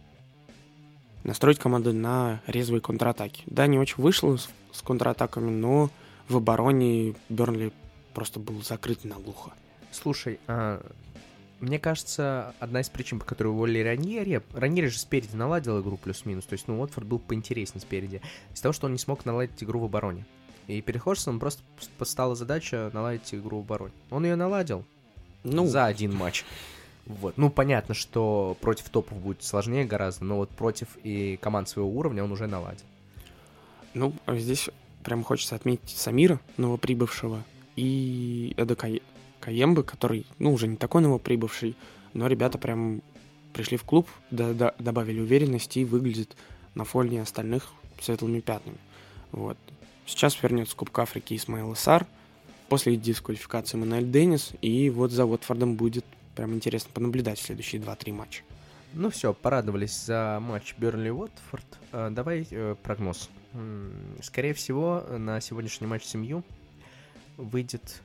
настроить 1.23 1.59
команду 1.59 1.91
на 1.91 2.41
резвые 2.47 2.81
контратаки. 2.81 3.43
Да, 3.45 3.67
не 3.67 3.77
очень 3.77 4.01
вышло 4.01 4.37
с, 4.37 4.49
с 4.71 4.81
контратаками, 4.81 5.49
но 5.49 5.89
в 6.29 6.37
обороне 6.37 7.15
Бернли 7.29 7.71
просто 8.13 8.39
был 8.39 8.61
закрыт 8.63 9.03
наглухо. 9.03 9.51
Слушай, 9.91 10.39
а, 10.47 10.81
мне 11.59 11.79
кажется, 11.79 12.53
одна 12.59 12.81
из 12.81 12.89
причин, 12.89 13.19
по 13.19 13.25
которой 13.25 13.47
уволили 13.47 13.79
Раньери, 13.79 14.41
Раньери 14.53 14.87
же 14.87 14.99
спереди 14.99 15.35
наладил 15.35 15.81
игру 15.81 15.97
плюс-минус, 15.97 16.45
то 16.45 16.53
есть, 16.53 16.67
ну, 16.67 16.79
Уотфорд 16.79 17.07
был 17.07 17.19
поинтереснее 17.19 17.81
спереди, 17.81 18.21
из-за 18.51 18.63
того, 18.63 18.73
что 18.73 18.87
он 18.87 18.93
не 18.93 18.99
смог 18.99 19.25
наладить 19.25 19.63
игру 19.63 19.79
в 19.79 19.85
обороне. 19.85 20.25
И 20.67 20.81
перед 20.81 21.01
Ходжсоном 21.01 21.39
просто 21.39 21.61
стала 22.03 22.35
задача 22.35 22.89
наладить 22.93 23.33
игру 23.33 23.59
в 23.59 23.61
обороне. 23.61 23.93
Он 24.09 24.25
ее 24.25 24.35
наладил 24.35 24.83
Ну, 25.43 25.67
за 25.67 25.85
один 25.85 26.15
матч. 26.15 26.43
Вот. 27.05 27.37
Ну, 27.37 27.51
понятно, 27.51 27.93
что 27.93 28.57
против 28.61 28.89
топов 28.89 29.19
будет 29.19 29.43
сложнее 29.43 29.85
гораздо, 29.85 30.25
но 30.25 30.37
вот 30.37 30.49
против 30.49 30.87
и 31.03 31.37
команд 31.39 31.69
своего 31.69 31.89
уровня 31.89 32.23
он 32.23 32.31
уже 32.31 32.47
наладил. 32.47 32.85
ну, 33.93 34.13
а 34.25 34.35
здесь 34.35 34.69
прям 35.03 35.23
хочется 35.23 35.55
отметить 35.55 35.95
Самира, 35.95 36.39
новоприбывшего, 36.57 37.43
и 37.75 38.53
Эда 38.57 38.75
Кай- 38.75 39.03
Каембы, 39.45 39.83
который, 39.83 40.25
ну, 40.39 40.51
уже 40.51 40.67
не 40.67 40.75
такой 40.75 41.03
новоприбывший, 41.03 41.75
но 42.15 42.25
ребята 42.25 42.57
прям 42.57 43.03
пришли 43.53 43.77
в 43.77 43.83
клуб, 43.83 44.09
да- 44.31 44.53
да- 44.53 44.73
добавили 44.79 45.19
уверенности 45.19 45.79
и 45.79 45.85
выглядит 45.85 46.35
на 46.73 46.83
фоне 46.83 47.21
остальных 47.21 47.71
светлыми 48.01 48.39
пятнами. 48.39 48.79
Вот. 49.31 49.57
Сейчас 50.07 50.41
вернется 50.41 50.75
Кубка 50.75 51.03
Африки 51.03 51.35
Исмаил 51.35 51.75
Сар, 51.75 52.07
после 52.69 52.95
дисквалификации 52.95 53.77
Мануэль 53.77 54.09
Деннис, 54.09 54.53
и 54.63 54.89
вот 54.89 55.11
за 55.11 55.25
Уотфордом 55.25 55.75
будет 55.75 56.05
прям 56.35 56.55
интересно 56.55 56.89
понаблюдать 56.91 57.37
следующие 57.37 57.79
2-3 57.79 58.13
матча. 58.13 58.41
Ну 58.93 59.11
все, 59.11 59.31
порадовались 59.31 60.05
за 60.05 60.39
матч 60.41 60.73
Бернли-Уотфорд. 60.79 61.65
А, 61.91 62.09
давай 62.09 62.47
э, 62.49 62.75
прогноз. 62.81 63.29
Скорее 64.23 64.55
всего, 64.55 65.03
на 65.19 65.39
сегодняшний 65.39 65.85
матч 65.85 66.03
семью 66.03 66.43
выйдет... 67.37 68.01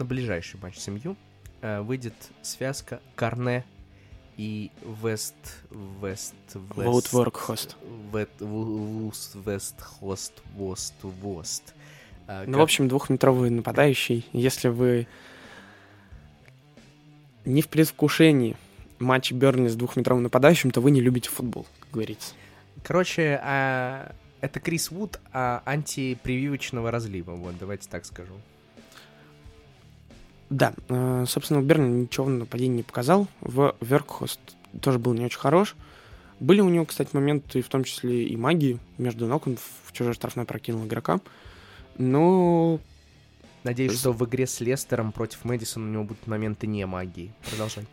На 0.00 0.06
ближайший 0.06 0.58
матч 0.62 0.78
семью 0.78 1.14
э, 1.60 1.82
выйдет 1.82 2.14
связка 2.40 3.02
Карне 3.16 3.66
и 4.38 4.70
Вест... 5.02 5.34
Вест... 6.00 6.32
Вест... 6.54 6.74
Воутворк 6.74 7.36
Хост. 7.36 7.76
Вет- 8.10 8.30
Ву- 8.38 8.64
Вуст, 8.64 9.34
Вест, 9.44 9.78
Хост, 9.82 10.32
Вост, 10.54 10.94
Вост. 11.02 11.74
А, 12.26 12.46
Ну, 12.46 12.52
как- 12.52 12.60
в 12.60 12.62
общем, 12.62 12.88
двухметровый 12.88 13.50
нападающий. 13.50 14.26
Если 14.32 14.68
вы 14.68 15.06
не 17.44 17.60
в 17.60 17.68
предвкушении 17.68 18.56
матча 19.00 19.34
Бернли 19.34 19.68
с 19.68 19.76
двухметровым 19.76 20.22
нападающим, 20.22 20.70
то 20.70 20.80
вы 20.80 20.92
не 20.92 21.02
любите 21.02 21.28
футбол, 21.28 21.66
как 21.78 21.90
говорится. 21.90 22.32
Короче, 22.84 23.38
а, 23.44 24.14
это 24.40 24.60
Крис 24.60 24.90
Вуд 24.90 25.20
а, 25.34 25.62
антипрививочного 25.66 26.90
разлива, 26.90 27.32
вот, 27.32 27.58
давайте 27.58 27.86
так 27.90 28.06
скажу. 28.06 28.32
Да, 30.50 30.74
э, 30.88 31.24
собственно, 31.26 31.62
Бернли 31.62 32.02
ничего 32.02 32.26
в 32.26 32.30
нападении 32.30 32.78
не 32.78 32.82
показал. 32.82 33.28
В 33.40 33.76
Веркхост 33.80 34.40
тоже 34.82 34.98
был 34.98 35.14
не 35.14 35.24
очень 35.24 35.38
хорош. 35.38 35.76
Были 36.40 36.60
у 36.60 36.68
него, 36.68 36.84
кстати, 36.84 37.10
моменты, 37.12 37.62
в 37.62 37.68
том 37.68 37.84
числе 37.84 38.24
и 38.24 38.36
магии. 38.36 38.78
Между 38.98 39.26
ног 39.26 39.46
он 39.46 39.56
в 39.56 39.92
чужой 39.92 40.14
штрафной 40.14 40.46
прокинул 40.46 40.84
игрока. 40.86 41.20
Но 41.98 42.80
Надеюсь, 43.62 43.98
что 43.98 44.12
в 44.12 44.24
игре 44.24 44.46
с 44.46 44.60
Лестером 44.60 45.12
против 45.12 45.44
Мэдисона 45.44 45.86
у 45.86 45.92
него 45.92 46.04
будут 46.04 46.26
моменты 46.26 46.66
не 46.66 46.86
магии. 46.86 47.32
Продолжай. 47.50 47.84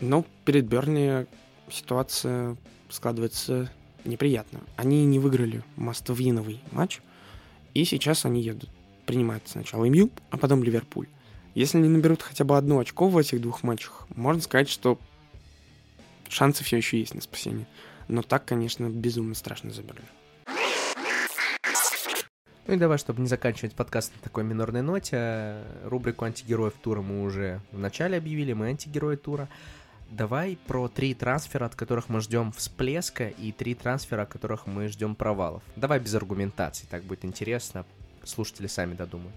Но 0.00 0.26
перед 0.44 0.66
Бернли 0.66 1.26
ситуация 1.70 2.56
складывается 2.88 3.70
неприятно. 4.04 4.60
Они 4.76 5.04
не 5.04 5.20
выиграли 5.20 5.62
мастовиновый 5.76 6.60
матч, 6.72 7.00
и 7.74 7.84
сейчас 7.84 8.24
они 8.24 8.42
едут. 8.42 8.70
Принимают 9.06 9.44
сначала 9.46 9.84
МЮ, 9.84 10.10
а 10.30 10.36
потом 10.36 10.64
Ливерпуль. 10.64 11.06
Если 11.54 11.78
они 11.78 11.88
наберут 11.88 12.22
хотя 12.22 12.44
бы 12.44 12.56
одно 12.56 12.78
очко 12.78 13.08
в 13.08 13.18
этих 13.18 13.40
двух 13.40 13.62
матчах, 13.62 14.06
можно 14.14 14.40
сказать, 14.40 14.70
что 14.70 14.98
шансы 16.28 16.64
все 16.64 16.78
еще 16.78 16.98
есть 16.98 17.14
на 17.14 17.20
спасение. 17.20 17.66
Но 18.08 18.22
так, 18.22 18.44
конечно, 18.46 18.88
безумно 18.88 19.34
страшно 19.34 19.70
за 19.70 19.82
Бернли. 19.82 20.04
Ну 22.66 22.74
и 22.74 22.76
давай, 22.76 22.96
чтобы 22.96 23.20
не 23.20 23.26
заканчивать 23.26 23.74
подкаст 23.74 24.12
на 24.14 24.22
такой 24.22 24.44
минорной 24.44 24.82
ноте, 24.82 25.62
рубрику 25.84 26.24
антигероев 26.24 26.74
тура 26.80 27.02
мы 27.02 27.22
уже 27.22 27.60
в 27.72 27.78
начале 27.78 28.16
объявили, 28.16 28.52
мы 28.52 28.68
антигерои 28.68 29.16
тура. 29.16 29.48
Давай 30.10 30.58
про 30.66 30.88
три 30.88 31.12
трансфера, 31.12 31.66
от 31.66 31.74
которых 31.74 32.08
мы 32.08 32.20
ждем 32.20 32.52
всплеска, 32.52 33.28
и 33.28 33.50
три 33.50 33.74
трансфера, 33.74 34.22
от 34.22 34.28
которых 34.28 34.66
мы 34.66 34.88
ждем 34.88 35.14
провалов. 35.16 35.62
Давай 35.74 35.98
без 35.98 36.14
аргументаций, 36.14 36.86
так 36.88 37.02
будет 37.02 37.24
интересно. 37.24 37.84
Слушатели 38.22 38.68
сами 38.68 38.94
додумают. 38.94 39.34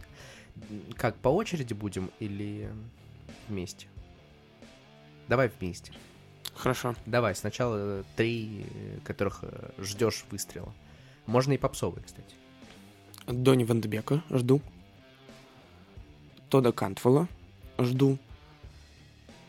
Как, 0.95 1.15
по 1.17 1.29
очереди 1.29 1.73
будем 1.73 2.11
или 2.19 2.69
вместе? 3.47 3.87
Давай 5.27 5.49
вместе. 5.59 5.91
Хорошо. 6.53 6.95
Давай, 7.05 7.35
сначала 7.35 7.75
э, 7.77 8.03
три, 8.15 8.65
э, 8.73 8.99
которых 9.03 9.43
ждешь 9.77 10.25
выстрела. 10.31 10.73
Можно 11.25 11.53
и 11.53 11.57
попсовые, 11.57 12.03
кстати. 12.03 12.35
Дони 13.27 13.63
Вандебека 13.63 14.23
жду. 14.29 14.61
Тода 16.49 16.71
Кантвелла 16.71 17.27
жду. 17.79 18.17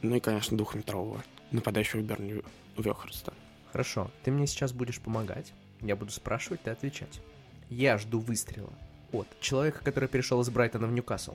Ну 0.03 0.17
и, 0.17 0.21
конечно, 0.21 0.57
двухметрового 0.57 1.23
нападающего 1.53 2.01
Берни 2.01 2.43
Вехерста. 2.77 3.33
Хорошо, 3.73 4.11
ты 4.25 4.31
мне 4.31 4.47
сейчас 4.47 4.73
будешь 4.73 5.01
помогать. 5.01 5.53
Я 5.81 5.97
буду 5.97 6.11
спрашивать, 6.11 6.63
ты 6.63 6.71
отвечать. 6.71 7.21
Я 7.69 7.99
жду 7.99 8.19
выстрела 8.19 8.73
от 9.13 9.29
человека, 9.41 9.83
который 9.85 10.09
перешел 10.09 10.41
из 10.41 10.51
Брайтона 10.51 10.87
в 10.87 10.93
Ньюкасл. 10.93 11.35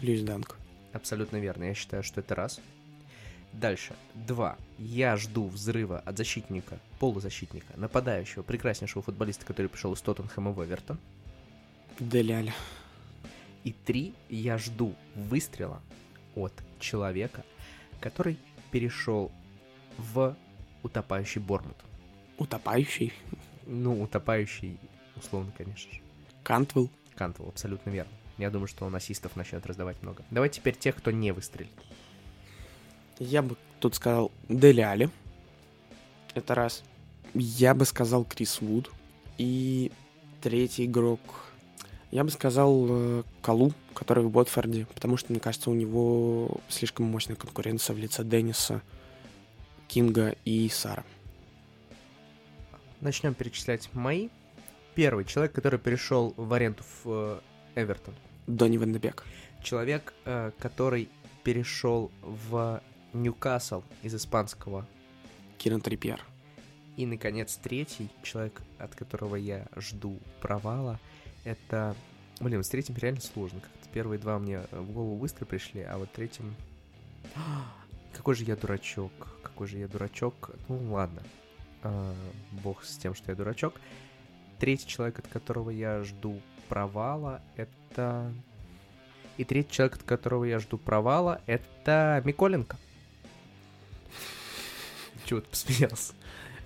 Льюис 0.00 0.22
Данк. 0.22 0.56
Абсолютно 0.92 1.38
верно, 1.38 1.64
я 1.64 1.74
считаю, 1.74 2.02
что 2.02 2.20
это 2.20 2.34
раз. 2.34 2.60
Дальше. 3.52 3.94
Два. 4.14 4.56
Я 4.78 5.16
жду 5.16 5.46
взрыва 5.46 6.00
от 6.00 6.18
защитника, 6.18 6.78
полузащитника, 6.98 7.72
нападающего, 7.76 8.42
прекраснейшего 8.42 9.02
футболиста, 9.02 9.46
который 9.46 9.68
пришел 9.68 9.92
из 9.92 10.00
Тоттенхэма 10.00 10.50
в 10.50 10.64
Эвертон. 10.64 10.98
Деле 12.00 12.32
Алли. 12.32 12.52
И 13.62 13.72
три. 13.72 14.14
Я 14.28 14.58
жду 14.58 14.94
выстрела 15.14 15.80
от 16.34 16.52
человека, 16.80 17.44
который 18.00 18.38
перешел 18.72 19.30
в 19.98 20.36
утопающий 20.82 21.40
Борнмут. 21.40 21.76
Утопающий. 22.38 23.12
Ну, 23.66 24.02
утопающий, 24.02 24.78
условно, 25.16 25.52
конечно 25.56 25.92
же. 25.92 26.00
Кантвелл. 26.42 26.90
Кантвелл, 27.14 27.48
абсолютно 27.48 27.90
верно. 27.90 28.12
Я 28.38 28.50
думаю, 28.50 28.66
что 28.66 28.84
он 28.84 28.94
ассистов 28.94 29.36
начнет 29.36 29.64
раздавать 29.66 30.02
много. 30.02 30.24
Давай 30.30 30.48
теперь 30.48 30.76
тех, 30.76 30.96
кто 30.96 31.10
не 31.10 31.32
выстрелит. 31.32 31.70
Я 33.18 33.42
бы 33.42 33.56
тут 33.80 33.94
сказал 33.94 34.32
Дели 34.48 34.80
Али. 34.80 35.08
Это 36.34 36.54
раз. 36.54 36.82
Я 37.32 37.74
бы 37.74 37.84
сказал 37.84 38.24
Крис 38.24 38.60
Вуд. 38.60 38.90
И 39.38 39.92
третий 40.42 40.84
игрок. 40.84 41.20
Я 42.10 42.22
бы 42.22 42.30
сказал 42.30 42.86
э, 42.88 43.22
Калу, 43.42 43.72
который 43.92 44.22
в 44.22 44.30
Ботфорде, 44.30 44.86
потому 44.94 45.16
что, 45.16 45.32
мне 45.32 45.40
кажется, 45.40 45.70
у 45.70 45.74
него 45.74 46.60
слишком 46.68 47.06
мощная 47.06 47.34
конкуренция 47.34 47.94
в 47.94 47.98
лице 47.98 48.22
Денниса, 48.22 48.82
Кинга 49.88 50.36
и 50.44 50.68
Сара. 50.68 51.04
Начнем 53.00 53.34
перечислять 53.34 53.88
мои. 53.94 54.28
Первый 54.94 55.24
человек, 55.24 55.52
который 55.52 55.78
перешел 55.78 56.34
в 56.36 56.52
аренду 56.52 56.82
в 57.02 57.06
э, 57.06 57.40
Эвертон. 57.74 58.14
Донни 58.46 58.76
Вандебек. 58.76 59.24
Человек, 59.60 60.14
э, 60.24 60.52
который 60.58 61.08
перешел 61.42 62.12
в 62.22 62.80
Ньюкасл 63.12 63.82
из 64.02 64.14
испанского. 64.14 64.86
Киран 65.58 65.80
Трипьер. 65.80 66.20
И, 66.96 67.06
наконец, 67.06 67.56
третий 67.56 68.08
человек, 68.22 68.62
от 68.78 68.94
которого 68.94 69.34
я 69.34 69.66
жду 69.76 70.20
провала, 70.40 71.00
это... 71.42 71.96
Блин, 72.38 72.62
с 72.62 72.68
третьим 72.68 72.96
реально 72.96 73.20
сложно. 73.20 73.60
Как-то 73.60 73.88
первые 73.92 74.20
два 74.20 74.38
мне 74.38 74.60
в 74.70 74.92
голову 74.92 75.16
быстро 75.16 75.44
пришли, 75.44 75.82
а 75.82 75.98
вот 75.98 76.12
третьим... 76.12 76.54
Какой 78.12 78.36
же 78.36 78.44
я 78.44 78.54
дурачок, 78.54 79.10
какой 79.42 79.66
же 79.66 79.78
я 79.78 79.88
дурачок. 79.88 80.50
Ну, 80.68 80.92
ладно. 80.92 81.20
А, 81.82 82.14
бог 82.52 82.84
с 82.84 82.96
тем, 82.96 83.12
что 83.12 83.32
я 83.32 83.36
дурачок. 83.36 83.80
Третий 84.64 84.88
человек, 84.88 85.18
от 85.18 85.28
которого 85.28 85.68
я 85.68 86.02
жду 86.04 86.40
провала, 86.70 87.42
это... 87.54 88.32
И 89.36 89.44
третий 89.44 89.70
человек, 89.70 89.96
от 89.96 90.04
которого 90.04 90.44
я 90.44 90.58
жду 90.58 90.78
провала, 90.78 91.42
это 91.44 92.22
Миколенко. 92.24 92.78
Чего 95.26 95.42
ты 95.42 95.50
посмеялся? 95.50 96.14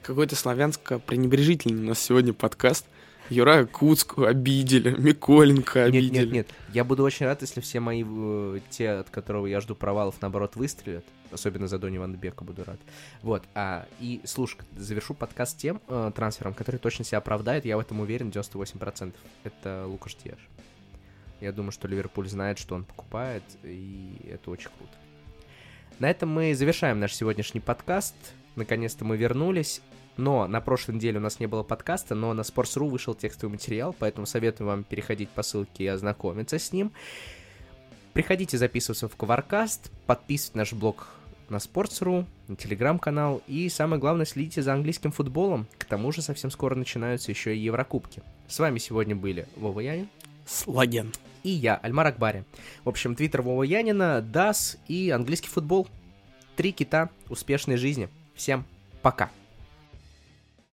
Какой-то 0.05 0.36
славянско-пренебрежительный 0.36 1.80
у 1.80 1.88
нас 1.88 1.99
сегодня 1.99 2.32
подкаст. 2.32 2.86
Юрая 3.30 3.66
Куцку 3.66 4.26
обидели, 4.26 4.90
Миколенко 4.90 5.82
обидели. 5.82 6.09
Нет, 6.09 6.12
нет, 6.12 6.32
нет. 6.32 6.49
Я 6.72 6.84
буду 6.84 7.03
очень 7.03 7.26
рад, 7.26 7.42
если 7.42 7.61
все 7.61 7.80
мои, 7.80 8.05
э, 8.07 8.61
те, 8.70 8.90
от 8.90 9.11
которого 9.11 9.46
я 9.46 9.61
жду 9.61 9.74
провалов, 9.74 10.14
наоборот, 10.20 10.55
выстрелят. 10.55 11.05
Особенно 11.31 11.68
за 11.68 11.79
Дони 11.79 11.99
Ван 11.99 12.14
Бека 12.14 12.45
буду 12.45 12.64
рад. 12.64 12.79
Вот. 13.22 13.45
А, 13.55 13.87
и, 14.01 14.20
слушай, 14.24 14.59
завершу 14.76 15.14
подкаст 15.14 15.59
тем 15.59 15.81
э, 15.89 16.11
трансфером, 16.14 16.55
который 16.55 16.79
точно 16.79 17.05
себя 17.05 17.18
оправдает. 17.18 17.64
Я 17.64 17.76
в 17.76 17.81
этом 17.81 18.01
уверен 18.01 18.31
98%. 18.31 19.14
Это 19.45 19.87
Лукаш 19.87 20.16
Диаш. 20.16 20.49
Я 21.41 21.53
думаю, 21.53 21.72
что 21.72 21.87
Ливерпуль 21.87 22.29
знает, 22.29 22.59
что 22.59 22.74
он 22.74 22.85
покупает, 22.85 23.45
и 23.62 24.16
это 24.29 24.51
очень 24.51 24.70
круто. 24.76 24.93
На 25.99 26.11
этом 26.11 26.29
мы 26.29 26.55
завершаем 26.55 27.01
наш 27.01 27.14
сегодняшний 27.14 27.61
подкаст. 27.61 28.14
Наконец-то 28.57 29.05
мы 29.05 29.16
вернулись. 29.16 29.83
Но 30.16 30.49
на 30.49 30.61
прошлой 30.61 30.97
неделе 30.97 31.18
у 31.18 31.22
нас 31.22 31.39
не 31.39 31.47
было 31.47 31.62
подкаста, 31.62 32.16
но 32.16 32.35
на 32.35 32.41
Sports.ru 32.41 32.89
вышел 32.89 33.14
текстовый 33.14 33.53
материал, 33.53 33.95
поэтому 33.97 34.26
советую 34.26 34.66
вам 34.66 34.83
переходить 34.83 35.31
по 35.31 35.43
ссылке 35.43 35.85
и 35.85 35.87
ознакомиться 35.87 36.59
с 36.59 36.72
ним. 36.72 36.91
Приходите 38.14 38.59
записываться 38.59 39.09
в 39.09 39.14
Коваркаст, 39.14 39.93
подписывайтесь 40.07 40.57
наш 40.57 40.72
блог 40.72 41.07
на 41.51 41.57
Sports.ru, 41.57 42.26
на 42.49 42.57
телеграм-канал 42.57 43.42
и, 43.46 43.68
самое 43.68 44.01
главное, 44.01 44.26
следите 44.26 44.62
за 44.62 44.72
английским 44.72 45.12
футболом. 45.12 45.66
К 45.78 45.84
тому 45.84 46.12
же 46.12 46.22
совсем 46.22 46.51
скоро 46.51 46.74
начинаются 46.74 47.30
еще 47.30 47.57
и 47.57 47.61
Еврокубки. 47.61 48.22
С 48.46 48.59
вами 48.59 48.78
сегодня 48.78 49.16
были 49.16 49.46
Вова 49.57 49.80
Янин. 49.80 50.09
Слаген. 50.46 51.12
И 51.42 51.51
я, 51.51 51.76
Альмар 51.76 52.09
Акбари. 52.09 52.44
В 52.84 52.88
общем, 52.88 53.14
твиттер 53.14 53.42
Вова 53.42 53.62
Янина, 53.62 54.24
DAS 54.26 54.78
и 54.88 55.11
английский 55.11 55.49
футбол. 55.49 55.88
Три 56.57 56.72
кита 56.72 57.11
успешной 57.28 57.76
жизни. 57.76 58.09
Всем 58.34 58.64
пока. 59.03 59.30